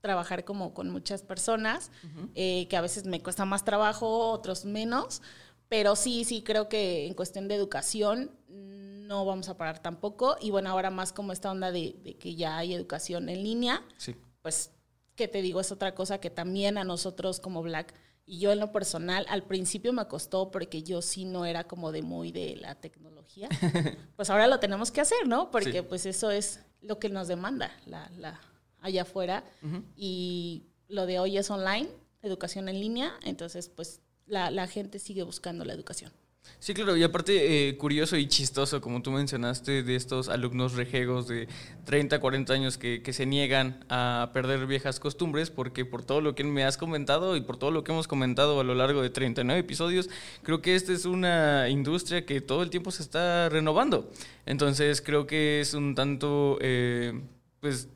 trabajar 0.00 0.44
como 0.44 0.74
con 0.74 0.90
muchas 0.90 1.22
personas, 1.22 1.90
uh 2.02 2.06
-huh. 2.06 2.30
eh, 2.34 2.66
que 2.68 2.76
a 2.76 2.80
veces 2.80 3.04
me 3.04 3.22
cuesta 3.22 3.44
más 3.44 3.64
trabajo, 3.64 4.30
otros 4.30 4.64
menos, 4.64 5.22
pero 5.68 5.96
sí, 5.96 6.24
sí 6.24 6.42
creo 6.42 6.68
que 6.68 7.06
en 7.06 7.14
cuestión 7.14 7.48
de 7.48 7.54
educación 7.54 8.30
no 8.48 9.24
vamos 9.24 9.48
a 9.48 9.56
parar 9.56 9.80
tampoco. 9.80 10.36
Y 10.40 10.50
bueno, 10.50 10.70
ahora 10.70 10.90
más 10.90 11.12
como 11.12 11.32
esta 11.32 11.50
onda 11.50 11.72
de, 11.72 11.96
de 12.04 12.16
que 12.16 12.34
ya 12.34 12.58
hay 12.58 12.74
educación 12.74 13.28
en 13.28 13.42
línea, 13.42 13.82
sí. 13.96 14.14
pues, 14.42 14.70
que 15.16 15.28
te 15.28 15.42
digo, 15.42 15.60
es 15.60 15.72
otra 15.72 15.94
cosa 15.94 16.18
que 16.18 16.30
también 16.30 16.78
a 16.78 16.84
nosotros 16.84 17.40
como 17.40 17.62
Black 17.62 17.94
y 18.28 18.40
yo 18.40 18.52
en 18.52 18.60
lo 18.60 18.70
personal, 18.72 19.24
al 19.30 19.42
principio 19.42 19.94
me 19.94 20.06
costó 20.06 20.50
porque 20.50 20.82
yo 20.82 21.00
sí 21.00 21.24
no 21.24 21.46
era 21.46 21.64
como 21.64 21.92
de 21.92 22.02
muy 22.02 22.30
de 22.30 22.56
la 22.56 22.74
tecnología. 22.74 23.48
pues 24.16 24.28
ahora 24.28 24.46
lo 24.46 24.60
tenemos 24.60 24.90
que 24.90 25.00
hacer, 25.00 25.26
¿no? 25.26 25.50
Porque 25.50 25.80
sí. 25.80 25.82
pues 25.82 26.04
eso 26.04 26.30
es 26.30 26.60
lo 26.82 26.98
que 26.98 27.08
nos 27.08 27.26
demanda 27.26 27.74
la, 27.86 28.10
la 28.18 28.38
allá 28.80 29.02
afuera. 29.02 29.44
Uh 29.62 29.66
-huh. 29.66 29.84
Y 29.96 30.66
lo 30.88 31.06
de 31.06 31.18
hoy 31.18 31.38
es 31.38 31.50
online, 31.50 31.88
educación 32.20 32.68
en 32.68 32.78
línea, 32.78 33.14
entonces 33.22 33.70
pues 33.70 34.02
la, 34.28 34.50
la 34.50 34.66
gente 34.66 34.98
sigue 34.98 35.22
buscando 35.22 35.64
la 35.64 35.74
educación. 35.74 36.12
Sí, 36.60 36.74
claro, 36.74 36.96
y 36.96 37.04
aparte 37.04 37.68
eh, 37.68 37.76
curioso 37.76 38.16
y 38.16 38.26
chistoso, 38.26 38.80
como 38.80 39.00
tú 39.00 39.12
mencionaste, 39.12 39.84
de 39.84 39.94
estos 39.94 40.28
alumnos 40.28 40.74
rejegos 40.74 41.28
de 41.28 41.46
30, 41.84 42.20
40 42.20 42.52
años 42.52 42.78
que, 42.78 43.00
que, 43.00 43.12
se 43.12 43.26
niegan 43.26 43.84
a 43.88 44.30
perder 44.32 44.66
viejas 44.66 44.98
costumbres, 44.98 45.50
porque 45.50 45.84
por 45.84 46.04
todo 46.04 46.20
lo 46.20 46.34
que 46.34 46.42
me 46.42 46.64
has 46.64 46.76
comentado 46.76 47.36
y 47.36 47.42
por 47.42 47.58
todo 47.58 47.70
lo 47.70 47.84
que 47.84 47.92
hemos 47.92 48.08
comentado 48.08 48.58
a 48.58 48.64
lo 48.64 48.74
largo 48.74 49.02
de 49.02 49.10
39 49.10 49.60
episodios, 49.60 50.10
creo 50.42 50.60
que 50.60 50.74
esta 50.74 50.92
es 50.92 51.04
una 51.04 51.68
industria 51.68 52.26
que 52.26 52.40
todo 52.40 52.64
el 52.64 52.70
tiempo 52.70 52.90
se 52.90 53.02
está 53.04 53.48
renovando. 53.48 54.10
Entonces 54.44 55.00
creo 55.00 55.28
que 55.28 55.60
es 55.60 55.74
un 55.74 55.94
tanto, 55.94 56.58
eh, 56.60 57.20
pues, 57.60 57.88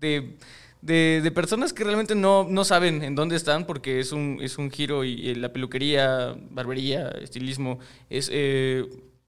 de 0.00 0.38
de, 0.82 1.20
de, 1.22 1.30
personas 1.30 1.72
que 1.72 1.84
realmente 1.84 2.14
no, 2.14 2.46
no, 2.48 2.64
saben 2.64 3.02
en 3.02 3.14
dónde 3.14 3.36
están 3.36 3.66
porque 3.66 4.00
es 4.00 4.12
un, 4.12 4.38
es 4.40 4.58
un 4.58 4.70
giro 4.70 5.04
y, 5.04 5.12
y 5.12 5.34
la 5.34 5.52
peluquería, 5.52 6.36
barbería, 6.50 7.08
estilismo, 7.08 7.78
es, 8.08 8.30
eh, 8.32 8.86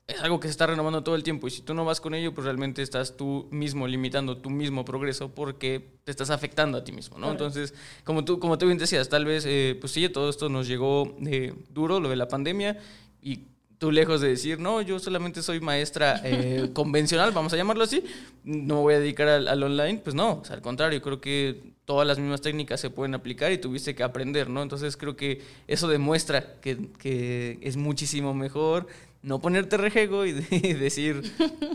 es 0.09 0.23
algo 0.23 0.41
que 0.41 0.49
se 0.49 0.53
está 0.53 0.67
renovando 0.67 1.03
todo 1.03 1.15
el 1.17 1.23
tiempo 1.23 1.47
y 1.47 1.51
si 1.51 1.61
tú 1.61 1.75
no 1.75 1.85
vas 1.85 2.01
con 2.01 2.15
ello, 2.15 2.33
pues 2.33 2.47
realmente 2.47 2.81
estás 2.81 3.17
tú 3.17 3.47
mismo 3.51 3.87
limitando 3.87 4.39
tu 4.39 4.49
mismo 4.49 4.85
progreso 4.85 5.35
porque 5.35 5.99
te 6.05 6.11
estás 6.11 6.31
afectando 6.31 6.79
a 6.79 6.85
ti 6.85 6.93
mismo, 6.93 7.19
¿no? 7.19 7.31
Entonces, 7.31 7.75
como 8.05 8.25
tú, 8.25 8.39
como 8.39 8.57
tú 8.57 8.65
bien 8.65 8.79
decías, 8.79 9.11
tal 9.11 9.27
vez, 9.27 9.45
eh, 9.47 9.77
pues 9.79 9.93
sí, 9.93 10.09
todo 10.09 10.31
esto 10.31 10.49
nos 10.49 10.67
llegó 10.67 11.15
eh, 11.27 11.53
duro, 11.69 12.01
lo 12.01 12.09
de 12.09 12.17
la 12.17 12.27
pandemia 12.27 12.79
y 13.21 13.49
tú 13.79 13.93
lejos 13.93 14.21
de 14.21 14.29
decir, 14.29 14.59
no, 14.59 14.83
yo 14.83 14.99
solamente 14.99 15.43
soy 15.43 15.61
maestra 15.61 16.21
eh, 16.25 16.71
convencional, 16.75 17.33
vamos 17.33 17.53
a 17.53 17.57
llamarlo 17.57 17.85
así, 17.85 18.05
no 18.45 18.77
me 18.77 18.81
voy 18.81 18.95
a 18.95 19.01
dedicar 19.01 19.29
al, 19.29 19.49
al, 19.49 19.63
online, 19.63 20.01
pues 20.03 20.15
no, 20.15 20.41
o 20.41 20.45
sea, 20.45 20.57
al 20.57 20.63
contrario, 20.63 21.01
creo 21.01 21.21
que 21.21 21.73
todas 21.85 22.07
las 22.07 22.19
mismas 22.19 22.41
técnicas 22.41 22.81
se 22.81 22.91
pueden 22.91 23.15
aplicar 23.15 23.51
y 23.53 23.59
tuviste 23.59 23.95
que 23.95 24.03
aprender, 24.03 24.51
¿no? 24.51 24.63
Entonces 24.63 24.97
creo 24.97 25.17
que 25.17 25.43
eso 25.67 25.89
demuestra 25.89 26.61
que, 26.61 26.91
que 26.99 27.59
es 27.63 27.77
muchísimo 27.77 28.35
mejor 28.35 28.87
no 29.23 29.41
ponerte 29.41 29.77
rejego 29.77 30.27
y, 30.27 30.33
de, 30.33 30.47
y 30.51 30.73
decir, 30.75 31.23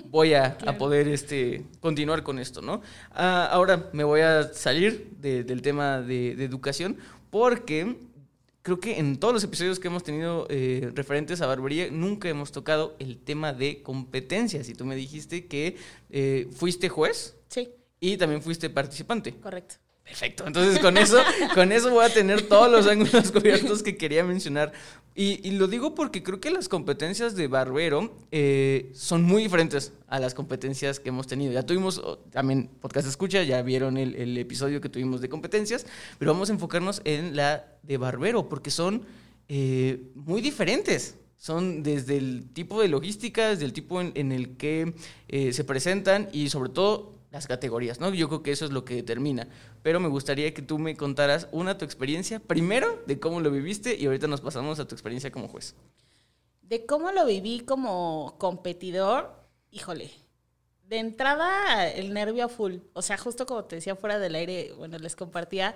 voy 0.09 0.33
a, 0.33 0.55
claro. 0.57 0.71
a, 0.71 0.77
poder 0.77 1.07
este, 1.07 1.65
continuar 1.79 2.23
con 2.23 2.39
esto, 2.39 2.61
¿no? 2.61 2.81
Ah, 3.11 3.47
ahora 3.51 3.89
me 3.93 4.03
voy 4.03 4.21
a 4.21 4.53
salir 4.53 5.11
de, 5.19 5.43
del 5.43 5.61
tema 5.61 6.01
de, 6.01 6.35
de 6.35 6.45
educación 6.45 6.97
porque 7.29 7.97
creo 8.63 8.79
que 8.79 8.97
en 8.97 9.17
todos 9.17 9.33
los 9.33 9.43
episodios 9.43 9.79
que 9.79 9.89
hemos 9.89 10.03
tenido 10.03 10.47
eh, 10.49 10.89
referentes 10.95 11.41
a 11.41 11.45
barbería, 11.45 11.89
nunca 11.91 12.29
hemos 12.29 12.51
tocado 12.51 12.95
el 12.97 13.19
tema 13.19 13.53
de 13.53 13.83
competencias. 13.83 14.69
Y 14.69 14.73
tú 14.73 14.85
me 14.85 14.95
dijiste 14.95 15.45
que 15.45 15.75
eh, 16.09 16.47
fuiste 16.51 16.89
juez. 16.89 17.35
Sí. 17.49 17.69
Y 17.99 18.17
también 18.17 18.41
fuiste 18.41 18.69
participante. 18.69 19.35
Correcto. 19.35 19.75
Perfecto. 20.03 20.45
Entonces 20.45 20.79
con 20.79 20.97
eso, 20.97 21.17
con 21.53 21.71
eso 21.71 21.89
voy 21.91 22.05
a 22.05 22.13
tener 22.13 22.43
todos 22.43 22.69
los 22.69 22.87
ángulos 22.87 23.31
cubiertos 23.31 23.81
que 23.83 23.97
quería 23.97 24.23
mencionar. 24.23 24.73
Y, 25.15 25.51
lo 25.51 25.67
digo 25.67 25.93
porque 25.93 26.23
creo 26.23 26.41
que 26.41 26.49
las 26.49 26.67
competencias 26.67 27.35
de 27.35 27.47
barbero 27.47 28.15
eh, 28.31 28.89
son 28.95 29.21
muy 29.21 29.43
diferentes 29.43 29.93
a 30.07 30.19
las 30.19 30.33
competencias 30.33 30.99
que 30.99 31.09
hemos 31.09 31.27
tenido. 31.27 31.53
Ya 31.53 31.63
tuvimos 31.63 32.01
también 32.31 32.69
podcast 32.81 33.07
escucha, 33.07 33.43
ya 33.43 33.61
vieron 33.61 33.97
el, 33.97 34.37
episodio 34.39 34.81
que 34.81 34.89
tuvimos 34.89 35.21
de 35.21 35.29
competencias, 35.29 35.85
pero 36.17 36.33
vamos 36.33 36.49
a 36.49 36.53
enfocarnos 36.53 37.01
en 37.05 37.35
la 37.35 37.63
de 37.83 37.97
barbero 37.97 38.49
porque 38.49 38.71
son 38.71 39.05
eh, 39.49 40.01
muy 40.15 40.41
diferentes. 40.41 41.15
Son 41.37 41.83
desde 41.83 42.17
el 42.17 42.49
tipo 42.51 42.81
de 42.81 42.87
logística, 42.87 43.49
desde 43.49 43.65
el 43.65 43.73
tipo 43.73 44.01
en, 44.01 44.13
en 44.15 44.31
el 44.31 44.57
que 44.57 44.95
eh, 45.27 45.53
se 45.53 45.63
presentan 45.63 46.29
y 46.31 46.49
sobre 46.49 46.69
todo 46.69 47.13
las 47.33 47.47
categorías, 47.47 47.99
¿no? 47.99 48.13
Yo 48.13 48.29
creo 48.29 48.43
que 48.43 48.51
eso 48.51 48.63
es 48.63 48.71
lo 48.71 48.85
que 48.85 48.93
determina. 48.93 49.47
Pero 49.81 49.99
me 49.99 50.07
gustaría 50.07 50.53
que 50.53 50.61
tú 50.61 50.77
me 50.77 50.95
contaras 50.95 51.49
una 51.51 51.79
tu 51.79 51.83
experiencia, 51.83 52.39
primero 52.39 53.01
de 53.07 53.19
cómo 53.19 53.41
lo 53.41 53.49
viviste 53.49 53.95
y 53.95 54.05
ahorita 54.05 54.27
nos 54.27 54.39
pasamos 54.39 54.79
a 54.79 54.87
tu 54.87 54.93
experiencia 54.93 55.31
como 55.31 55.47
juez. 55.47 55.75
De 56.61 56.85
cómo 56.85 57.11
lo 57.11 57.25
viví 57.25 57.61
como 57.61 58.35
competidor, 58.37 59.33
híjole. 59.71 60.11
De 60.93 60.99
entrada, 60.99 61.87
el 61.87 62.13
nervio 62.13 62.47
full. 62.47 62.75
O 62.93 63.01
sea, 63.01 63.17
justo 63.17 63.47
como 63.47 63.65
te 63.65 63.77
decía 63.77 63.95
fuera 63.95 64.19
del 64.19 64.35
aire, 64.35 64.73
bueno, 64.77 64.99
les 64.99 65.15
compartía. 65.15 65.73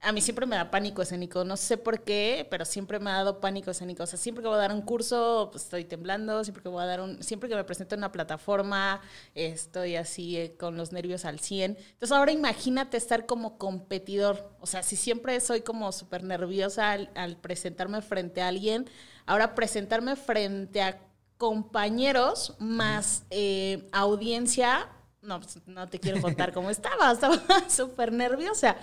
A 0.00 0.10
mí 0.10 0.20
siempre 0.20 0.46
me 0.46 0.56
da 0.56 0.68
pánico 0.68 1.00
escénico, 1.00 1.44
no 1.44 1.56
sé 1.56 1.76
por 1.76 2.02
qué, 2.02 2.44
pero 2.50 2.64
siempre 2.64 2.98
me 2.98 3.08
ha 3.10 3.18
dado 3.18 3.38
pánico 3.38 3.70
escénico. 3.70 4.02
O 4.02 4.06
sea, 4.08 4.18
siempre 4.18 4.42
que 4.42 4.48
voy 4.48 4.56
a 4.56 4.62
dar 4.62 4.72
un 4.72 4.82
curso, 4.82 5.50
pues 5.52 5.62
estoy 5.62 5.84
temblando, 5.84 6.42
siempre 6.42 6.60
que 6.64 6.70
voy 6.70 6.82
a 6.82 6.86
dar 6.86 7.00
un, 7.00 7.22
siempre 7.22 7.48
que 7.48 7.54
me 7.54 7.62
presento 7.62 7.94
en 7.94 8.00
una 8.00 8.10
plataforma, 8.10 9.00
estoy 9.36 9.94
así 9.94 10.36
eh, 10.36 10.56
con 10.58 10.76
los 10.76 10.90
nervios 10.90 11.24
al 11.24 11.38
100. 11.38 11.76
Entonces 11.78 12.10
ahora 12.10 12.32
imagínate 12.32 12.96
estar 12.96 13.26
como 13.26 13.58
competidor. 13.58 14.50
O 14.58 14.66
sea, 14.66 14.82
si 14.82 14.96
siempre 14.96 15.38
soy 15.38 15.60
como 15.60 15.92
súper 15.92 16.24
nerviosa 16.24 16.98
al 17.14 17.36
presentarme 17.36 18.02
frente 18.02 18.42
a 18.42 18.48
alguien, 18.48 18.90
ahora 19.24 19.54
presentarme 19.54 20.16
frente 20.16 20.82
a 20.82 20.98
compañeros 21.38 22.54
más 22.58 23.22
eh, 23.30 23.88
audiencia, 23.92 24.88
no, 25.22 25.40
pues, 25.40 25.58
no 25.66 25.88
te 25.88 26.00
quiero 26.00 26.20
contar 26.20 26.52
cómo 26.52 26.68
estaba, 26.68 27.12
estaba 27.12 27.40
súper 27.70 28.12
nerviosa. 28.12 28.76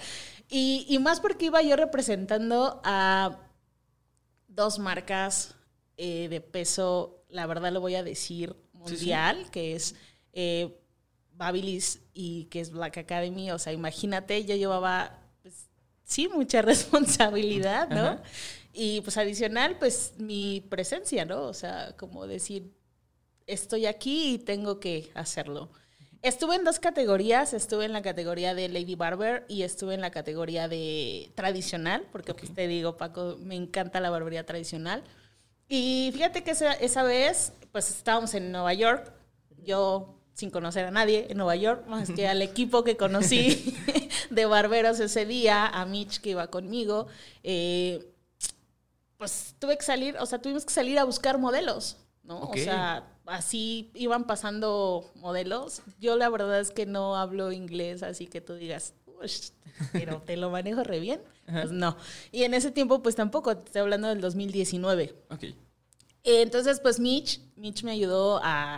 Y, 0.49 0.85
y, 0.89 0.99
más 0.99 1.19
porque 1.19 1.45
iba 1.45 1.61
yo 1.61 1.75
representando 1.75 2.81
a 2.83 3.39
dos 4.47 4.79
marcas 4.79 5.55
eh, 5.97 6.27
de 6.29 6.39
peso, 6.39 7.23
la 7.29 7.45
verdad 7.45 7.71
lo 7.71 7.81
voy 7.81 7.95
a 7.95 8.03
decir, 8.03 8.55
mundial, 8.73 9.37
sí, 9.37 9.43
sí. 9.45 9.51
que 9.51 9.75
es 9.75 9.95
eh, 10.33 10.79
Babilis 11.33 11.99
y 12.13 12.45
que 12.45 12.61
es 12.61 12.71
Black 12.71 12.97
Academy. 12.97 13.51
O 13.51 13.59
sea, 13.59 13.73
imagínate, 13.73 14.45
yo 14.45 14.55
llevaba, 14.55 15.19
pues, 15.41 15.67
sí, 16.03 16.29
mucha 16.29 16.61
responsabilidad, 16.61 17.89
¿no? 17.89 18.01
Ajá. 18.01 18.23
Y 18.77 18.99
pues 19.01 19.17
adicional, 19.17 19.77
pues 19.79 20.13
mi 20.17 20.59
presencia, 20.69 21.23
¿no? 21.23 21.43
O 21.43 21.53
sea, 21.53 21.95
como 21.97 22.27
decir, 22.27 22.73
estoy 23.47 23.85
aquí 23.85 24.33
y 24.33 24.37
tengo 24.37 24.81
que 24.81 25.09
hacerlo. 25.13 25.69
Estuve 26.21 26.55
en 26.55 26.65
dos 26.65 26.79
categorías, 26.79 27.53
estuve 27.53 27.85
en 27.85 27.93
la 27.93 28.01
categoría 28.01 28.53
de 28.53 28.67
Lady 28.67 28.95
Barber 28.95 29.45
y 29.47 29.61
estuve 29.61 29.93
en 29.93 30.01
la 30.01 30.11
categoría 30.11 30.67
de 30.67 31.31
tradicional, 31.35 32.05
porque 32.11 32.33
okay. 32.33 32.47
pues 32.47 32.55
te 32.55 32.67
digo, 32.67 32.97
Paco, 32.97 33.37
me 33.39 33.55
encanta 33.55 34.01
la 34.01 34.09
barbería 34.09 34.45
tradicional. 34.45 35.03
Y 35.69 36.09
fíjate 36.13 36.43
que 36.43 36.51
esa, 36.51 36.73
esa 36.73 37.03
vez, 37.03 37.53
pues 37.71 37.89
estábamos 37.89 38.33
en 38.33 38.51
Nueva 38.51 38.73
York, 38.73 39.13
yo 39.63 40.19
sin 40.33 40.49
conocer 40.49 40.83
a 40.85 40.91
nadie 40.91 41.27
en 41.29 41.37
Nueva 41.37 41.55
York, 41.55 41.87
más 41.87 42.11
que 42.11 42.27
al 42.27 42.41
equipo 42.41 42.83
que 42.83 42.97
conocí 42.97 43.73
de 44.29 44.45
barberos 44.45 44.99
ese 44.99 45.25
día, 45.25 45.65
a 45.65 45.85
Mitch 45.85 46.19
que 46.19 46.31
iba 46.31 46.47
conmigo. 46.47 47.07
Eh, 47.43 48.14
pues 49.25 49.55
tuve 49.57 49.75
que 49.75 49.83
salir, 49.83 50.15
o 50.19 50.25
sea, 50.27 50.39
tuvimos 50.39 50.65
que 50.65 50.71
salir 50.71 50.99
a 50.99 51.03
buscar 51.03 51.39
modelos, 51.39 51.97
¿no? 52.21 52.41
Okay. 52.41 52.61
O 52.61 52.65
sea, 52.65 53.07
así 53.25 53.89
iban 53.95 54.27
pasando 54.27 55.11
modelos. 55.15 55.81
Yo 55.99 56.15
la 56.15 56.29
verdad 56.29 56.59
es 56.59 56.69
que 56.69 56.85
no 56.85 57.15
hablo 57.15 57.51
inglés, 57.51 58.03
así 58.03 58.27
que 58.27 58.39
tú 58.39 58.53
digas, 58.53 58.93
pero 59.91 60.21
te 60.21 60.37
lo 60.37 60.51
manejo 60.51 60.83
re 60.83 60.99
bien. 60.99 61.21
Pues 61.45 61.71
no. 61.71 61.95
Y 62.31 62.41
en 62.41 62.55
ese 62.55 62.71
tiempo, 62.71 63.03
pues 63.03 63.15
tampoco, 63.15 63.51
estoy 63.51 63.81
hablando 63.81 64.07
del 64.07 64.19
2019. 64.19 65.15
Ok. 65.29 65.43
Entonces, 66.23 66.79
pues 66.79 66.99
Mitch, 66.99 67.39
Mitch 67.55 67.83
me 67.83 67.91
ayudó 67.91 68.37
a, 68.37 68.75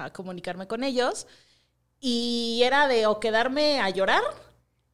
a, 0.00 0.04
a 0.06 0.12
comunicarme 0.12 0.66
con 0.66 0.82
ellos 0.82 1.28
y 2.00 2.60
era 2.64 2.88
de 2.88 3.06
o 3.06 3.20
quedarme 3.20 3.80
a 3.80 3.88
llorar 3.90 4.22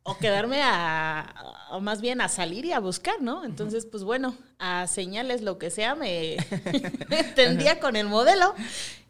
o 0.09 0.17
quedarme 0.17 0.63
a, 0.63 1.69
o 1.71 1.81
más 1.81 2.01
bien 2.01 2.21
a 2.21 2.29
salir 2.29 2.65
y 2.65 2.73
a 2.73 2.81
buscar, 2.81 3.21
¿no? 3.21 3.45
Entonces, 3.45 3.85
pues 3.85 4.05
bueno, 4.05 4.37
a 4.59 4.87
señales, 4.87 5.43
lo 5.43 5.59
que 5.59 5.71
sea, 5.71 5.95
me, 5.95 6.37
me 7.09 7.25
tendía 7.35 7.79
con 7.79 7.95
el 7.95 8.09
modelo. 8.09 8.55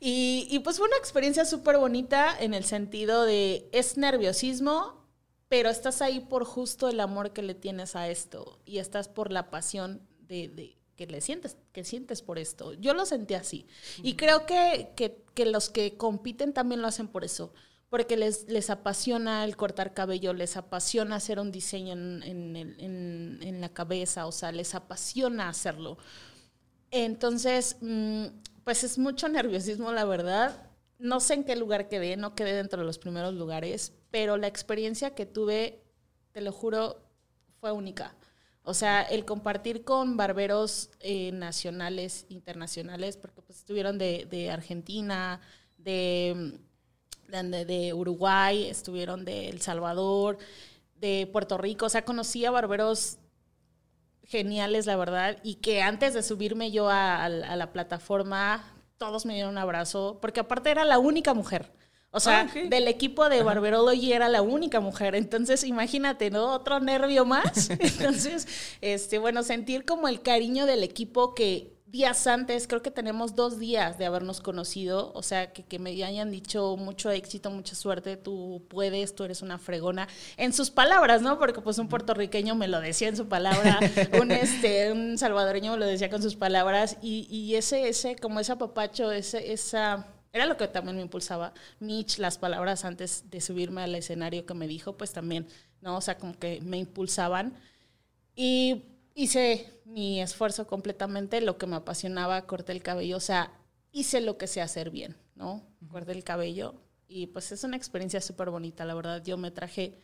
Y, 0.01 0.49
y 0.51 0.59
pues 0.59 0.79
fue 0.79 0.89
una 0.89 0.97
experiencia 0.97 1.45
súper 1.45 1.79
bonita 1.79 2.37
en 2.39 2.53
el 2.53 2.65
sentido 2.65 3.25
de, 3.25 3.69
es 3.73 3.97
nerviosismo, 3.97 5.07
pero 5.49 5.71
estás 5.71 6.03
ahí 6.03 6.21
por 6.21 6.45
justo 6.45 6.89
el 6.89 6.99
amor 6.99 7.33
que 7.33 7.43
le 7.43 7.55
tienes 7.55 7.95
a 7.95 8.09
esto 8.09 8.59
y 8.65 8.79
estás 8.79 9.09
por 9.09 9.31
la 9.31 9.51
pasión 9.51 10.03
de, 10.21 10.49
de 10.49 10.77
que 10.97 11.07
le 11.07 11.21
sientes, 11.21 11.57
que 11.73 11.85
sientes 11.85 12.23
por 12.23 12.41
esto. 12.41 12.73
Yo 12.73 12.93
lo 12.93 13.07
sentí 13.07 13.35
así. 13.35 13.67
Y 14.03 14.17
creo 14.17 14.47
que, 14.47 14.91
que, 14.97 15.25
que 15.35 15.47
los 15.47 15.71
que 15.71 15.97
compiten 15.97 16.53
también 16.53 16.83
lo 16.83 16.89
hacen 16.89 17.07
por 17.07 17.25
eso 17.25 17.53
porque 17.89 18.17
les, 18.17 18.49
les 18.49 18.71
apasiona 18.71 19.45
el 19.45 19.57
cortar 19.57 19.95
cabello, 19.95 20.33
les 20.35 20.57
apasiona 20.57 21.17
hacer 21.17 21.41
un 21.41 21.51
diseño 21.51 21.93
en, 21.93 22.23
en, 22.23 23.39
en, 23.43 23.61
la 23.61 23.71
cabeza, 23.71 24.27
o 24.27 24.33
sea, 24.33 24.53
les 24.53 24.75
apasiona 24.75 25.49
hacerlo. 25.49 25.97
Entonces, 26.91 27.77
mmm, 27.81 28.27
pues 28.65 28.85
es 28.85 28.99
mucho 28.99 29.29
nerviosismo, 29.29 29.93
la 29.93 30.05
verdad. 30.05 30.71
No 30.99 31.21
sé 31.21 31.35
en 31.35 31.45
qué 31.45 31.57
lugar 31.57 31.89
quedé, 31.89 32.17
no 32.17 32.35
quedé 32.35 32.53
dentro 32.55 32.81
de 32.81 32.87
los 32.87 32.99
primeros 32.99 33.35
lugares, 33.35 33.95
pero 34.11 34.37
la 34.37 34.49
experiencia 34.49 35.15
que 35.15 35.27
tuve, 35.27 35.83
te 36.33 36.41
lo 36.41 36.53
juro, 36.53 37.03
fue 37.61 37.73
única. 37.73 38.15
O 38.63 38.75
sea, 38.75 39.03
el 39.03 39.25
compartir 39.25 39.85
con 39.85 40.19
barberos 40.19 40.91
eh, 41.01 41.33
nacionales, 41.33 42.27
internacionales, 42.29 43.17
porque 43.17 43.41
pues 43.41 43.61
estuvieron 43.61 43.97
de, 43.97 44.27
de 44.29 44.51
Argentina, 44.51 45.41
de 45.79 46.61
de, 47.29 47.65
de 47.65 47.95
Uruguay, 47.95 48.67
estuvieron 48.67 49.25
de 49.25 49.49
El 49.49 49.61
Salvador, 49.61 50.39
de 50.97 51.29
Puerto 51.33 51.59
Rico, 51.59 51.87
o 51.87 51.89
sea, 51.89 52.05
conocí 52.05 52.45
a 52.45 52.51
barberos 52.51 53.19
geniales, 54.25 54.87
la 54.87 54.97
verdad, 54.97 55.39
y 55.43 55.57
que 55.57 55.81
antes 55.81 56.15
de 56.15 56.23
subirme 56.23 56.71
yo 56.71 56.89
a, 56.89 57.17
a, 57.17 57.25
a, 57.27 57.57
la 57.57 57.73
plataforma, 57.73 58.65
todos 58.97 59.25
me 59.25 59.35
dieron 59.35 59.53
un 59.53 59.59
abrazo, 59.59 60.19
porque 60.21 60.41
aparte 60.41 60.71
era 60.71 60.85
la 60.85 60.99
única 60.99 61.35
mujer. 61.35 61.73
O 62.11 62.21
sea, 62.21 62.41
ah, 62.41 62.47
okay. 62.49 62.69
del 62.69 62.89
equipo 62.89 63.29
de 63.29 63.43
Barberology 63.43 64.13
era 64.13 64.29
la 64.31 64.41
única 64.41 64.81
mujer. 64.81 65.15
Entonces, 65.15 65.63
imagínate, 65.63 66.31
¿no? 66.31 66.55
Otro 66.55 66.81
nervio 66.81 67.27
más. 67.27 67.69
Entonces, 67.79 68.49
este, 68.81 69.19
bueno, 69.19 69.43
sentir 69.43 69.85
como 69.85 70.09
el 70.09 70.23
cariño 70.23 70.65
del 70.65 70.83
equipo 70.83 71.35
que 71.35 71.78
días 71.91 72.27
antes, 72.27 72.69
creo 72.69 72.83
que 72.83 72.91
tenemos 72.91 73.35
dos 73.35 73.59
días 73.59 73.99
de 73.99 74.05
habernos 74.05 74.41
conocido, 74.41 75.11
o 75.15 75.23
sea, 75.23 75.53
que, 75.53 75.63
que, 75.65 75.79
me 75.79 75.91
hayan 75.91 76.31
dicho 76.31 76.77
mucho 76.77 77.11
éxito, 77.11 77.51
mucha 77.51 77.75
suerte, 77.75 78.17
tú 78.17 78.63
puedes, 78.69 79.15
tú 79.15 79.25
eres 79.25 79.41
una 79.41 79.59
fregona, 79.59 80.07
en 80.37 80.53
sus 80.53 80.71
palabras, 80.71 81.23
¿no? 81.23 81.39
Porque 81.39 81.61
pues 81.61 81.79
un 81.79 81.89
puertorriqueño 81.89 82.55
me 82.55 82.69
lo 82.69 82.81
decía 82.81 83.09
en 83.09 83.17
su 83.17 83.29
palabra, 83.29 83.81
un, 84.21 84.31
este, 84.33 84.93
un 84.93 85.17
salvadoreño 85.17 85.73
me 85.73 85.79
lo 85.79 85.87
decía 85.87 86.11
con 86.11 86.23
sus 86.23 86.37
palabras, 86.37 86.99
y, 87.01 87.27
y 87.31 87.55
ese, 87.55 87.89
ese, 87.89 88.17
como 88.17 88.41
ese 88.41 88.53
apapacho, 88.53 89.11
ese, 89.11 89.53
esa... 89.53 90.07
Era 90.31 90.45
lo 90.45 90.59
que 90.59 90.69
también 90.69 90.95
me 90.95 91.03
impulsaba. 91.03 91.55
Mitch, 91.81 92.19
las 92.19 92.37
palabras 92.37 92.85
antes 92.85 93.31
de 93.31 93.41
subirme 93.41 93.81
al 93.81 93.95
escenario 93.95 94.45
que 94.45 94.53
me 94.53 94.69
dijo, 94.69 94.93
pues 94.93 95.15
también, 95.15 95.47
¿no? 95.81 95.97
O 95.97 96.01
sea, 96.03 96.19
como 96.19 96.39
que 96.39 96.61
me 96.61 96.77
impulsaban. 96.77 97.55
Y 98.37 98.85
hice 99.19 99.69
mi 99.85 100.23
esfuerzo 100.23 100.69
completamente, 100.69 101.41
lo 101.41 101.59
que 101.59 101.67
me 101.67 101.75
apasionaba, 101.75 102.47
corté 102.47 102.71
el 102.71 102.85
cabello, 102.85 103.17
o 103.17 103.21
sea, 103.21 103.53
hice 103.91 104.21
lo 104.21 104.39
que 104.39 104.47
sé 104.47 104.61
hacer 104.61 104.91
bien, 104.91 105.17
¿no? 105.35 105.67
Corté 105.91 106.13
el 106.13 106.23
cabello 106.23 106.77
y 107.09 107.27
pues 107.27 107.51
es 107.51 107.65
una 107.65 107.77
experiencia 107.77 108.21
súper 108.21 108.51
bonita, 108.51 108.85
la 108.85 108.95
verdad. 108.95 109.21
Yo 109.25 109.37
me 109.37 109.51
traje 109.51 109.99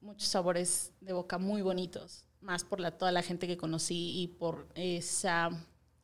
muchos 0.00 0.28
sabores 0.28 0.92
de 1.00 1.12
boca 1.12 1.38
muy 1.38 1.62
bonitos, 1.62 2.24
más 2.40 2.64
por 2.64 2.80
la, 2.80 2.90
toda 2.90 3.12
la 3.12 3.22
gente 3.22 3.46
que 3.46 3.56
conocí 3.56 4.20
y 4.20 4.26
por 4.26 4.66
esa 4.74 5.50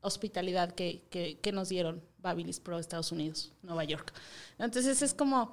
hospitalidad 0.01 0.71
que, 0.71 1.03
que, 1.11 1.41
que 1.41 1.51
nos 1.51 1.69
dieron 1.69 2.01
Babilis 2.19 2.61
Pro 2.61 2.79
Estados 2.79 3.11
Unidos, 3.11 3.53
Nueva 3.63 3.83
York. 3.83 4.13
Entonces 4.59 5.03
es 5.03 5.15
como, 5.15 5.53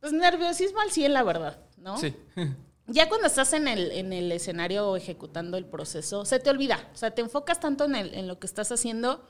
pues 0.00 0.12
nerviosismo 0.12 0.80
al 0.80 0.90
100, 0.90 1.14
la 1.14 1.22
verdad, 1.22 1.58
¿no? 1.78 1.96
Sí. 1.96 2.14
ya 2.86 3.08
cuando 3.08 3.26
estás 3.26 3.52
en 3.52 3.68
el, 3.68 3.92
en 3.92 4.12
el 4.12 4.30
escenario 4.32 4.96
ejecutando 4.96 5.56
el 5.56 5.64
proceso, 5.66 6.24
se 6.24 6.38
te 6.38 6.50
olvida. 6.50 6.90
O 6.94 6.96
sea, 6.96 7.12
te 7.12 7.22
enfocas 7.22 7.60
tanto 7.60 7.84
en, 7.84 7.94
el, 7.94 8.14
en 8.14 8.26
lo 8.28 8.38
que 8.38 8.46
estás 8.46 8.72
haciendo 8.72 9.24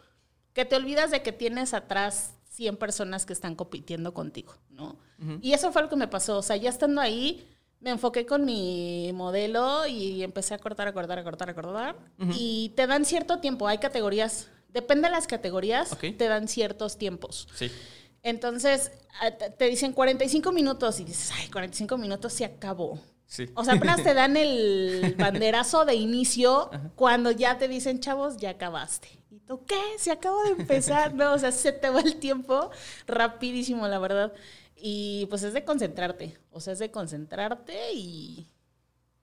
que 0.52 0.64
te 0.64 0.76
olvidas 0.76 1.10
de 1.10 1.22
que 1.22 1.32
tienes 1.32 1.74
atrás 1.74 2.34
100 2.50 2.76
personas 2.76 3.24
que 3.24 3.32
están 3.32 3.54
compitiendo 3.54 4.12
contigo, 4.12 4.54
¿no? 4.70 4.98
Uh 5.18 5.24
-huh. 5.24 5.38
Y 5.40 5.52
eso 5.54 5.72
fue 5.72 5.82
lo 5.82 5.88
que 5.88 5.96
me 5.96 6.08
pasó. 6.08 6.38
O 6.38 6.42
sea, 6.42 6.56
ya 6.56 6.68
estando 6.68 7.00
ahí, 7.00 7.48
me 7.80 7.90
enfoqué 7.90 8.26
con 8.26 8.44
mi 8.44 9.10
modelo 9.14 9.86
y 9.86 10.22
empecé 10.22 10.54
a 10.54 10.58
cortar, 10.58 10.88
a 10.88 10.92
cortar, 10.92 11.18
a 11.18 11.24
cortar, 11.24 11.50
a 11.50 11.54
cortar. 11.54 11.96
Uh 12.18 12.24
-huh. 12.24 12.34
Y 12.38 12.72
te 12.76 12.86
dan 12.86 13.04
cierto 13.04 13.38
tiempo. 13.38 13.66
Hay 13.66 13.78
categorías. 13.78 14.48
Depende 14.68 15.08
de 15.08 15.12
las 15.12 15.26
categorías, 15.26 15.92
okay. 15.92 16.12
te 16.12 16.28
dan 16.28 16.48
ciertos 16.48 16.96
tiempos. 16.96 17.46
Sí. 17.54 17.70
Entonces, 18.22 18.90
te 19.58 19.68
dicen 19.68 19.92
45 19.92 20.52
minutos 20.52 20.98
y 21.00 21.04
dices, 21.04 21.30
ay, 21.34 21.48
45 21.48 21.98
minutos 21.98 22.32
se 22.32 22.44
acabó. 22.44 22.98
Sí. 23.32 23.48
O 23.54 23.64
sea, 23.64 23.76
apenas 23.76 24.02
te 24.02 24.12
dan 24.12 24.36
el 24.36 25.14
banderazo 25.18 25.86
de 25.86 25.94
inicio 25.94 26.68
cuando 26.96 27.30
ya 27.30 27.56
te 27.56 27.66
dicen, 27.66 27.98
chavos, 27.98 28.36
ya 28.36 28.50
acabaste. 28.50 29.08
¿Y 29.30 29.38
tú 29.40 29.64
qué? 29.64 29.80
Se 29.96 30.10
acaba 30.10 30.44
de 30.44 30.50
empezar, 30.50 31.14
¿no? 31.14 31.32
O 31.32 31.38
sea, 31.38 31.50
se 31.50 31.72
te 31.72 31.88
va 31.88 32.00
el 32.00 32.16
tiempo 32.16 32.70
rapidísimo, 33.06 33.88
la 33.88 33.98
verdad. 33.98 34.34
Y 34.76 35.24
pues 35.30 35.44
es 35.44 35.54
de 35.54 35.64
concentrarte, 35.64 36.36
o 36.50 36.60
sea, 36.60 36.74
es 36.74 36.78
de 36.78 36.90
concentrarte 36.90 37.94
y 37.94 38.50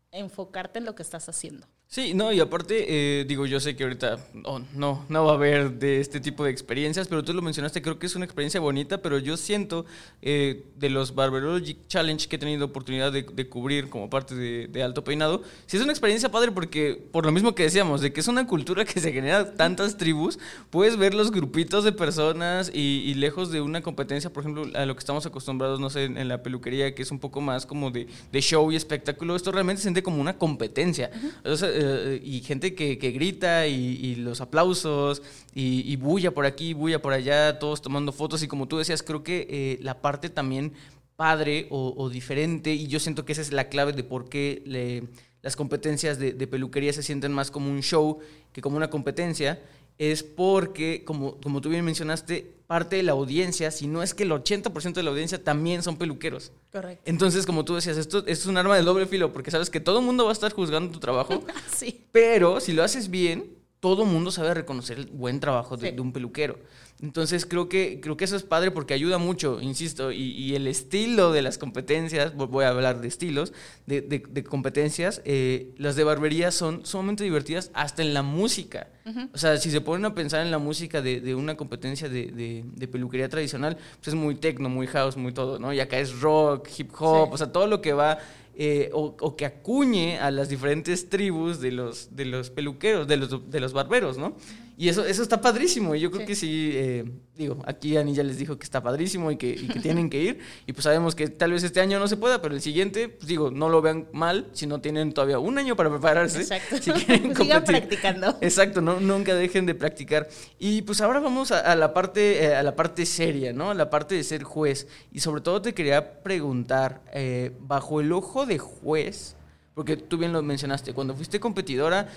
enfocarte 0.10 0.80
en 0.80 0.86
lo 0.86 0.96
que 0.96 1.04
estás 1.04 1.30
haciendo. 1.30 1.68
Sí, 1.92 2.14
no, 2.14 2.32
y 2.32 2.40
aparte, 2.40 2.86
eh, 2.88 3.26
digo, 3.26 3.48
yo 3.48 3.60
sé 3.60 3.76
que 3.76 3.82
ahorita 3.82 4.20
oh, 4.44 4.60
no, 4.76 5.04
no 5.10 5.26
va 5.26 5.32
a 5.32 5.34
haber 5.34 5.80
de 5.80 6.00
este 6.00 6.20
tipo 6.20 6.44
de 6.44 6.52
experiencias, 6.52 7.08
pero 7.08 7.24
tú 7.24 7.34
lo 7.34 7.42
mencionaste, 7.42 7.82
creo 7.82 7.98
que 7.98 8.06
es 8.06 8.16
una 8.16 8.26
experiencia 8.26 8.60
bonita, 8.60 9.02
pero 9.02 9.18
yo 9.18 9.38
siento 9.38 9.88
eh, 10.22 10.66
de 10.78 10.92
los 10.92 11.16
Barberology 11.16 11.80
Challenge 11.88 12.28
que 12.28 12.36
he 12.36 12.38
tenido 12.38 12.68
oportunidad 12.68 13.12
de, 13.12 13.26
cubrir 13.50 13.90
como 13.90 14.08
parte 14.08 14.36
de, 14.36 14.84
Alto 14.84 15.04
Peinado, 15.04 15.42
sí 15.66 15.78
es 15.78 15.84
una 15.84 15.92
experiencia 15.92 16.30
padre 16.30 16.52
porque, 16.52 17.08
por 17.12 17.26
lo 17.26 17.32
mismo 17.32 17.56
que 17.56 17.64
decíamos, 17.64 18.02
de 18.02 18.14
que 18.14 18.20
es 18.20 18.28
una 18.28 18.46
cultura 18.46 18.86
que 18.86 19.00
se 19.00 19.12
genera 19.12 19.56
tantas 19.56 19.98
tribus, 19.98 20.38
puedes 20.70 20.96
ver 20.96 21.16
los 21.16 21.32
grupitos 21.32 21.84
de 21.86 21.92
personas 21.92 22.70
y, 22.72 23.16
lejos 23.16 23.52
de 23.52 23.62
una 23.62 23.82
competencia, 23.82 24.32
por 24.32 24.44
ejemplo, 24.44 24.68
a 24.76 24.86
lo 24.86 24.94
que 24.94 25.00
estamos 25.00 25.26
acostumbrados, 25.26 25.80
no 25.80 25.90
sé, 25.90 26.04
en, 26.04 26.28
la 26.28 26.44
peluquería, 26.44 26.94
que 26.94 27.02
es 27.02 27.10
un 27.10 27.18
poco 27.18 27.42
más 27.42 27.66
como 27.66 27.90
de, 27.90 28.06
show 28.34 28.72
y 28.72 28.76
espectáculo, 28.76 29.36
esto 29.36 29.52
realmente 29.52 29.80
se 29.80 29.86
siente 29.86 30.04
como 30.04 30.22
una 30.22 30.38
competencia. 30.38 31.10
o 31.44 31.56
sea, 31.56 31.79
eh, 31.82 32.22
y 32.24 32.42
gente 32.42 32.76
que, 32.76 32.96
grita 32.96 33.68
y, 33.68 34.16
los 34.16 34.42
aplausos 34.42 35.22
y, 35.54 35.96
bulla 35.96 36.32
por 36.32 36.46
aquí, 36.46 36.74
bulla 36.74 37.02
por 37.02 37.14
allá, 37.14 37.60
todos 37.60 37.82
tomando 37.82 38.12
fotos. 38.12 38.44
Y 38.44 38.48
como 38.48 38.68
tú 38.68 38.78
decías, 38.78 39.04
creo 39.04 39.24
que 39.24 39.48
eh, 39.50 39.80
la 39.82 40.02
parte 40.02 40.30
también 40.30 40.74
padre 41.16 41.68
o, 41.70 42.10
diferente 42.10 42.74
y 42.74 42.88
yo 42.88 43.00
siento 43.00 43.26
que 43.26 43.34
esa 43.34 43.42
es 43.42 43.52
la 43.52 43.68
clave 43.68 43.92
de 43.92 44.04
por 44.04 44.30
qué 44.30 45.10
las 45.42 45.56
competencias 45.58 46.18
de, 46.18 46.32
de 46.32 46.48
peluquería 46.48 46.94
se 46.94 47.04
sienten 47.04 47.34
más 47.34 47.52
como 47.52 47.70
un 47.70 47.82
show 47.82 48.20
que 48.54 48.62
como 48.62 48.78
una 48.78 48.90
competencia 48.90 49.62
es 50.00 50.24
porque, 50.24 51.04
como, 51.04 51.36
como 51.42 51.60
tú 51.60 51.70
bien 51.70 51.84
mencionaste, 51.84 52.59
parte 52.70 52.98
de 52.98 53.02
la 53.02 53.14
audiencia, 53.14 53.72
si 53.72 53.88
no 53.88 54.04
es 54.04 54.14
que 54.14 54.22
el 54.22 54.30
80% 54.30 54.94
de 54.94 55.02
la 55.02 55.10
audiencia 55.10 55.44
también 55.44 55.82
son 55.82 55.98
peluqueros. 55.98 56.52
Correcto. 56.72 57.02
Entonces, 57.04 57.48
como 57.48 57.66
tú 57.66 57.74
decías, 57.74 57.98
esto, 57.98 58.24
es 58.28 58.46
un 58.46 58.58
arma 58.58 58.76
de 58.76 58.84
doble 58.84 59.08
filo, 59.08 59.34
porque 59.34 59.50
sabes 59.50 59.72
que 59.72 59.80
todo 59.80 59.98
el 59.98 60.06
mundo 60.06 60.26
va 60.26 60.30
a 60.30 60.34
estar 60.34 60.54
juzgando 60.54 60.92
tu 60.92 61.00
trabajo. 61.00 61.44
sí. 61.76 62.06
Pero 62.12 62.60
si 62.60 62.74
lo 62.74 62.84
haces 62.84 63.10
bien, 63.10 63.58
todo 63.80 64.06
mundo 64.06 64.32
sabe 64.32 64.54
reconocer 64.54 65.00
el 65.00 65.08
buen 65.08 65.40
trabajo 65.40 65.78
de, 65.78 65.92
de 65.92 66.02
un 66.02 66.12
peluquero. 66.12 66.58
Entonces 67.02 67.46
creo 67.46 67.70
que, 67.70 68.02
creo 68.02 68.18
que 68.18 68.26
eso 68.26 68.36
es 68.36 68.44
padre 68.44 68.72
porque 68.72 68.94
ayuda 68.94 69.18
mucho, 69.18 69.62
insisto, 69.62 70.12
y, 70.12 70.54
el 70.54 70.68
estilo 70.68 71.32
de 71.32 71.42
las 71.42 71.58
competencias, 71.58 72.36
voy 72.36 72.66
a 72.66 72.70
hablar 72.70 73.00
de 73.00 73.08
estilos, 73.08 73.54
de, 73.86 74.02
de, 74.02 74.44
competencias, 74.44 75.22
eh, 75.24 75.74
las 75.78 75.96
de 75.96 76.04
barbería 76.04 76.52
son 76.52 76.86
sumamente 76.86 77.24
divertidas 77.24 77.72
hasta 77.74 78.02
en 78.02 78.14
la 78.14 78.22
música. 78.22 78.90
O 79.34 79.40
sea, 79.40 79.58
si 79.58 79.72
se 79.72 79.82
ponen 79.82 80.06
a 80.06 80.14
pensar 80.14 80.46
en 80.46 80.52
la 80.52 80.60
música 80.60 81.02
de, 81.02 81.34
una 81.34 81.56
competencia 81.56 82.10
de, 82.10 82.66
peluquería 82.92 83.30
tradicional, 83.30 83.78
pues 83.96 84.10
es 84.10 84.16
muy 84.16 84.36
techno, 84.36 84.68
muy 84.68 84.86
house, 84.86 85.16
muy 85.16 85.32
todo, 85.32 85.58
¿no? 85.58 85.72
Y 85.72 85.80
acá 85.80 86.00
es 86.00 86.20
rock, 86.20 86.68
hip 86.78 86.92
hop, 87.00 87.32
o 87.32 87.38
sea, 87.38 87.52
todo 87.52 87.66
lo 87.66 87.82
que 87.82 87.94
va 87.94 88.20
eh, 88.62 88.90
o, 88.92 89.38
que 89.38 89.46
acuñe 89.46 90.20
a 90.20 90.32
las 90.32 90.50
diferentes 90.50 91.08
tribus 91.08 91.62
de 91.62 91.72
los, 91.72 92.14
de 92.14 92.26
los 92.26 92.50
peluqueros, 92.50 93.08
de 93.08 93.16
los, 93.16 93.50
de 93.50 93.60
los 93.62 93.72
barberos, 93.72 94.18
¿no? 94.18 94.36
Y 94.80 94.88
eso, 94.88 95.04
eso 95.04 95.22
está 95.22 95.42
padrísimo. 95.42 95.94
Y 95.94 96.00
yo 96.00 96.10
creo 96.10 96.26
que 96.26 96.36
sí, 96.36 96.72
eh, 96.74 97.04
digo, 97.36 97.62
aquí 97.66 97.98
Ani 97.98 98.14
ya 98.14 98.24
les 98.24 98.38
dijo 98.38 98.58
que 98.58 98.64
está 98.64 98.82
padrísimo 98.82 99.30
y 99.30 99.36
que, 99.36 99.56
tienen 99.82 100.10
que 100.10 100.24
ir. 100.24 100.40
Y 100.68 100.72
pues 100.72 100.86
sabemos 100.86 101.16
que 101.16 101.28
tal 101.28 101.52
vez 101.52 101.64
este 101.64 101.82
año 101.82 102.00
no 102.00 102.08
se 102.08 102.16
pueda, 102.16 102.42
pero 102.42 102.56
el 102.56 102.62
siguiente, 102.62 103.10
pues 103.10 103.28
digo, 103.28 103.52
no 103.52 103.68
lo 103.68 103.82
vean 103.82 104.08
mal 104.14 104.48
si 104.54 104.68
no 104.68 104.80
tienen 104.80 105.12
todavía 105.12 105.38
un 105.38 105.58
año 105.58 105.76
para 105.76 105.90
prepararse. 105.90 106.40
Exacto. 106.40 106.78
Si 106.78 106.92
quieren 106.92 107.36
Sigan 107.36 107.66
practicando. 107.66 108.38
Exacto, 108.40 108.80
no, 108.80 109.02
nunca 109.02 109.36
dejen 109.36 109.66
de 109.66 109.76
practicar. 109.76 110.30
Y 110.60 110.84
pues 110.84 111.02
ahora 111.02 111.20
vamos 111.20 111.52
a, 111.52 111.76
la 111.76 111.94
parte, 111.94 112.46
eh, 112.46 112.56
a 112.56 112.64
la 112.64 112.78
parte 112.78 113.06
seria, 113.06 113.52
¿no? 113.52 113.72
A 113.72 113.74
la 113.74 113.90
parte 113.90 114.16
de 114.16 114.24
ser 114.24 114.44
juez. 114.44 114.88
Y 115.12 115.20
sobre 115.20 115.42
todo 115.42 115.62
te 115.62 115.74
quería 115.74 116.24
preguntar, 116.24 117.02
eh, 117.12 117.52
bajo 117.60 118.00
el 118.00 118.14
ojo 118.14 118.46
de 118.46 118.60
juez, 118.60 119.36
porque 119.76 119.98
tú 119.98 120.18
bien 120.18 120.32
lo 120.32 120.42
mencionaste, 120.42 120.94
cuando 120.94 121.14
fuiste 121.16 121.42
competidora, 121.42 122.08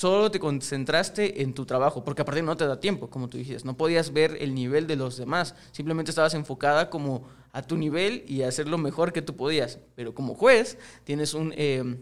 solo 0.00 0.30
te 0.30 0.40
concentraste 0.40 1.42
en 1.42 1.52
tu 1.52 1.66
trabajo, 1.66 2.02
porque 2.02 2.22
aparte 2.22 2.40
no 2.40 2.56
te 2.56 2.66
da 2.66 2.80
tiempo, 2.80 3.10
como 3.10 3.28
tú 3.28 3.36
dijiste, 3.36 3.66
no 3.66 3.76
podías 3.76 4.14
ver 4.14 4.38
el 4.40 4.54
nivel 4.54 4.86
de 4.86 4.96
los 4.96 5.18
demás, 5.18 5.54
simplemente 5.72 6.10
estabas 6.10 6.32
enfocada 6.32 6.88
como 6.88 7.28
a 7.52 7.60
tu 7.60 7.76
nivel 7.76 8.24
y 8.26 8.40
a 8.40 8.48
hacer 8.48 8.66
lo 8.66 8.78
mejor 8.78 9.12
que 9.12 9.20
tú 9.20 9.36
podías, 9.36 9.78
pero 9.96 10.14
como 10.14 10.34
juez 10.34 10.78
tienes 11.04 11.34
un, 11.34 11.52
eh, 11.54 11.98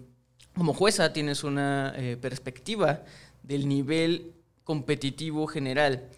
como 0.55 0.75
jueza 0.75 1.13
tienes 1.13 1.43
una 1.43 1.93
eh, 1.97 2.17
perspectiva 2.17 3.03
del 3.43 3.67
nivel 3.67 4.33
competitivo 4.63 5.49
general. 5.49 6.09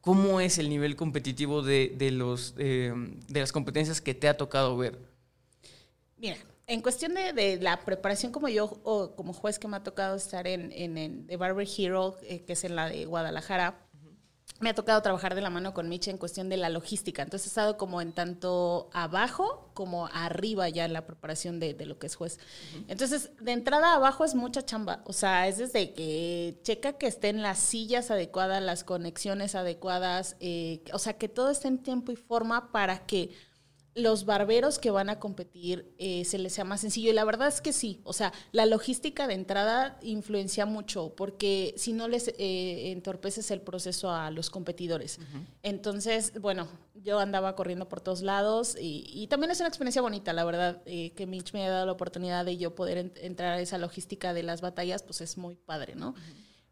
¿Cómo 0.00 0.40
es 0.40 0.58
el 0.58 0.68
nivel 0.68 0.96
competitivo 0.96 1.62
de, 1.62 1.94
de 1.96 2.10
los, 2.10 2.54
eh, 2.58 2.92
de 3.28 3.40
las 3.40 3.52
competencias 3.52 4.00
que 4.00 4.14
te 4.14 4.26
ha 4.26 4.36
tocado 4.36 4.76
ver? 4.76 4.98
Mira, 6.16 6.38
en 6.66 6.80
cuestión 6.80 7.14
de, 7.14 7.58
la 7.60 7.84
preparación 7.84 8.32
como 8.32 8.48
yo, 8.48 8.80
o 8.84 9.14
como 9.16 9.32
juez 9.32 9.58
que 9.58 9.68
me 9.68 9.76
ha 9.76 9.82
tocado 9.82 10.16
estar 10.16 10.46
en, 10.46 10.72
en, 10.72 11.26
The 11.26 11.36
Barber 11.36 11.66
Hero, 11.76 12.16
eh, 12.22 12.44
que 12.44 12.54
es 12.54 12.64
en 12.64 12.76
la 12.76 12.88
de 12.88 13.04
Guadalajara, 13.04 13.84
me 14.60 14.70
ha 14.70 14.74
tocado 14.74 15.02
trabajar 15.02 15.34
de 15.34 15.40
la 15.40 15.50
mano 15.50 15.74
con 15.74 15.88
Mitch 15.88 16.08
en 16.08 16.16
cuestión 16.16 16.48
de 16.48 16.56
la 16.56 16.68
logística. 16.68 17.22
Entonces 17.22 17.48
he 17.48 17.50
estado 17.50 17.76
como 17.76 18.00
en 18.00 18.12
tanto 18.12 18.88
abajo 18.92 19.70
como 19.74 20.06
arriba 20.06 20.68
ya 20.68 20.84
en 20.84 20.92
la 20.92 21.06
preparación 21.06 21.58
de, 21.58 21.74
lo 21.84 21.98
que 21.98 22.06
es 22.06 22.14
juez. 22.14 22.38
Entonces, 22.86 23.30
de 23.40 23.52
entrada 23.52 23.94
abajo 23.94 24.24
es 24.24 24.34
mucha 24.34 24.64
chamba. 24.64 25.02
O 25.06 25.12
sea, 25.12 25.48
es 25.48 25.58
desde 25.58 25.92
que 25.92 26.58
checa 26.62 26.94
que 26.94 27.08
estén 27.08 27.42
las 27.42 27.58
sillas 27.58 28.10
adecuadas, 28.10 28.62
las 28.62 28.84
conexiones 28.84 29.54
adecuadas, 29.54 30.36
eh, 30.40 30.84
o 30.92 30.98
sea, 30.98 31.18
que 31.18 31.28
todo 31.28 31.50
esté 31.50 31.68
en 31.68 31.78
tiempo 31.78 32.12
y 32.12 32.16
forma 32.16 32.70
para 32.70 33.06
que 33.06 33.30
los 33.94 34.24
barberos 34.24 34.78
que 34.78 34.90
van 34.90 35.08
a 35.08 35.20
competir 35.20 35.94
eh, 35.98 36.24
se 36.24 36.38
les 36.38 36.52
sea 36.52 36.64
más 36.64 36.80
sencillo. 36.80 37.10
Y 37.10 37.14
la 37.14 37.24
verdad 37.24 37.48
es 37.48 37.60
que 37.60 37.72
sí, 37.72 38.00
o 38.04 38.12
sea, 38.12 38.32
la 38.52 38.66
logística 38.66 39.26
de 39.26 39.34
entrada 39.34 39.98
influencia 40.02 40.66
mucho 40.66 41.14
porque 41.14 41.74
si 41.76 41.92
no 41.92 42.08
les 42.08 42.28
eh, 42.28 42.90
entorpeces 42.90 43.50
el 43.50 43.60
proceso 43.60 44.10
a 44.10 44.30
los 44.30 44.50
competidores. 44.50 45.18
Entonces, 45.62 46.32
bueno, 46.40 46.68
yo 46.94 47.20
andaba 47.20 47.54
corriendo 47.54 47.88
por 47.88 48.00
todos 48.00 48.22
lados 48.22 48.76
y, 48.80 49.26
también 49.28 49.50
es 49.50 49.60
una 49.60 49.68
experiencia 49.68 50.02
bonita, 50.02 50.32
la 50.32 50.44
verdad, 50.44 50.82
eh, 50.86 51.12
que 51.12 51.26
Mitch 51.26 51.52
me 51.52 51.62
haya 51.62 51.72
dado 51.72 51.86
la 51.86 51.92
oportunidad 51.92 52.44
de 52.44 52.56
yo 52.56 52.74
poder 52.74 53.12
entrar 53.16 53.54
a 53.54 53.60
esa 53.60 53.78
logística 53.78 54.34
de 54.34 54.42
las 54.42 54.60
batallas, 54.60 55.02
pues 55.02 55.20
es 55.20 55.38
muy 55.38 55.56
padre, 55.56 55.94
¿no? 55.94 56.14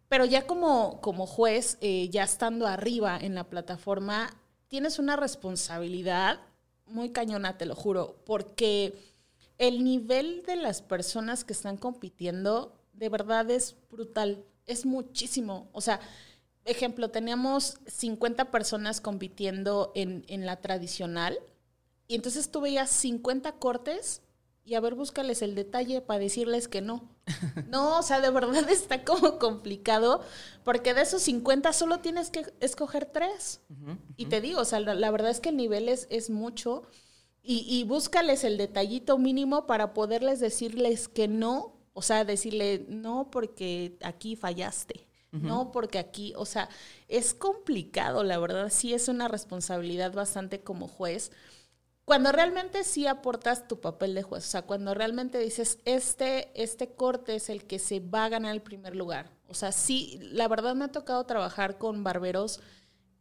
Pero 0.09 0.25
ya 0.25 0.47
como, 0.47 1.01
como 1.01 1.27
juez, 1.27 1.79
ya 1.81 2.23
estando 2.23 2.66
arriba 2.66 3.18
en 3.18 3.35
la 3.35 3.45
plataforma, 3.45 4.31
tienes 4.68 4.99
una 4.99 5.16
responsabilidad 5.16 6.41
muy 6.87 7.11
cañona, 7.11 7.59
te 7.59 7.66
lo 7.66 7.74
juro, 7.74 8.16
porque 8.24 8.95
el 9.59 9.85
nivel 9.85 10.43
de 10.45 10.57
las 10.57 10.83
personas 10.83 11.45
que 11.45 11.53
están 11.53 11.76
compitiendo 11.76 12.78
de 12.93 13.09
verdad 13.09 13.51
es 13.51 13.76
brutal, 13.91 14.45
es 14.66 14.87
muchísimo. 14.87 15.68
O 15.72 15.80
sea, 15.80 16.01
ejemplo, 16.64 17.11
teníamos 17.11 17.78
50 17.87 18.51
personas 18.51 19.01
compitiendo 19.01 19.93
en, 19.95 20.24
en 20.28 20.47
la 20.47 20.61
tradicional 20.61 21.39
y 22.09 22.14
entonces 22.14 22.51
tú 22.51 22.61
veías 22.61 22.91
50 22.91 23.53
cortes 23.53 24.22
y 24.64 24.74
a 24.74 24.80
ver, 24.80 24.94
búscales 24.94 25.42
el 25.42 25.54
detalle 25.54 26.00
para 26.00 26.20
decirles 26.20 26.68
que 26.68 26.80
no. 26.80 27.10
No, 27.68 27.98
o 27.98 28.02
sea, 28.02 28.20
de 28.20 28.30
verdad 28.30 28.68
está 28.70 29.04
como 29.04 29.38
complicado, 29.38 30.22
porque 30.64 30.94
de 30.94 31.02
esos 31.02 31.22
50 31.22 31.72
solo 31.72 32.00
tienes 32.00 32.30
que 32.30 32.52
escoger 32.60 33.06
tres. 33.06 33.60
Y 34.16 34.26
te 34.26 34.40
digo, 34.40 34.60
o 34.60 34.64
sea, 34.64 34.80
la, 34.80 35.10
verdad 35.10 35.30
es 35.30 35.40
que 35.40 35.48
el 35.48 35.56
nivel 35.56 35.88
es, 35.88 36.06
es 36.10 36.30
mucho. 36.30 36.82
Y, 37.42 37.66
y, 37.68 37.82
búscales 37.84 38.44
el 38.44 38.56
detallito 38.56 39.18
mínimo 39.18 39.66
para 39.66 39.94
poderles 39.94 40.38
decirles 40.38 41.08
que 41.08 41.26
no, 41.26 41.74
o 41.92 42.02
sea, 42.02 42.24
decirle 42.24 42.86
no 42.88 43.30
porque 43.32 43.98
aquí 44.02 44.36
fallaste, 44.36 45.08
no 45.32 45.72
porque 45.72 45.98
aquí, 45.98 46.34
o 46.36 46.44
sea, 46.44 46.68
es 47.08 47.34
complicado, 47.34 48.22
la 48.22 48.38
verdad, 48.38 48.68
sí 48.70 48.94
es 48.94 49.08
una 49.08 49.28
responsabilidad 49.28 50.12
bastante 50.12 50.60
como 50.60 50.86
juez 50.86 51.32
cuando 52.05 52.32
realmente 52.32 52.84
sí 52.84 53.07
aportas 53.07 53.68
tu 53.68 53.80
papel 53.80 54.14
de 54.14 54.22
juez, 54.22 54.44
o 54.44 54.48
sea, 54.48 54.62
cuando 54.62 54.94
realmente 54.94 55.38
dices, 55.38 55.78
este, 55.84 56.50
este 56.61 56.94
corte 56.94 57.36
es 57.36 57.48
el 57.48 57.64
que 57.64 57.78
se 57.78 58.00
va 58.00 58.24
a 58.24 58.28
ganar 58.28 58.53
el 58.53 58.62
primer 58.62 58.96
lugar. 58.96 59.30
O 59.46 59.55
sea, 59.55 59.70
sí, 59.70 60.18
la 60.20 60.48
verdad 60.48 60.74
me 60.74 60.86
ha 60.86 60.92
tocado 60.92 61.24
trabajar 61.24 61.78
con 61.78 62.03
barberos 62.03 62.61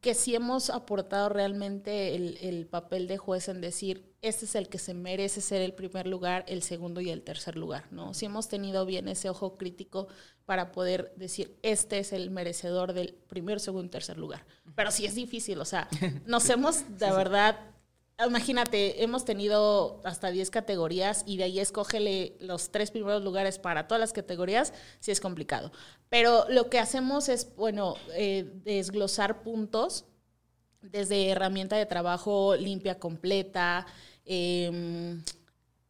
que 0.02 0.16
sí 0.16 0.34
hemos 0.34 0.72
aportado 0.72 1.30
realmente 1.30 2.16
el, 2.16 2.66
papel 2.66 3.08
de 3.08 3.20
juez 3.20 3.48
en 3.50 3.62
decir, 3.62 4.16
este 4.24 4.46
es 4.46 4.56
el 4.56 4.68
que 4.68 4.80
se 4.80 4.96
merece 4.96 5.42
ser 5.42 5.62
el 5.62 5.74
primer 5.74 6.08
lugar, 6.08 6.44
el 6.48 6.64
segundo 6.64 7.02
y 7.02 7.12
el 7.12 7.22
tercer 7.22 7.56
lugar, 7.56 7.86
¿no? 7.92 8.16
Sí 8.16 8.26
hemos 8.26 8.48
tenido 8.48 8.88
bien 8.88 9.08
ese 9.08 9.30
ojo 9.30 9.58
crítico 9.58 10.08
para 10.46 10.72
poder 10.72 11.14
decir, 11.18 11.56
este 11.62 12.00
es 12.00 12.14
el 12.14 12.32
merecedor 12.32 12.94
del 12.94 13.14
primer, 13.14 13.60
segundo 13.60 13.86
y 13.86 13.90
tercer 13.92 14.18
lugar. 14.18 14.44
Pero 14.74 14.90
sí 14.90 15.06
es 15.06 15.14
difícil, 15.14 15.60
o 15.60 15.66
sea, 15.66 15.88
nos 16.26 16.50
hemos, 16.50 16.98
de 16.98 17.12
verdad, 17.12 17.60
imagínate, 18.28 19.04
hemos 19.04 19.26
tenido 19.26 20.02
hasta 20.04 20.32
10 20.32 20.50
categorías 20.50 21.24
y 21.26 21.38
de 21.38 21.46
ahí 21.46 21.60
escógele 21.60 22.38
los 22.40 22.72
tres 22.72 22.92
primeros 22.92 23.24
lugares 23.24 23.60
para 23.60 23.88
todas 23.88 24.00
las 24.00 24.14
categorías, 24.14 24.74
sí 25.00 25.12
es 25.12 25.20
complicado. 25.20 25.72
Pero 26.10 26.46
lo 26.50 26.70
que 26.70 26.80
hacemos 26.80 27.30
es, 27.30 27.56
bueno, 27.56 27.96
eh, 28.14 28.52
desglosar 28.64 29.44
puntos 29.44 30.06
desde 30.82 31.30
herramienta 31.30 31.76
de 31.78 31.86
trabajo 31.86 32.56
limpia, 32.56 33.00
completa, 33.00 33.86
em, 34.26 35.24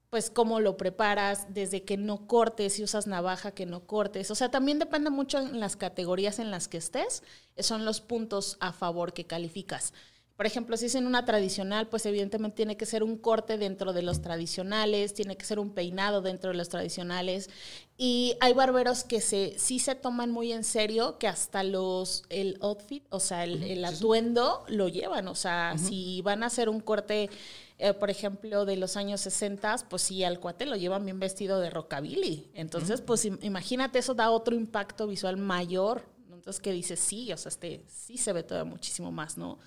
pues 0.10 0.30
cómo 0.30 0.60
lo 0.60 0.76
preparas, 0.76 1.48
desde 1.54 1.84
que 1.84 1.96
no 1.96 2.28
cortes, 2.28 2.74
si 2.74 2.84
usas 2.84 3.08
navaja, 3.08 3.52
que 3.52 3.66
no 3.66 3.86
cortes. 3.88 4.30
O 4.30 4.36
sea, 4.36 4.52
también 4.52 4.78
depende 4.78 5.10
mucho 5.10 5.40
en 5.40 5.60
las 5.62 5.78
categorías 5.78 6.40
en 6.40 6.52
las 6.52 6.68
que 6.68 6.78
estés, 6.78 7.24
son 7.58 7.86
los 7.86 8.02
puntos 8.02 8.58
a 8.60 8.74
favor 8.74 9.14
que 9.14 9.26
calificas. 9.26 9.94
Por 10.42 10.48
ejemplo, 10.48 10.76
si 10.76 10.88
es 10.88 10.96
en 10.96 11.06
una 11.06 11.24
tradicional, 11.24 11.88
pues 11.88 12.04
evidentemente 12.08 12.56
tiene 12.56 12.76
que 12.76 12.88
ser 12.88 13.04
un 13.04 13.16
corte 13.16 13.60
dentro 13.60 13.94
de 13.94 14.02
los 14.02 14.24
tradicionales, 14.24 15.14
tiene 15.14 15.38
que 15.38 15.46
ser 15.46 15.60
un 15.60 15.70
peinado 15.70 16.24
dentro 16.24 16.50
de 16.50 16.58
los 16.58 16.68
tradicionales. 16.68 17.48
Y 17.96 18.36
hay 18.40 18.54
barberos 18.54 19.04
que 19.04 19.22
se, 19.22 19.54
sí 19.60 19.78
se 19.78 19.94
toman 19.94 20.32
muy 20.32 20.52
en 20.52 20.64
serio, 20.64 21.20
que 21.20 21.28
hasta 21.28 21.62
los, 21.62 22.24
el 22.30 22.58
outfit, 22.62 23.04
o 23.12 23.20
sea, 23.20 23.44
el, 23.44 23.86
atuendo 23.86 24.66
lo 24.68 24.88
llevan. 24.88 25.28
O 25.28 25.36
sea, 25.36 25.76
si 25.78 26.24
van 26.24 26.42
a 26.42 26.48
hacer 26.48 26.70
un 26.70 26.80
corte 26.80 27.30
eh, 27.78 27.94
por 27.94 28.10
ejemplo, 28.10 28.66
de 28.66 28.78
los 28.78 28.98
años 28.98 29.22
60, 29.22 29.76
pues 29.92 30.02
sí, 30.02 30.24
al 30.24 30.40
cuate 30.40 30.66
lo 30.66 30.76
llevan 30.76 31.06
bien 31.06 31.20
vestido 31.20 31.60
de 31.60 31.70
rockabilly. 31.70 32.50
Entonces, 32.56 33.02
pues 33.02 33.26
imagínate, 33.26 34.00
eso 34.00 34.16
da 34.16 34.32
otro 34.32 34.56
impacto 34.56 35.06
visual 35.06 35.38
mayor. 35.38 36.04
Entonces, 36.34 36.60
que 36.60 36.72
dices, 36.72 37.00
sí, 37.00 37.32
o 37.32 37.38
sea, 37.38 37.50
este, 37.50 37.86
sí 37.88 38.18
se 38.18 38.34
ve 38.34 38.42
todo 38.42 38.66
muchísimo 38.66 39.12
más, 39.12 39.38
¿no? 39.38 39.60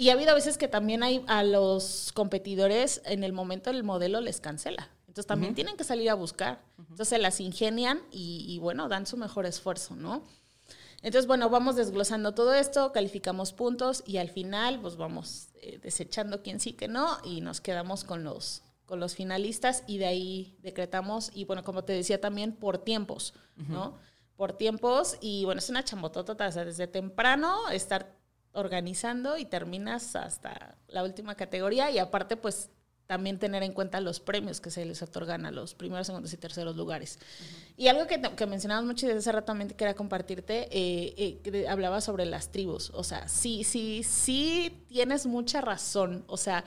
Y 0.00 0.10
ha 0.10 0.12
habido 0.12 0.32
veces 0.32 0.58
que 0.58 0.68
también 0.68 1.02
hay 1.02 1.24
a 1.26 1.42
los 1.42 2.12
competidores, 2.14 3.02
en 3.04 3.24
el 3.24 3.32
momento 3.32 3.68
el 3.68 3.82
modelo 3.82 4.20
les 4.20 4.40
cancela. 4.40 4.90
Entonces 5.08 5.26
también 5.26 5.56
tienen 5.56 5.76
que 5.76 5.82
salir 5.82 6.08
a 6.08 6.14
buscar. 6.14 6.62
Entonces 6.78 7.08
se 7.08 7.18
las 7.18 7.40
ingenian 7.40 8.00
y, 8.12 8.44
y, 8.46 8.60
bueno, 8.60 8.88
dan 8.88 9.06
su 9.06 9.16
mejor 9.16 9.44
esfuerzo, 9.44 9.96
¿no? 9.96 10.22
Entonces, 11.02 11.26
bueno, 11.26 11.50
vamos 11.50 11.74
desglosando 11.74 12.32
todo 12.32 12.54
esto, 12.54 12.92
calificamos 12.92 13.52
puntos 13.52 14.04
y 14.06 14.18
al 14.18 14.30
final, 14.30 14.80
pues 14.80 14.96
vamos 14.96 15.48
eh, 15.62 15.80
desechando 15.82 16.44
quién 16.44 16.60
sí, 16.60 16.74
que 16.74 16.86
no 16.86 17.18
y 17.24 17.40
nos 17.40 17.60
quedamos 17.60 18.04
con 18.04 18.22
los, 18.22 18.62
con 18.86 19.00
los 19.00 19.16
finalistas 19.16 19.82
y 19.88 19.98
de 19.98 20.06
ahí 20.06 20.56
decretamos, 20.62 21.32
y 21.34 21.44
bueno, 21.44 21.64
como 21.64 21.82
te 21.82 21.92
decía 21.92 22.20
también, 22.20 22.52
por 22.52 22.78
tiempos, 22.78 23.34
¿no? 23.56 23.98
Por 24.36 24.52
tiempos 24.52 25.16
y 25.20 25.44
bueno, 25.44 25.58
es 25.58 25.68
una 25.70 25.82
chambotota, 25.82 26.46
o 26.46 26.52
sea, 26.52 26.64
desde 26.64 26.86
temprano 26.86 27.68
estar 27.70 28.17
organizando 28.52 29.38
y 29.38 29.44
terminas 29.44 30.16
hasta 30.16 30.76
la 30.88 31.04
última 31.04 31.34
categoría 31.34 31.90
y 31.90 31.98
aparte 31.98 32.36
pues 32.36 32.70
también 33.08 33.38
tener 33.38 33.62
en 33.62 33.72
cuenta 33.72 34.02
los 34.02 34.20
premios 34.20 34.60
que 34.60 34.70
se 34.70 34.84
les 34.84 35.00
otorgan 35.00 35.46
a 35.46 35.50
los 35.50 35.74
primeros, 35.74 36.06
segundos 36.06 36.30
y 36.34 36.36
terceros 36.36 36.76
lugares. 36.76 37.18
Y 37.78 37.88
algo 37.88 38.06
que, 38.06 38.20
que 38.20 38.46
mencionabas 38.46 38.84
mucho 38.84 39.06
y 39.06 39.08
desde 39.08 39.20
hace 39.20 39.32
rato 39.32 39.46
también 39.46 39.70
quería 39.70 39.94
compartirte, 39.94 40.68
eh, 40.70 41.40
eh 41.42 41.66
hablaba 41.68 42.02
sobre 42.02 42.26
las 42.26 42.52
tribus. 42.52 42.90
O 42.90 43.02
sea, 43.02 43.26
sí, 43.26 43.64
sí, 43.64 44.02
sí 44.02 44.84
tienes 44.88 45.24
mucha 45.24 45.62
razón. 45.62 46.22
O 46.26 46.36
sea, 46.36 46.64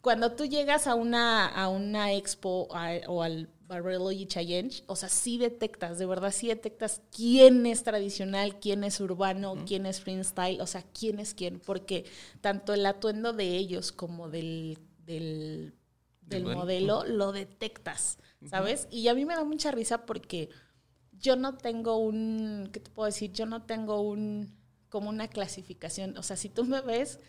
cuando 0.00 0.32
tú 0.32 0.46
llegas 0.46 0.88
a 0.88 0.96
una, 0.96 1.46
a 1.46 1.68
una 1.68 2.12
expo 2.12 2.68
o 3.06 3.22
al 3.22 3.48
Barbarology 3.74 4.26
Challenge, 4.26 4.82
o 4.86 4.96
sea, 4.96 5.08
sí 5.08 5.38
detectas, 5.38 5.98
de 5.98 6.06
verdad 6.06 6.32
sí 6.32 6.48
detectas 6.48 7.02
quién 7.14 7.66
es 7.66 7.82
tradicional, 7.82 8.58
quién 8.60 8.84
es 8.84 9.00
urbano, 9.00 9.64
quién 9.66 9.86
es 9.86 10.00
freestyle, 10.00 10.60
o 10.60 10.66
sea, 10.66 10.82
quién 10.98 11.18
es 11.18 11.34
quién, 11.34 11.60
porque 11.60 12.04
tanto 12.40 12.74
el 12.74 12.86
atuendo 12.86 13.32
de 13.32 13.56
ellos 13.56 13.92
como 13.92 14.28
del, 14.30 14.78
del 15.04 15.74
del 16.26 16.44
modelo, 16.44 17.04
lo 17.04 17.32
detectas, 17.32 18.18
¿sabes? 18.48 18.88
Y 18.90 19.08
a 19.08 19.14
mí 19.14 19.24
me 19.24 19.34
da 19.34 19.44
mucha 19.44 19.70
risa 19.70 20.06
porque 20.06 20.48
yo 21.12 21.36
no 21.36 21.56
tengo 21.56 21.96
un, 21.98 22.70
¿qué 22.72 22.80
te 22.80 22.90
puedo 22.90 23.06
decir? 23.06 23.32
Yo 23.32 23.46
no 23.46 23.62
tengo 23.64 24.00
un, 24.00 24.56
como 24.88 25.10
una 25.10 25.28
clasificación. 25.28 26.16
O 26.16 26.22
sea, 26.22 26.36
si 26.36 26.48
tú 26.48 26.64
me 26.64 26.80
ves, 26.80 27.20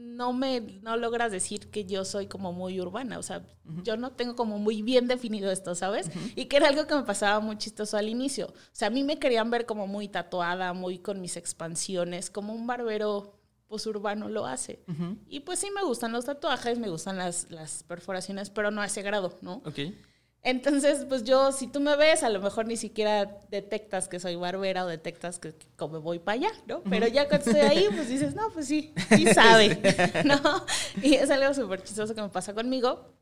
no 0.00 0.32
me, 0.32 0.60
no 0.82 0.96
logras 0.96 1.30
decir 1.30 1.70
que 1.70 1.84
yo 1.84 2.04
soy 2.04 2.26
como 2.26 2.52
muy 2.52 2.80
urbana. 2.80 3.18
O 3.18 3.22
sea, 3.22 3.44
yo 3.84 3.96
no 3.96 4.12
tengo 4.12 4.34
como 4.34 4.58
muy 4.58 4.82
bien 4.82 5.06
definido 5.06 5.50
esto, 5.50 5.74
¿sabes? 5.74 6.10
Y 6.36 6.46
que 6.46 6.56
era 6.56 6.68
algo 6.68 6.86
que 6.86 6.94
me 6.94 7.02
pasaba 7.02 7.40
muy 7.40 7.58
chistoso 7.58 7.96
al 7.96 8.08
inicio. 8.08 8.46
O 8.46 8.54
sea, 8.72 8.88
a 8.88 8.90
mí 8.90 9.04
me 9.04 9.18
querían 9.18 9.50
ver 9.50 9.66
como 9.66 9.86
muy 9.86 10.08
tatuada, 10.08 10.72
muy 10.72 10.98
con 10.98 11.20
mis 11.20 11.36
expansiones, 11.36 12.30
como 12.30 12.54
un 12.54 12.66
barbero 12.66 13.36
pues 13.68 13.86
urbano 13.86 14.28
lo 14.28 14.46
hace. 14.46 14.82
Y 15.28 15.40
pues 15.40 15.60
sí 15.60 15.68
me 15.72 15.84
gustan 15.84 16.10
los 16.12 16.24
tatuajes, 16.24 16.78
me 16.78 16.88
gustan 16.88 17.16
las, 17.16 17.50
las 17.50 17.84
perforaciones, 17.84 18.50
pero 18.50 18.70
no 18.70 18.80
a 18.80 18.86
ese 18.86 19.02
grado, 19.02 19.38
¿no? 19.42 19.62
Ok. 19.64 19.78
Entonces, 20.42 21.04
pues 21.06 21.24
yo, 21.24 21.52
si 21.52 21.66
tú 21.66 21.80
me 21.80 21.96
ves, 21.96 22.22
a 22.22 22.30
lo 22.30 22.40
mejor 22.40 22.66
ni 22.66 22.76
siquiera 22.76 23.38
detectas 23.50 24.08
que 24.08 24.18
soy 24.18 24.36
barbera 24.36 24.84
o 24.84 24.88
detectas 24.88 25.38
que, 25.38 25.54
como 25.76 26.00
voy 26.00 26.18
para 26.18 26.36
allá, 26.36 26.52
¿no? 26.66 26.82
Pero 26.88 27.06
ya 27.08 27.28
cuando 27.28 27.50
estoy 27.50 27.60
ahí, 27.60 27.88
pues 27.94 28.08
dices, 28.08 28.34
no, 28.34 28.50
pues 28.50 28.66
sí, 28.66 28.94
sí 29.16 29.26
sabe, 29.26 29.78
¿no? 30.24 30.40
Y 31.02 31.14
es 31.14 31.30
algo 31.30 31.52
súper 31.52 31.82
chistoso 31.82 32.14
que 32.14 32.22
me 32.22 32.30
pasa 32.30 32.54
conmigo. 32.54 33.12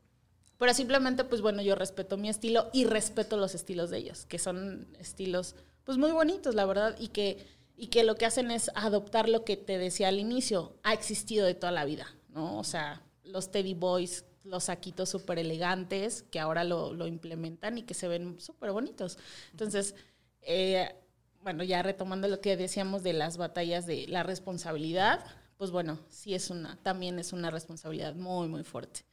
Pero 0.57 0.73
simplemente, 0.73 1.23
pues 1.23 1.41
bueno, 1.41 1.61
yo 1.61 1.75
respeto 1.75 2.17
mi 2.17 2.29
estilo 2.29 2.69
y 2.73 2.85
respeto 2.85 3.37
los 3.37 3.55
estilos 3.55 3.89
de 3.89 3.97
ellos, 3.97 4.25
que 4.25 4.39
son 4.39 4.87
estilos, 4.99 5.55
pues 5.83 5.97
muy 5.97 6.11
bonitos, 6.11 6.55
la 6.55 6.65
verdad, 6.65 6.95
y 6.99 7.09
que 7.09 7.45
y 7.79 7.87
que 7.87 8.03
lo 8.03 8.15
que 8.15 8.25
hacen 8.25 8.51
es 8.51 8.69
adoptar 8.75 9.29
lo 9.29 9.45
que 9.45 9.55
te 9.55 9.77
decía 9.77 10.09
al 10.09 10.19
inicio, 10.19 10.75
ha 10.83 10.91
existido 10.91 11.45
de 11.45 11.55
toda 11.55 11.71
la 11.71 11.85
vida, 11.85 12.07
¿no? 12.27 12.59
O 12.59 12.65
sea, 12.65 13.01
los 13.23 13.51
Teddy 13.51 13.73
Boys, 13.73 14.25
los 14.49 14.65
saquitos 14.65 15.09
súper 15.09 15.39
elegantes, 15.39 16.23
que 16.23 16.39
ahora 16.39 16.63
lo, 16.63 17.07
implementan 17.07 17.77
y 17.77 17.83
que 17.83 17.93
se 17.93 18.07
ven 18.07 18.39
súper 18.39 18.71
bonitos. 18.71 19.17
Entonces, 19.51 19.95
eh, 20.41 20.95
bueno, 21.41 21.63
ya 21.63 21.81
retomando 21.81 22.27
lo 22.27 22.41
que 22.41 22.57
decíamos 22.57 23.03
de 23.03 23.13
las 23.13 23.37
batallas 23.37 23.85
de 23.85 24.07
la 24.07 24.23
responsabilidad, 24.23 25.23
pues 25.57 25.71
bueno, 25.71 25.99
sí 26.09 26.33
es 26.33 26.49
una, 26.49 26.77
también 26.83 27.19
es 27.19 27.33
una 27.33 27.51
responsabilidad 27.51 28.15
muy, 28.15 28.47
muy 28.47 28.63
fuerte. 28.63 29.08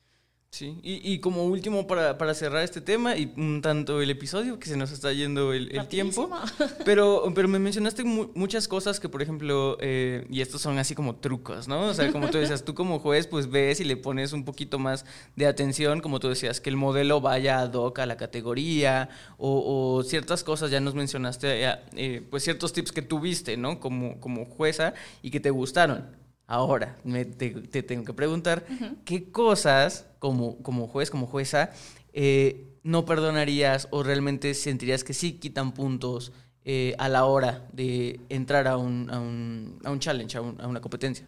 Sí, 0.56 0.78
y, 0.82 1.18
como 1.18 1.44
último 1.44 1.86
para, 1.86 2.16
para, 2.16 2.32
cerrar 2.32 2.62
este 2.64 2.80
tema 2.80 3.14
y 3.14 3.30
un 3.36 3.60
tanto 3.60 4.00
el 4.00 4.08
episodio, 4.08 4.58
que 4.58 4.70
se 4.70 4.78
nos 4.78 4.90
está 4.90 5.12
yendo 5.12 5.52
el, 5.52 5.86
tiempo, 5.88 6.30
pero, 6.86 7.30
pero 7.34 7.46
me 7.46 7.58
mencionaste 7.58 8.04
muchas 8.04 8.66
cosas 8.66 8.98
que, 8.98 9.10
por 9.10 9.20
ejemplo, 9.20 9.76
eh, 9.82 10.26
y 10.30 10.40
estos 10.40 10.62
son 10.62 10.78
así 10.78 10.94
como 10.94 11.16
trucos, 11.16 11.68
¿no? 11.68 11.88
O 11.88 11.92
sea, 11.92 12.10
como 12.10 12.30
tú 12.30 12.38
decías, 12.38 12.64
tú 12.64 12.74
como 12.74 13.00
juez, 13.00 13.26
pues 13.26 13.50
ves 13.50 13.80
y 13.80 13.84
le 13.84 13.98
pones 13.98 14.32
un 14.32 14.46
poquito 14.46 14.78
más 14.78 15.04
de 15.34 15.46
atención, 15.46 16.00
como 16.00 16.20
tú 16.20 16.30
decías, 16.30 16.58
que 16.58 16.70
el 16.70 16.76
modelo 16.76 17.20
vaya 17.20 17.60
ad 17.60 17.74
hoc 17.74 17.98
a 17.98 18.06
la 18.06 18.16
categoría, 18.16 19.10
o, 19.36 20.02
ciertas 20.04 20.42
cosas, 20.42 20.70
ya 20.70 20.80
nos 20.80 20.94
mencionaste, 20.94 21.66
eh, 21.66 21.74
eh, 21.96 22.26
pues 22.30 22.44
ciertos 22.44 22.72
tips 22.72 22.92
que 22.92 23.02
tuviste, 23.02 23.58
¿no? 23.58 23.78
Como, 23.78 24.18
como 24.20 24.46
jueza 24.46 24.94
y 25.20 25.30
que 25.30 25.38
te 25.38 25.50
gustaron. 25.50 26.16
Ahora, 26.48 26.96
me, 27.02 27.24
te, 27.24 27.50
tengo 27.82 28.04
que 28.04 28.12
preguntar, 28.12 28.64
¿qué 29.04 29.32
cosas 29.32 30.06
como, 30.26 30.60
como 30.60 30.88
juez, 30.88 31.08
como 31.08 31.28
jueza, 31.28 31.70
eh, 32.12 32.66
no 32.82 33.04
perdonarías 33.04 33.86
o 33.92 34.02
realmente 34.02 34.54
sentirías 34.54 35.04
que 35.04 35.14
sí 35.14 35.34
quitan 35.38 35.72
puntos 35.72 36.32
eh, 36.64 36.96
a 36.98 37.08
la 37.08 37.26
hora 37.26 37.68
de 37.72 38.18
entrar 38.28 38.66
a 38.66 38.76
un, 38.76 39.08
a 39.08 39.20
un, 39.20 39.78
a 39.84 39.92
un 39.92 40.00
challenge, 40.00 40.36
a, 40.36 40.40
a, 40.40 40.66
una 40.66 40.80
competencia? 40.80 41.24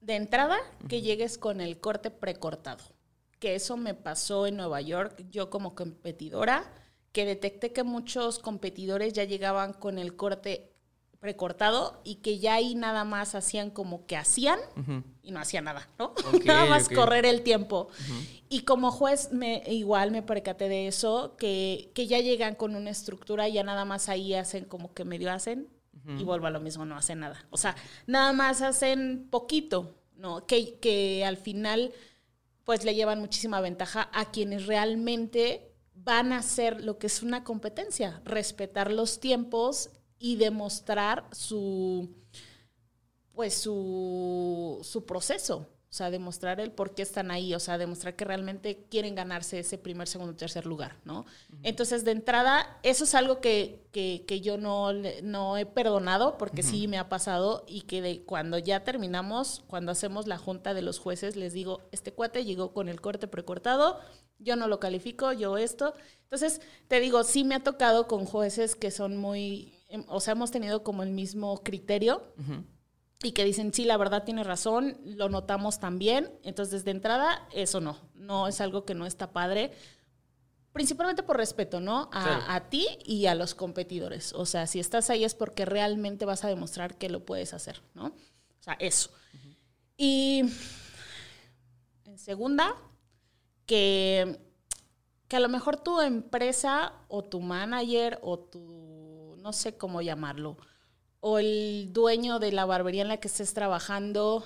De 0.00 0.16
entrada, 0.16 0.56
que 0.88 1.02
llegues 1.02 1.38
con 1.38 1.60
el 1.60 1.78
corte 1.78 2.10
precortado, 2.10 2.82
que 3.38 3.54
eso 3.54 3.76
me 3.76 3.94
pasó 3.94 4.48
en 4.48 4.56
Nueva 4.56 4.80
York, 4.80 5.24
yo 5.30 5.50
como 5.50 5.76
competidora, 5.76 6.64
que 7.12 7.24
detecté 7.24 7.72
que 7.72 7.84
muchos 7.84 8.40
competidores 8.40 9.12
ya 9.12 9.22
llegaban 9.22 9.72
con 9.72 10.00
el 10.00 10.16
corte 10.16 10.73
recortado 11.24 12.00
y 12.04 12.16
que 12.16 12.38
ya 12.38 12.54
ahí 12.54 12.74
nada 12.74 13.04
más 13.04 13.34
hacían 13.34 13.70
como 13.70 14.06
que 14.06 14.16
hacían 14.16 14.60
y 15.22 15.32
no 15.32 15.40
hacían 15.40 15.64
nada, 15.64 15.88
¿no? 15.98 16.14
nada 16.44 16.66
más 16.66 16.88
correr 16.88 17.26
el 17.26 17.42
tiempo. 17.42 17.88
Y 18.48 18.60
como 18.60 18.92
juez 18.92 19.32
me 19.32 19.62
igual 19.66 20.12
me 20.12 20.22
percaté 20.22 20.68
de 20.68 20.86
eso, 20.86 21.34
que, 21.36 21.90
que, 21.94 22.06
ya 22.06 22.20
llegan 22.20 22.54
con 22.54 22.76
una 22.76 22.90
estructura 22.90 23.48
y 23.48 23.54
ya 23.54 23.64
nada 23.64 23.84
más 23.84 24.08
ahí 24.08 24.34
hacen 24.34 24.66
como 24.66 24.94
que 24.94 25.04
medio 25.04 25.32
hacen 25.32 25.68
y 26.06 26.22
vuelvo 26.22 26.46
a 26.46 26.50
lo 26.50 26.60
mismo, 26.60 26.84
no 26.84 26.96
hacen 26.96 27.20
nada. 27.20 27.46
O 27.50 27.56
sea, 27.56 27.74
nada 28.06 28.32
más 28.34 28.60
hacen 28.60 29.26
poquito, 29.30 29.96
¿no? 30.16 30.46
Que, 30.46 30.78
que 30.78 31.24
al 31.24 31.38
final 31.38 31.92
pues 32.64 32.84
le 32.84 32.94
llevan 32.94 33.20
muchísima 33.20 33.60
ventaja 33.60 34.10
a 34.12 34.30
quienes 34.30 34.66
realmente 34.66 35.72
van 35.94 36.32
a 36.32 36.38
hacer 36.38 36.84
lo 36.84 36.98
que 36.98 37.06
es 37.06 37.22
una 37.22 37.44
competencia, 37.44 38.20
respetar 38.24 38.92
los 38.92 39.20
tiempos 39.20 39.90
y 40.18 40.36
demostrar 40.36 41.24
su, 41.32 42.08
pues 43.32 43.54
su, 43.54 44.80
su 44.82 45.04
proceso. 45.04 45.68
O 45.94 45.96
sea, 45.96 46.10
demostrar 46.10 46.58
el 46.58 46.72
por 46.72 46.92
qué 46.92 47.02
están 47.02 47.30
ahí, 47.30 47.54
o 47.54 47.60
sea, 47.60 47.78
demostrar 47.78 48.16
que 48.16 48.24
realmente 48.24 48.84
quieren 48.90 49.14
ganarse 49.14 49.60
ese 49.60 49.78
primer, 49.78 50.08
segundo, 50.08 50.34
tercer 50.34 50.66
lugar, 50.66 50.96
¿no? 51.04 51.24
Entonces, 51.62 52.04
de 52.04 52.10
entrada, 52.10 52.80
eso 52.82 53.04
es 53.04 53.14
algo 53.14 53.40
que, 53.40 53.86
que, 53.92 54.40
yo 54.40 54.58
no, 54.58 54.92
no 55.22 55.56
he 55.56 55.66
perdonado, 55.66 56.36
porque 56.36 56.64
sí 56.64 56.88
me 56.88 56.98
ha 56.98 57.08
pasado, 57.08 57.64
y 57.68 57.82
que 57.82 58.02
de, 58.02 58.24
cuando 58.24 58.58
ya 58.58 58.82
terminamos, 58.82 59.62
cuando 59.68 59.92
hacemos 59.92 60.26
la 60.26 60.36
junta 60.36 60.74
de 60.74 60.82
los 60.82 60.98
jueces, 60.98 61.36
les 61.36 61.52
digo, 61.52 61.82
este 61.92 62.12
cuate 62.12 62.44
llegó 62.44 62.72
con 62.72 62.88
el 62.88 63.00
corte 63.00 63.28
precortado, 63.28 64.00
yo 64.40 64.56
no 64.56 64.66
lo 64.66 64.80
califico, 64.80 65.32
yo 65.32 65.58
esto. 65.58 65.94
Entonces, 66.24 66.60
te 66.88 66.98
digo, 66.98 67.22
sí 67.22 67.44
me 67.44 67.54
ha 67.54 67.62
tocado 67.62 68.08
con 68.08 68.24
jueces 68.24 68.74
que 68.74 68.90
son 68.90 69.16
muy 69.16 69.73
o 70.08 70.20
sea, 70.20 70.32
hemos 70.32 70.50
tenido 70.50 70.82
como 70.82 71.02
el 71.02 71.10
mismo 71.10 71.62
criterio. 71.62 72.34
y 73.22 73.32
que 73.32 73.44
dicen, 73.44 73.72
sí, 73.72 73.84
la 73.84 73.96
verdad 73.96 74.24
tiene 74.24 74.44
razón, 74.44 74.98
lo 75.04 75.28
notamos 75.28 75.80
también. 75.80 76.30
Entonces, 76.42 76.84
de 76.84 76.90
entrada, 76.90 77.48
eso 77.52 77.80
no, 77.80 77.96
no 78.14 78.48
es 78.48 78.60
algo 78.60 78.84
que 78.84 78.94
no 78.94 79.06
está 79.06 79.32
padre. 79.32 79.72
Principalmente 80.72 81.22
por 81.22 81.36
respeto, 81.36 81.80
¿no? 81.80 82.10
A, 82.12 82.54
a, 82.54 82.68
ti 82.68 82.86
y 83.04 83.26
a 83.26 83.34
los 83.34 83.54
competidores. 83.54 84.32
O 84.32 84.44
sea, 84.44 84.66
si 84.66 84.80
estás 84.80 85.08
ahí 85.08 85.24
es 85.24 85.34
porque 85.34 85.64
realmente 85.64 86.24
vas 86.24 86.44
a 86.44 86.48
demostrar 86.48 86.98
que 86.98 87.08
lo 87.08 87.24
puedes 87.24 87.54
hacer, 87.54 87.80
¿no? 87.94 88.06
O 88.06 88.62
sea, 88.62 88.74
eso. 88.80 89.10
Y 89.96 90.42
en 92.04 92.18
segunda, 92.18 92.74
que, 93.66 94.38
que 95.28 95.36
a 95.36 95.40
lo 95.40 95.48
mejor 95.48 95.76
tu 95.76 96.00
empresa 96.00 96.92
o 97.08 97.22
tu 97.22 97.40
manager 97.40 98.18
o 98.22 98.38
tu, 98.38 98.93
no 99.44 99.52
sé 99.52 99.76
cómo 99.76 100.00
llamarlo, 100.00 100.56
o 101.20 101.38
el 101.38 101.90
dueño 101.92 102.38
de 102.38 102.50
la 102.50 102.64
barbería 102.64 103.02
en 103.02 103.08
la 103.08 103.18
que 103.18 103.28
estés 103.28 103.52
trabajando 103.52 104.42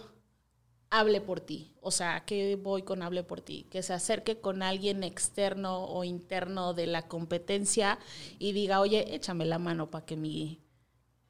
hable 0.91 1.21
por 1.21 1.41
ti. 1.41 1.77
O 1.81 1.93
sea, 1.93 2.25
que 2.25 2.57
voy 2.57 2.83
con 2.83 3.05
hable 3.05 3.23
por 3.23 3.41
ti, 3.41 3.69
que 3.71 3.85
se 3.85 3.93
acerque 3.93 4.41
con 4.41 4.61
alguien 4.61 5.05
externo 5.05 5.85
o 5.85 6.03
interno 6.03 6.75
de 6.75 6.89
la 6.89 7.07
competencia 7.07 8.01
y 8.41 8.51
diga, 8.51 8.81
oye, 8.81 9.15
échame 9.15 9.47
la 9.47 9.61
mano 9.61 9.89
para 9.89 10.05
que 10.05 10.17
mi, 10.17 10.65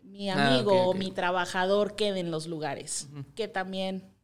mi 0.03 0.31
ah, 0.31 0.49
amigo 0.49 0.89
o 0.89 0.95
mi 0.95 1.11
trabajador 1.11 1.95
quede 1.95 2.21
en 2.21 2.31
los 2.31 2.47
lugares. 2.47 3.11
Que 3.35 3.49
también 3.49 4.15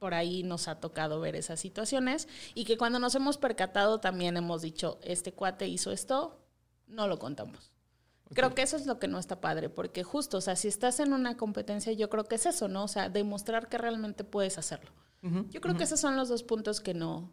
por 0.00 0.12
ahí 0.12 0.42
nos 0.42 0.66
ha 0.66 0.80
tocado 0.80 1.20
ver 1.20 1.36
esas 1.36 1.60
situaciones 1.60 2.26
y 2.52 2.64
que 2.64 2.76
cuando 2.76 2.98
nos 2.98 3.14
hemos 3.14 3.38
percatado 3.38 4.00
también 4.00 4.36
hemos 4.36 4.62
dicho, 4.62 4.98
este 5.02 5.32
cuate 5.32 5.68
hizo 5.68 5.92
esto, 5.92 6.40
no 6.88 7.06
lo 7.06 7.20
contamos. 7.20 7.77
Creo 8.34 8.54
que 8.54 8.62
eso 8.62 8.76
es 8.76 8.86
lo 8.86 8.98
que 8.98 9.08
no 9.08 9.18
está 9.18 9.40
padre, 9.40 9.68
porque 9.68 10.02
justo, 10.04 10.38
o 10.38 10.40
sea, 10.40 10.56
si 10.56 10.68
estás 10.68 11.00
en 11.00 11.12
una 11.12 11.36
competencia, 11.36 11.92
yo 11.92 12.10
creo 12.10 12.24
que 12.24 12.34
es 12.34 12.46
eso, 12.46 12.68
¿no? 12.68 12.84
O 12.84 12.88
sea, 12.88 13.08
demostrar 13.08 13.68
que 13.68 13.78
realmente 13.78 14.24
puedes 14.24 14.58
hacerlo. 14.58 14.90
yo 15.22 15.60
creo 15.60 15.76
que 15.76 15.84
esos 15.84 16.00
son 16.00 16.16
los 16.16 16.28
dos 16.28 16.42
puntos 16.42 16.80
que 16.80 16.94
no, 16.94 17.32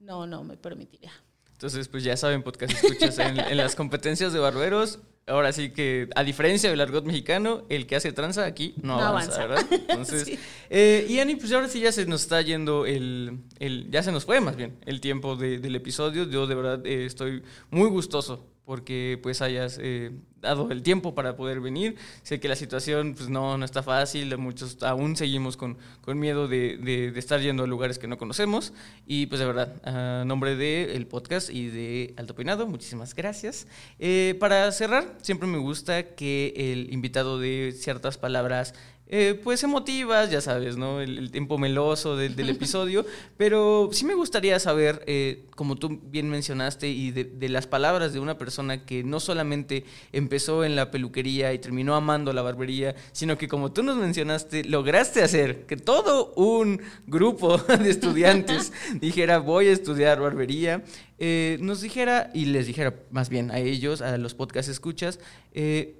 no, 0.00 0.26
no 0.26 0.44
me 0.44 0.56
permitiría. 0.56 1.12
Entonces, 1.52 1.88
pues 1.88 2.04
ya 2.04 2.16
saben, 2.18 2.42
podcast 2.42 2.72
escuchas, 2.72 3.18
en, 3.18 3.56
las 3.56 3.74
competencias 3.74 4.32
de 4.34 4.38
barberos, 4.38 4.98
ahora 5.26 5.52
sí 5.52 5.70
que, 5.70 6.10
a 6.14 6.22
diferencia 6.22 6.68
del 6.68 6.80
argot 6.82 7.06
mexicano, 7.06 7.64
el 7.70 7.86
que 7.86 7.96
hace 7.96 8.12
tranza 8.12 8.44
aquí 8.44 8.74
no, 8.82 9.00
avanza, 9.00 9.46
¿verdad? 9.46 9.66
Entonces, 9.70 10.38
eh, 10.70 11.06
y 11.08 11.18
Ani, 11.18 11.36
pues 11.36 11.50
ahora 11.52 11.68
sí 11.68 11.80
ya 11.80 11.92
se 11.92 12.04
nos 12.04 12.22
está 12.22 12.42
yendo 12.42 12.84
el, 12.84 13.38
el 13.58 13.90
ya 13.90 14.02
se 14.02 14.12
nos 14.12 14.26
fue 14.26 14.40
más 14.42 14.56
bien 14.56 14.76
el 14.84 15.00
tiempo 15.00 15.34
del 15.34 15.74
episodio. 15.74 16.24
Yo 16.24 16.46
de 16.46 16.54
verdad 16.54 16.86
eh, 16.86 17.06
estoy 17.06 17.42
muy 17.70 17.88
gustoso 17.88 18.44
porque 18.66 19.18
pues 19.22 19.42
hayas 19.42 19.78
eh, 19.80 20.10
dado 20.42 20.72
el 20.72 20.82
tiempo 20.82 21.14
para 21.14 21.36
poder 21.36 21.60
venir. 21.60 21.96
Sé 22.24 22.40
que 22.40 22.48
la 22.48 22.56
situación 22.56 23.14
pues 23.14 23.28
no, 23.28 23.56
no 23.56 23.64
está 23.64 23.84
fácil, 23.84 24.36
muchos 24.38 24.82
aún 24.82 25.14
seguimos 25.14 25.56
con, 25.56 25.78
con 26.00 26.18
miedo 26.18 26.48
de, 26.48 26.76
de, 26.76 27.16
estar 27.16 27.40
yendo 27.40 27.62
a 27.62 27.68
lugares 27.68 28.00
que 28.00 28.08
no 28.08 28.18
conocemos 28.18 28.72
y 29.06 29.26
pues 29.26 29.38
de 29.38 29.46
verdad, 29.46 29.80
a 29.84 30.24
nombre 30.24 30.56
del 30.56 31.06
podcast 31.06 31.48
y 31.48 31.68
de 31.68 32.14
Alto 32.16 32.34
Peinado, 32.34 32.66
muchísimas 32.66 33.14
gracias. 33.14 33.68
Eh, 34.00 34.36
para 34.40 34.70
cerrar, 34.72 35.16
siempre 35.22 35.46
me 35.46 35.58
gusta 35.58 36.14
que 36.16 36.52
el 36.56 36.92
invitado 36.92 37.38
dé 37.38 37.70
ciertas 37.70 38.18
palabras 38.18 38.74
eh, 39.08 39.40
pues 39.44 39.62
emotivas, 39.62 40.32
ya 40.32 40.40
sabes, 40.40 40.76
¿no? 40.76 41.00
El, 41.00 41.30
tiempo 41.30 41.58
meloso 41.58 42.16
del, 42.16 42.48
episodio, 42.50 43.06
pero 43.36 43.88
sí 43.92 44.04
me 44.04 44.14
gustaría 44.14 44.58
saber, 44.58 45.04
eh, 45.06 45.44
como 45.54 45.76
tú 45.76 46.00
bien 46.10 46.28
mencionaste, 46.28 46.88
y 46.88 47.12
de, 47.12 47.48
las 47.48 47.68
palabras 47.68 48.12
de 48.12 48.18
una 48.18 48.36
persona 48.36 48.84
que 48.84 49.04
no 49.04 49.20
solamente 49.20 49.84
empezó 50.12 50.64
en 50.64 50.74
la 50.74 50.90
peluquería 50.90 51.52
y 51.52 51.60
terminó 51.60 51.94
amando 51.94 52.32
la 52.32 52.42
barbería, 52.42 52.96
sino 53.12 53.38
que 53.38 53.46
como 53.46 53.70
tú 53.70 53.84
nos 53.84 53.96
mencionaste, 53.96 54.64
lograste 54.64 55.22
hacer 55.22 55.66
que 55.66 55.76
todo 55.76 56.32
un 56.34 56.82
grupo 57.06 57.58
de 57.78 57.88
estudiantes 57.88 58.72
dijera, 59.00 59.38
voy 59.38 59.68
a 59.68 59.72
estudiar 59.72 60.20
barbería, 60.20 60.82
eh, 61.18 61.58
nos 61.60 61.80
dijera, 61.80 62.30
y 62.34 62.46
les 62.46 62.66
dijera 62.66 62.94
más 63.12 63.28
bien 63.28 63.52
a 63.52 63.60
ellos, 63.60 64.02
a 64.02 64.18
los 64.18 64.34
podcast 64.34 64.68
escuchas, 64.68 65.20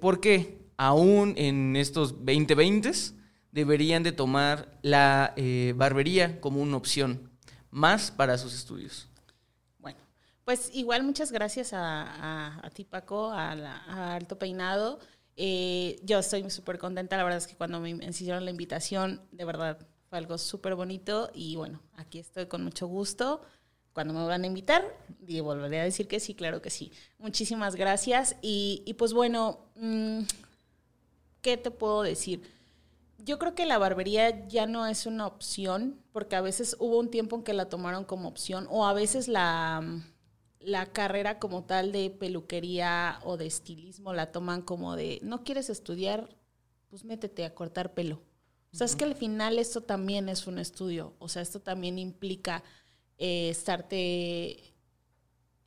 ¿por 0.01 0.19
qué? 0.19 0.56
Aún 0.77 1.33
en 1.37 1.75
estos 1.75 2.13
2020 2.23 2.91
deberían 3.51 4.03
de 4.03 4.11
tomar 4.11 4.77
la 4.81 5.33
eh, 5.35 5.73
barbería 5.75 6.39
como 6.39 6.61
una 6.61 6.77
opción 6.77 7.31
más 7.71 8.11
para 8.11 8.37
sus 8.37 8.53
estudios. 8.53 9.07
Bueno, 9.79 9.99
pues 10.45 10.69
igual 10.73 11.03
muchas 11.03 11.31
gracias 11.31 11.71
a, 11.73 12.61
ti 12.73 12.85
Paco, 12.85 13.31
a, 13.31 14.15
Alto 14.15 14.37
Peinado. 14.37 14.99
Eh, 15.35 15.99
yo 16.03 16.19
estoy 16.19 16.49
súper 16.49 16.77
contenta, 16.77 17.17
la 17.17 17.23
verdad 17.23 17.37
es 17.37 17.47
que 17.47 17.55
cuando 17.55 17.79
me 17.79 17.91
hicieron 17.91 18.45
la 18.45 18.51
invitación, 18.51 19.21
de 19.31 19.45
verdad 19.45 19.77
fue 20.09 20.17
algo 20.17 20.37
súper 20.37 20.75
bonito 20.75 21.29
y 21.33 21.55
bueno, 21.55 21.81
aquí 21.95 22.19
estoy 22.19 22.45
con 22.47 22.63
mucho 22.63 22.87
gusto. 22.87 23.41
Cuando 23.93 24.13
me 24.13 24.25
van 24.25 24.43
a 24.43 24.47
invitar, 24.47 24.83
volveré 25.41 25.79
a 25.79 25.83
decir 25.83 26.07
que 26.07 26.19
sí, 26.19 26.35
claro 26.35 26.61
que 26.61 26.69
sí. 26.69 26.91
Muchísimas 27.17 27.75
gracias 27.75 28.35
y, 28.43 28.93
pues 28.97 29.11
bueno, 29.11 29.71
mm, 29.75 30.19
¿qué 31.47 31.55
te 31.55 31.71
puedo 31.71 32.01
decir? 32.01 32.41
Yo 33.19 33.39
creo 33.39 33.55
que 33.55 33.65
la 33.65 33.77
barbería 33.77 34.49
ya 34.49 34.65
no 34.65 34.85
es 34.85 35.05
una 35.05 35.25
opción, 35.25 35.97
porque 36.11 36.35
a 36.35 36.41
veces 36.41 36.75
hubo 36.77 36.99
un 36.99 37.09
tiempo 37.09 37.37
en 37.37 37.43
que 37.43 37.53
la 37.53 37.69
tomaron 37.69 38.03
como 38.03 38.27
opción, 38.27 38.67
o 38.69 38.85
a 38.85 38.91
veces 38.91 39.29
la, 39.29 40.03
la 40.59 40.87
carrera 40.87 41.39
como 41.39 41.63
tal 41.63 41.93
de 41.93 42.09
peluquería 42.09 43.19
o 43.23 43.37
de 43.37 43.45
estilismo 43.45 44.11
la 44.11 44.33
toman 44.33 44.61
como 44.61 44.97
de, 44.97 45.19
no 45.23 45.45
quieres 45.45 45.69
estudiar, 45.69 46.35
pues 46.89 47.05
métete 47.05 47.45
a 47.45 47.55
cortar 47.55 47.93
pelo. 47.93 48.21
O 48.73 48.75
sea, 48.75 48.83
es 48.83 48.97
que 48.97 49.05
al 49.05 49.15
final 49.15 49.57
esto 49.57 49.79
también 49.79 50.27
es 50.27 50.47
un 50.47 50.59
estudio, 50.59 51.15
o 51.17 51.29
sea, 51.29 51.41
esto 51.41 51.61
también 51.61 51.97
implica 51.97 52.61
eh, 53.17 53.47
estarte 53.49 54.73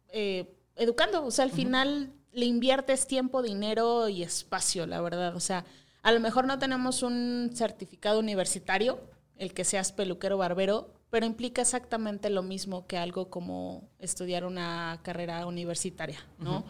eh, 0.09 0.59
educando, 0.77 1.25
o 1.25 1.31
sea, 1.31 1.47
al 1.47 1.53
final 1.53 2.13
le 2.33 2.47
inviertes 2.47 3.07
tiempo, 3.07 3.43
dinero 3.43 4.09
y 4.09 4.23
espacio, 4.23 4.87
la 4.87 5.01
verdad. 5.01 5.35
O 5.37 5.41
sea, 5.41 5.65
a 6.03 6.13
lo 6.13 6.21
mejor 6.21 6.47
no 6.47 6.59
tenemos 6.59 7.03
un 7.03 7.51
certificado 7.55 8.19
universitario, 8.19 9.01
el 9.37 9.53
que 9.55 9.65
seas 9.65 9.93
peluquero 9.93 10.39
barbero, 10.39 10.93
pero 11.11 11.27
implica 11.27 11.63
exactamente 11.63 12.31
lo 12.31 12.43
mismo 12.43 12.87
que 12.87 12.97
algo 12.97 13.31
como 13.31 13.89
estudiar 13.99 14.45
una 14.45 15.01
carrera 15.03 15.47
universitaria, 15.47 16.25
¿no? 16.39 16.65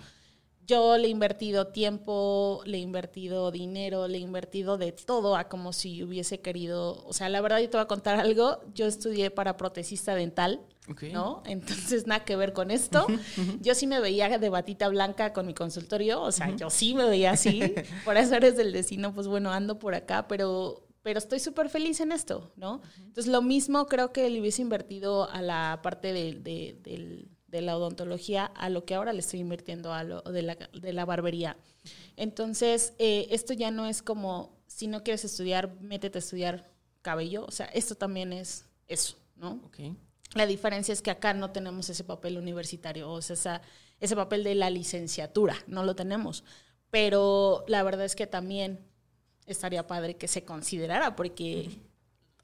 Yo 0.66 0.96
le 0.96 1.08
he 1.08 1.10
invertido 1.10 1.66
tiempo, 1.66 2.62
le 2.64 2.78
he 2.78 2.80
invertido 2.80 3.50
dinero, 3.50 4.06
le 4.06 4.18
he 4.18 4.20
invertido 4.20 4.78
de 4.78 4.92
todo 4.92 5.34
a 5.36 5.48
como 5.48 5.72
si 5.72 6.04
hubiese 6.04 6.40
querido. 6.40 7.04
O 7.06 7.12
sea, 7.12 7.28
la 7.28 7.40
verdad, 7.40 7.58
yo 7.58 7.68
te 7.68 7.76
voy 7.76 7.82
a 7.82 7.88
contar 7.88 8.20
algo. 8.20 8.60
Yo 8.72 8.86
estudié 8.86 9.32
para 9.32 9.56
protecista 9.56 10.14
dental, 10.14 10.60
¿no? 11.12 11.42
Entonces, 11.46 12.06
nada 12.06 12.24
que 12.24 12.36
ver 12.36 12.52
con 12.52 12.70
esto. 12.70 13.06
Yo 13.60 13.74
sí 13.74 13.86
me 13.86 14.00
veía 14.00 14.38
de 14.38 14.48
batita 14.48 14.88
blanca 14.88 15.32
con 15.32 15.46
mi 15.46 15.54
consultorio. 15.54 16.20
O 16.22 16.32
sea, 16.32 16.54
yo 16.56 16.70
sí 16.70 16.94
me 16.94 17.04
veía 17.04 17.32
así. 17.32 17.60
por 18.04 18.16
eso 18.16 18.34
eres 18.34 18.56
del 18.56 18.72
destino, 18.72 19.14
pues 19.14 19.26
bueno, 19.26 19.52
ando 19.52 19.78
por 19.78 19.94
acá, 19.94 20.28
pero 20.28 20.86
pero 21.02 21.18
estoy 21.18 21.40
súper 21.40 21.70
feliz 21.70 21.98
en 22.00 22.12
esto, 22.12 22.52
¿no? 22.56 22.82
Entonces, 22.98 23.28
lo 23.28 23.40
mismo 23.40 23.86
creo 23.86 24.12
que 24.12 24.28
le 24.28 24.38
hubiese 24.38 24.60
invertido 24.60 25.30
a 25.30 25.40
la 25.40 25.80
parte 25.82 26.12
del 26.12 26.42
de 27.50 27.60
la 27.62 27.76
odontología 27.76 28.44
a 28.46 28.68
lo 28.68 28.84
que 28.84 28.94
ahora 28.94 29.12
le 29.12 29.20
estoy 29.20 29.40
invirtiendo 29.40 29.92
a 29.92 30.04
lo 30.04 30.22
de 30.22 30.42
la, 30.42 30.54
de 30.54 30.92
la 30.92 31.04
barbería. 31.04 31.56
Entonces, 32.16 32.94
eh, 32.98 33.26
esto 33.30 33.52
ya 33.52 33.70
no 33.70 33.86
es 33.86 34.02
como, 34.02 34.58
si 34.66 34.86
no 34.86 35.02
quieres 35.02 35.24
estudiar, 35.24 35.76
métete 35.80 36.18
a 36.18 36.20
estudiar 36.20 36.70
cabello. 37.02 37.44
O 37.46 37.50
sea, 37.50 37.66
esto 37.66 37.94
también 37.96 38.32
es 38.32 38.66
eso, 38.86 39.16
¿no? 39.36 39.60
Okay. 39.66 39.96
La 40.34 40.46
diferencia 40.46 40.92
es 40.92 41.02
que 41.02 41.10
acá 41.10 41.34
no 41.34 41.50
tenemos 41.50 41.88
ese 41.88 42.04
papel 42.04 42.38
universitario, 42.38 43.10
o 43.10 43.20
sea, 43.20 43.62
ese 43.98 44.16
papel 44.16 44.44
de 44.44 44.54
la 44.54 44.70
licenciatura, 44.70 45.56
no 45.66 45.84
lo 45.84 45.96
tenemos. 45.96 46.44
Pero 46.90 47.64
la 47.68 47.82
verdad 47.82 48.04
es 48.04 48.16
que 48.16 48.26
también 48.26 48.80
estaría 49.46 49.86
padre 49.86 50.16
que 50.16 50.28
se 50.28 50.44
considerara, 50.44 51.16
porque 51.16 51.70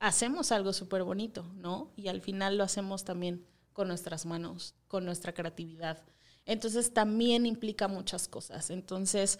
hacemos 0.00 0.52
algo 0.52 0.72
súper 0.72 1.04
bonito, 1.04 1.44
¿no? 1.54 1.92
Y 1.96 2.08
al 2.08 2.20
final 2.20 2.58
lo 2.58 2.64
hacemos 2.64 3.04
también 3.04 3.46
con 3.72 3.88
nuestras 3.88 4.26
manos, 4.26 4.74
con 4.88 5.04
nuestra 5.04 5.32
creatividad. 5.32 6.02
Entonces 6.44 6.92
también 6.92 7.46
implica 7.46 7.88
muchas 7.88 8.28
cosas. 8.28 8.70
Entonces, 8.70 9.38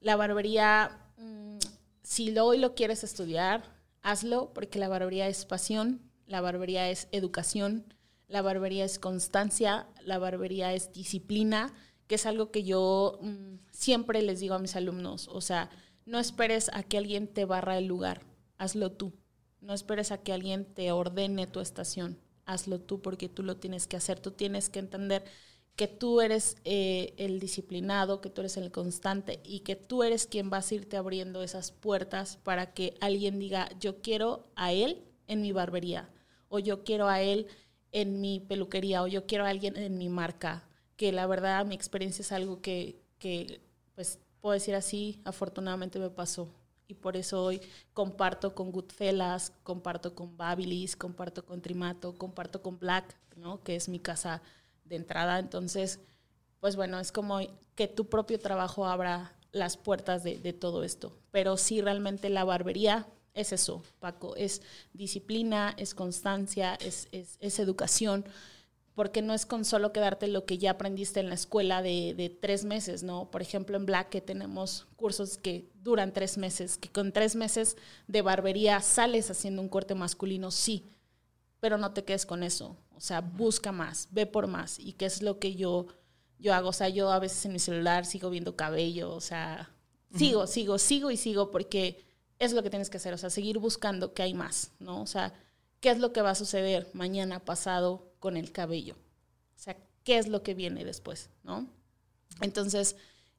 la 0.00 0.16
barbería, 0.16 0.98
mm, 1.16 1.58
si 2.02 2.36
hoy 2.38 2.58
lo 2.58 2.74
quieres 2.74 3.04
estudiar, 3.04 3.64
hazlo 4.02 4.52
porque 4.52 4.78
la 4.78 4.88
barbería 4.88 5.28
es 5.28 5.44
pasión, 5.44 6.00
la 6.32 6.40
barbería 6.40 6.90
es 6.90 7.06
educación, 7.12 7.94
la 8.26 8.42
barbería 8.42 8.84
es 8.84 8.98
constancia, 8.98 9.86
la 10.02 10.18
barbería 10.18 10.74
es 10.74 10.92
disciplina, 10.92 11.72
que 12.08 12.16
es 12.16 12.26
algo 12.26 12.50
que 12.50 12.64
yo 12.64 13.18
mm, 13.22 13.58
siempre 13.70 14.20
les 14.22 14.40
digo 14.40 14.54
a 14.54 14.58
mis 14.58 14.74
alumnos. 14.74 15.28
O 15.28 15.40
sea, 15.40 15.70
no 16.04 16.18
esperes 16.18 16.70
a 16.72 16.82
que 16.82 16.98
alguien 16.98 17.28
te 17.28 17.44
barra 17.44 17.78
el 17.78 17.86
lugar, 17.86 18.22
hazlo 18.58 18.90
tú. 18.90 19.12
No 19.60 19.74
esperes 19.74 20.10
a 20.10 20.18
que 20.18 20.32
alguien 20.32 20.64
te 20.64 20.90
ordene 20.90 21.46
tu 21.46 21.60
estación 21.60 22.18
hazlo 22.46 22.80
tú 22.80 23.00
porque 23.00 23.28
tú 23.28 23.42
lo 23.42 23.56
tienes 23.56 23.86
que 23.86 23.96
hacer. 23.96 24.20
Tú 24.20 24.32
tienes 24.32 24.68
que 24.68 24.78
entender 24.78 25.24
que 25.76 25.88
tú 25.88 26.20
eres 26.20 26.56
eh, 26.64 27.14
el 27.16 27.40
disciplinado, 27.40 28.20
que 28.20 28.30
tú 28.30 28.42
eres 28.42 28.56
el 28.56 28.70
constante 28.70 29.40
y 29.44 29.60
que 29.60 29.76
tú 29.76 30.02
eres 30.02 30.26
quien 30.26 30.50
vas 30.50 30.70
a 30.70 30.74
irte 30.74 30.96
abriendo 30.96 31.42
esas 31.42 31.72
puertas 31.72 32.36
para 32.36 32.74
que 32.74 32.94
alguien 33.00 33.38
diga, 33.38 33.70
yo 33.80 34.02
quiero 34.02 34.50
a 34.54 34.72
él 34.72 35.02
en 35.28 35.40
mi 35.40 35.52
barbería, 35.52 36.10
o 36.52 36.58
yo 36.58 36.84
quiero 36.84 37.08
a 37.08 37.22
él 37.22 37.46
en 37.92 38.20
mi 38.20 38.40
peluquería, 38.40 39.02
o 39.02 39.06
yo 39.06 39.26
quiero 39.26 39.46
a 39.46 39.48
alguien 39.48 39.74
en 39.78 39.96
mi 39.96 40.10
marca, 40.10 40.62
que 40.96 41.10
la 41.10 41.26
verdad 41.26 41.64
mi 41.64 41.74
experiencia 41.74 42.20
es 42.20 42.30
algo 42.30 42.60
que, 42.60 43.00
que 43.18 43.62
pues 43.94 44.18
puedo 44.38 44.52
decir 44.52 44.74
así, 44.74 45.18
afortunadamente 45.24 45.98
me 45.98 46.10
pasó. 46.10 46.50
Y 46.88 46.94
por 46.94 47.16
eso 47.16 47.42
hoy 47.42 47.62
comparto 47.94 48.54
con 48.54 48.70
Goodfellas, 48.70 49.54
comparto 49.62 50.14
con 50.14 50.36
Babilis, 50.36 50.94
comparto 50.94 51.46
con 51.46 51.62
Trimato, 51.62 52.18
comparto 52.18 52.60
con 52.60 52.78
Black, 52.78 53.16
¿no? 53.34 53.62
que 53.62 53.74
es 53.74 53.88
mi 53.88 53.98
casa 53.98 54.42
de 54.84 54.96
entrada. 54.96 55.38
Entonces, 55.38 56.00
pues 56.60 56.76
bueno, 56.76 57.00
es 57.00 57.12
como 57.12 57.40
que 57.74 57.88
tu 57.88 58.10
propio 58.10 58.38
trabajo 58.38 58.84
abra 58.84 59.32
las 59.52 59.78
puertas 59.78 60.22
de, 60.22 60.52
todo 60.52 60.84
esto. 60.84 61.16
Pero 61.30 61.56
sí, 61.56 61.80
realmente 61.80 62.28
la 62.28 62.44
barbería 62.44 63.06
es 63.34 63.52
eso, 63.52 63.82
Paco, 63.98 64.36
es 64.36 64.62
disciplina, 64.92 65.74
es 65.76 65.94
constancia, 65.94 66.74
es, 66.74 67.08
es, 67.12 67.58
educación, 67.58 68.24
porque 68.94 69.22
no 69.22 69.32
es 69.32 69.46
con 69.46 69.64
solo 69.64 69.92
quedarte 69.92 70.28
lo 70.28 70.44
que 70.44 70.58
ya 70.58 70.72
aprendiste 70.72 71.20
en 71.20 71.28
la 71.28 71.34
escuela 71.34 71.80
de, 71.80 72.14
de, 72.14 72.28
tres 72.28 72.64
meses, 72.64 73.02
¿no? 73.02 73.30
Por 73.30 73.40
ejemplo, 73.40 73.76
en 73.76 73.86
Black 73.86 74.10
que 74.10 74.20
tenemos 74.20 74.86
cursos 74.96 75.38
que 75.38 75.70
duran 75.82 76.12
tres 76.12 76.36
meses, 76.36 76.76
que 76.76 76.90
con 76.90 77.12
tres 77.12 77.34
meses 77.34 77.76
de 78.06 78.20
barbería 78.22 78.80
sales 78.80 79.30
haciendo 79.30 79.62
un 79.62 79.68
corte 79.68 79.94
masculino, 79.94 80.50
sí, 80.50 80.90
pero 81.62 81.78
no 81.78 81.92
te 81.92 82.02
quedes 82.02 82.26
con 82.26 82.42
eso. 82.42 82.76
O 82.96 83.00
sea, 83.00 83.20
busca 83.20 83.70
más, 83.70 84.08
ve 84.10 84.26
por 84.26 84.48
más. 84.48 84.80
Y 84.80 84.94
qué 84.94 85.06
es 85.06 85.22
lo 85.22 85.38
que 85.38 85.54
yo, 85.54 85.86
yo 86.40 86.54
hago. 86.54 86.70
O 86.70 86.72
sea, 86.72 86.88
yo 86.88 87.12
a 87.12 87.20
veces 87.20 87.44
en 87.46 87.52
mi 87.52 87.60
celular 87.60 88.04
sigo 88.04 88.30
viendo 88.30 88.56
cabello, 88.56 89.14
o 89.14 89.20
sea, 89.20 89.70
sigo, 90.16 90.48
sigo, 90.48 90.76
sigo 90.78 91.12
y 91.12 91.16
sigo 91.16 91.52
porque 91.52 92.04
es 92.44 92.52
lo 92.52 92.62
que 92.62 92.70
tienes 92.70 92.90
que 92.90 92.96
hacer. 92.96 93.14
O 93.14 93.18
sea, 93.18 93.30
seguir 93.30 93.58
buscando 93.58 94.14
que 94.14 94.22
hay 94.22 94.34
más, 94.34 94.72
¿no? 94.78 95.00
O 95.00 95.06
sea, 95.06 95.32
¿qué 95.80 95.90
es 95.90 95.98
lo 95.98 96.12
que 96.12 96.22
va 96.22 96.30
a 96.30 96.34
suceder 96.34 96.88
mañana, 96.92 97.40
pasado 97.40 98.12
con 98.18 98.36
el 98.36 98.52
cabello? 98.52 98.94
O 99.56 99.58
sea, 99.58 99.76
¿qué 100.04 100.18
es 100.18 100.28
lo 100.28 100.42
que 100.42 100.54
viene 100.54 100.84
después, 100.84 101.30
¿no? 101.44 101.68
Entonces, 102.40 102.96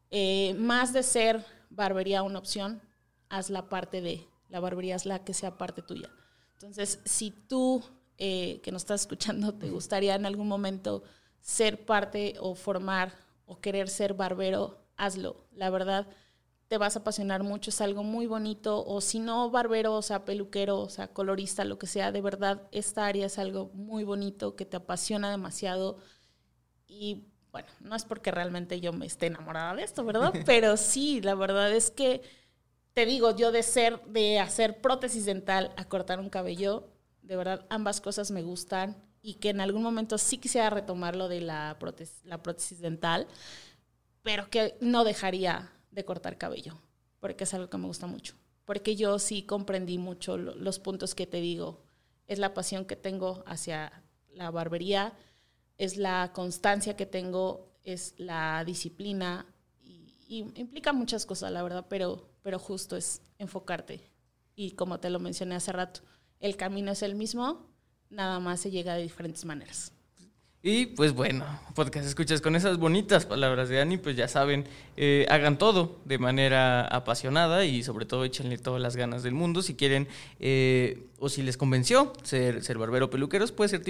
eh, 0.09 0.53
más 0.57 0.93
de 0.93 1.03
ser 1.03 1.45
barbería 1.69 2.23
una 2.23 2.39
opción, 2.39 2.81
haz 3.29 3.49
la 3.49 3.67
parte 3.67 4.01
de, 4.01 4.27
la 4.49 4.59
barbería 4.59 4.95
es 4.95 5.05
la 5.05 5.23
que 5.23 5.33
sea 5.33 5.57
parte 5.57 5.81
tuya. 5.81 6.09
Entonces, 6.53 6.99
si 7.03 7.31
tú 7.31 7.83
eh, 8.17 8.61
que 8.63 8.71
nos 8.71 8.83
estás 8.83 9.01
escuchando 9.01 9.53
te 9.53 9.69
gustaría 9.69 10.15
en 10.15 10.25
algún 10.25 10.47
momento 10.47 11.03
ser 11.41 11.85
parte 11.85 12.35
o 12.39 12.55
formar 12.55 13.13
o 13.45 13.59
querer 13.59 13.89
ser 13.89 14.13
barbero, 14.13 14.79
hazlo. 14.95 15.43
La 15.51 15.69
verdad, 15.69 16.07
te 16.73 16.79
vas 16.79 16.95
a 16.95 17.01
apasionar 17.01 17.43
mucho, 17.43 17.69
es 17.69 17.81
algo 17.81 18.01
muy 18.01 18.25
bonito. 18.25 18.83
O 18.83 18.99
si 18.99 19.19
no, 19.19 19.51
barbero, 19.51 19.93
o 19.93 20.01
sea, 20.01 20.25
peluquero, 20.25 20.79
o 20.79 20.89
sea, 20.89 21.07
colorista, 21.07 21.65
lo 21.65 21.77
que 21.77 21.85
sea, 21.85 22.11
de 22.11 22.19
verdad, 22.19 22.63
esta 22.71 23.05
área 23.05 23.27
es 23.27 23.37
algo 23.37 23.69
muy 23.75 24.03
bonito 24.03 24.55
que 24.55 24.65
te 24.65 24.77
apasiona 24.77 25.29
demasiado. 25.29 25.99
Y 26.87 27.27
bueno, 27.51 27.67
no 27.79 27.95
es 27.95 28.05
porque 28.05 28.31
realmente 28.31 28.81
yo 28.81 28.91
me 28.91 29.05
esté 29.05 29.27
enamorada 29.27 29.75
de 29.75 29.83
esto, 29.83 30.03
¿verdad? 30.03 30.33
Pero 30.47 30.75
sí, 30.75 31.21
la 31.21 31.35
verdad 31.35 31.71
es 31.71 31.91
que 31.91 32.23
te 32.95 33.05
digo, 33.05 33.35
yo 33.35 33.51
de 33.51 33.61
ser, 33.61 34.03
de 34.05 34.39
hacer 34.39 34.81
prótesis 34.81 35.25
dental 35.25 35.73
a 35.77 35.85
cortar 35.85 36.19
un 36.19 36.31
cabello, 36.31 36.89
de 37.21 37.35
verdad 37.35 37.67
ambas 37.69 38.01
cosas 38.01 38.31
me 38.31 38.41
gustan 38.41 38.97
y 39.21 39.35
que 39.35 39.49
en 39.49 39.61
algún 39.61 39.83
momento 39.83 40.17
sí 40.17 40.39
quisiera 40.39 40.71
retomar 40.71 41.15
lo 41.15 41.27
de 41.27 41.41
la 41.41 41.77
prótesis, 41.79 42.25
la 42.25 42.41
prótesis 42.41 42.79
dental, 42.79 43.27
pero 44.23 44.49
que 44.49 44.75
no 44.81 45.03
dejaría 45.03 45.69
de 45.93 46.05
cortar 46.05 46.37
cabello, 46.37 46.79
porque 47.19 47.43
es 47.43 47.53
algo 47.53 47.69
que 47.69 47.77
me 47.77 47.87
gusta 47.87 48.07
mucho. 48.07 48.35
Porque 48.65 48.95
yo 48.95 49.19
sí 49.19 49.43
comprendí 49.43 49.97
mucho 49.97 50.37
los 50.37 50.79
puntos 50.79 51.15
que 51.15 51.27
te 51.27 51.41
digo. 51.41 51.83
Es 52.27 52.39
la 52.39 52.53
pasión 52.53 52.85
que 52.85 52.95
tengo 52.95 53.43
hacia 53.45 54.03
la 54.29 54.51
barbería, 54.51 55.13
es 55.77 55.97
la 55.97 56.31
constancia 56.33 56.95
que 56.95 57.05
tengo, 57.05 57.73
es 57.83 58.13
la 58.17 58.63
disciplina 58.65 59.45
y, 59.81 60.45
implica 60.55 60.93
muchas 60.93 61.25
cosas, 61.25 61.51
la 61.51 61.61
verdad, 61.61 61.85
pero, 61.89 62.29
pero 62.41 62.57
justo 62.57 62.95
es 62.95 63.21
enfocarte. 63.37 64.01
Y 64.55 64.71
como 64.71 64.99
te 64.99 65.09
lo 65.09 65.19
mencioné 65.19 65.55
hace 65.55 65.71
rato, 65.71 66.01
el 66.39 66.55
camino 66.55 66.91
es 66.91 67.03
el 67.03 67.15
mismo, 67.15 67.67
nada 68.09 68.39
más 68.39 68.61
se 68.61 68.71
llega 68.71 68.95
de 68.95 69.03
diferentes 69.03 69.43
maneras. 69.45 69.91
Y 70.65 70.85
pues 70.85 71.11
bueno, 71.11 71.43
podcast 71.75 72.07
escuchas 72.07 72.39
con 72.39 72.55
esas 72.55 72.77
bonitas 72.77 73.25
palabras 73.25 73.67
de 73.67 73.81
Ani, 73.81 73.97
pues 73.97 74.15
ya 74.15 74.29
saben, 74.29 74.65
eh, 74.95 75.25
hagan 75.29 75.57
todo 75.57 75.99
de 76.05 76.17
manera 76.19 76.85
apasionada 76.85 77.65
y 77.65 77.83
sobre 77.83 78.05
todo 78.05 78.23
échenle 78.23 78.57
todas 78.57 78.81
las 78.81 78.95
ganas 78.95 79.23
del 79.23 79.33
mundo. 79.33 79.61
Si 79.61 79.75
quieren 79.75 80.07
eh, 80.39 81.03
o 81.19 81.27
si 81.27 81.41
les 81.41 81.57
convenció 81.57 82.13
ser, 82.23 82.63
ser 82.63 82.77
barbero 82.77 83.09
peluqueros, 83.09 83.51
puede 83.51 83.67
ser, 83.67 83.83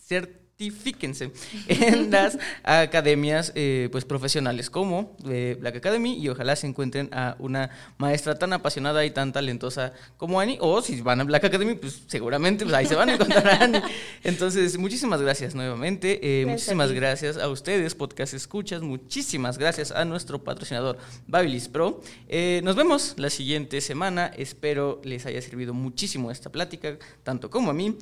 ser 0.00 0.41
certifíquense 0.62 1.32
en 1.68 2.10
las 2.10 2.38
academias 2.62 3.52
eh, 3.54 3.88
pues 3.90 4.04
profesionales 4.04 4.70
como 4.70 5.16
eh, 5.28 5.56
Black 5.58 5.76
Academy 5.76 6.18
y 6.18 6.28
ojalá 6.28 6.56
se 6.56 6.66
encuentren 6.66 7.08
a 7.12 7.36
una 7.38 7.70
maestra 7.98 8.38
tan 8.38 8.52
apasionada 8.52 9.04
y 9.04 9.10
tan 9.10 9.32
talentosa 9.32 9.92
como 10.16 10.40
Annie 10.40 10.58
o 10.60 10.82
si 10.82 11.00
van 11.00 11.20
a 11.20 11.24
Black 11.24 11.44
Academy 11.44 11.74
pues 11.74 12.02
seguramente 12.06 12.64
pues, 12.64 12.74
ahí 12.74 12.86
se 12.86 12.94
van 12.94 13.08
a 13.08 13.14
encontrar 13.14 13.46
a 13.48 13.64
Annie. 13.64 13.82
Entonces 14.22 14.78
muchísimas 14.78 15.20
gracias 15.20 15.54
nuevamente 15.54 16.20
eh, 16.22 16.46
muchísimas 16.46 16.92
gracias 16.92 17.36
a 17.36 17.48
ustedes 17.48 17.94
podcast 17.94 18.34
escuchas 18.34 18.82
muchísimas 18.82 19.58
gracias 19.58 19.90
a 19.90 20.04
nuestro 20.04 20.42
patrocinador 20.42 20.98
Babilis 21.26 21.68
Pro. 21.68 22.00
Nos 22.62 22.76
vemos 22.76 23.14
la 23.16 23.30
siguiente 23.30 23.80
semana 23.80 24.30
espero 24.36 25.00
les 25.04 25.26
haya 25.26 25.40
servido 25.40 25.74
muchísimo 25.74 26.30
esta 26.30 26.50
plática 26.50 26.98
tanto 27.22 27.50
como 27.50 27.70
a 27.70 27.74
mí. 27.74 27.96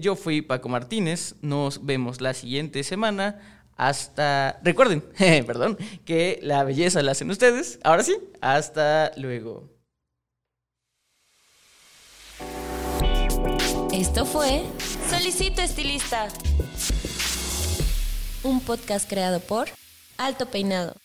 Yo 0.00 0.16
fui 0.16 0.42
Paco 0.42 0.68
Martínez 0.68 1.34
nos 1.64 1.86
vemos 1.86 2.20
la 2.20 2.34
siguiente 2.34 2.84
semana. 2.84 3.40
Hasta, 3.76 4.60
recuerden, 4.62 5.00
perdón, 5.46 5.78
que 6.04 6.38
la 6.42 6.62
belleza 6.62 7.02
la 7.02 7.12
hacen 7.12 7.30
ustedes. 7.30 7.78
Ahora 7.82 8.02
sí, 8.02 8.16
hasta 8.40 9.12
luego. 9.16 9.70
Esto 13.92 14.26
fue 14.26 14.64
Solicito 15.08 15.62
Estilista, 15.62 16.28
un 18.42 18.60
podcast 18.60 19.08
creado 19.08 19.40
por 19.40 19.68
Alto 20.18 20.46
Peinado. 20.46 21.03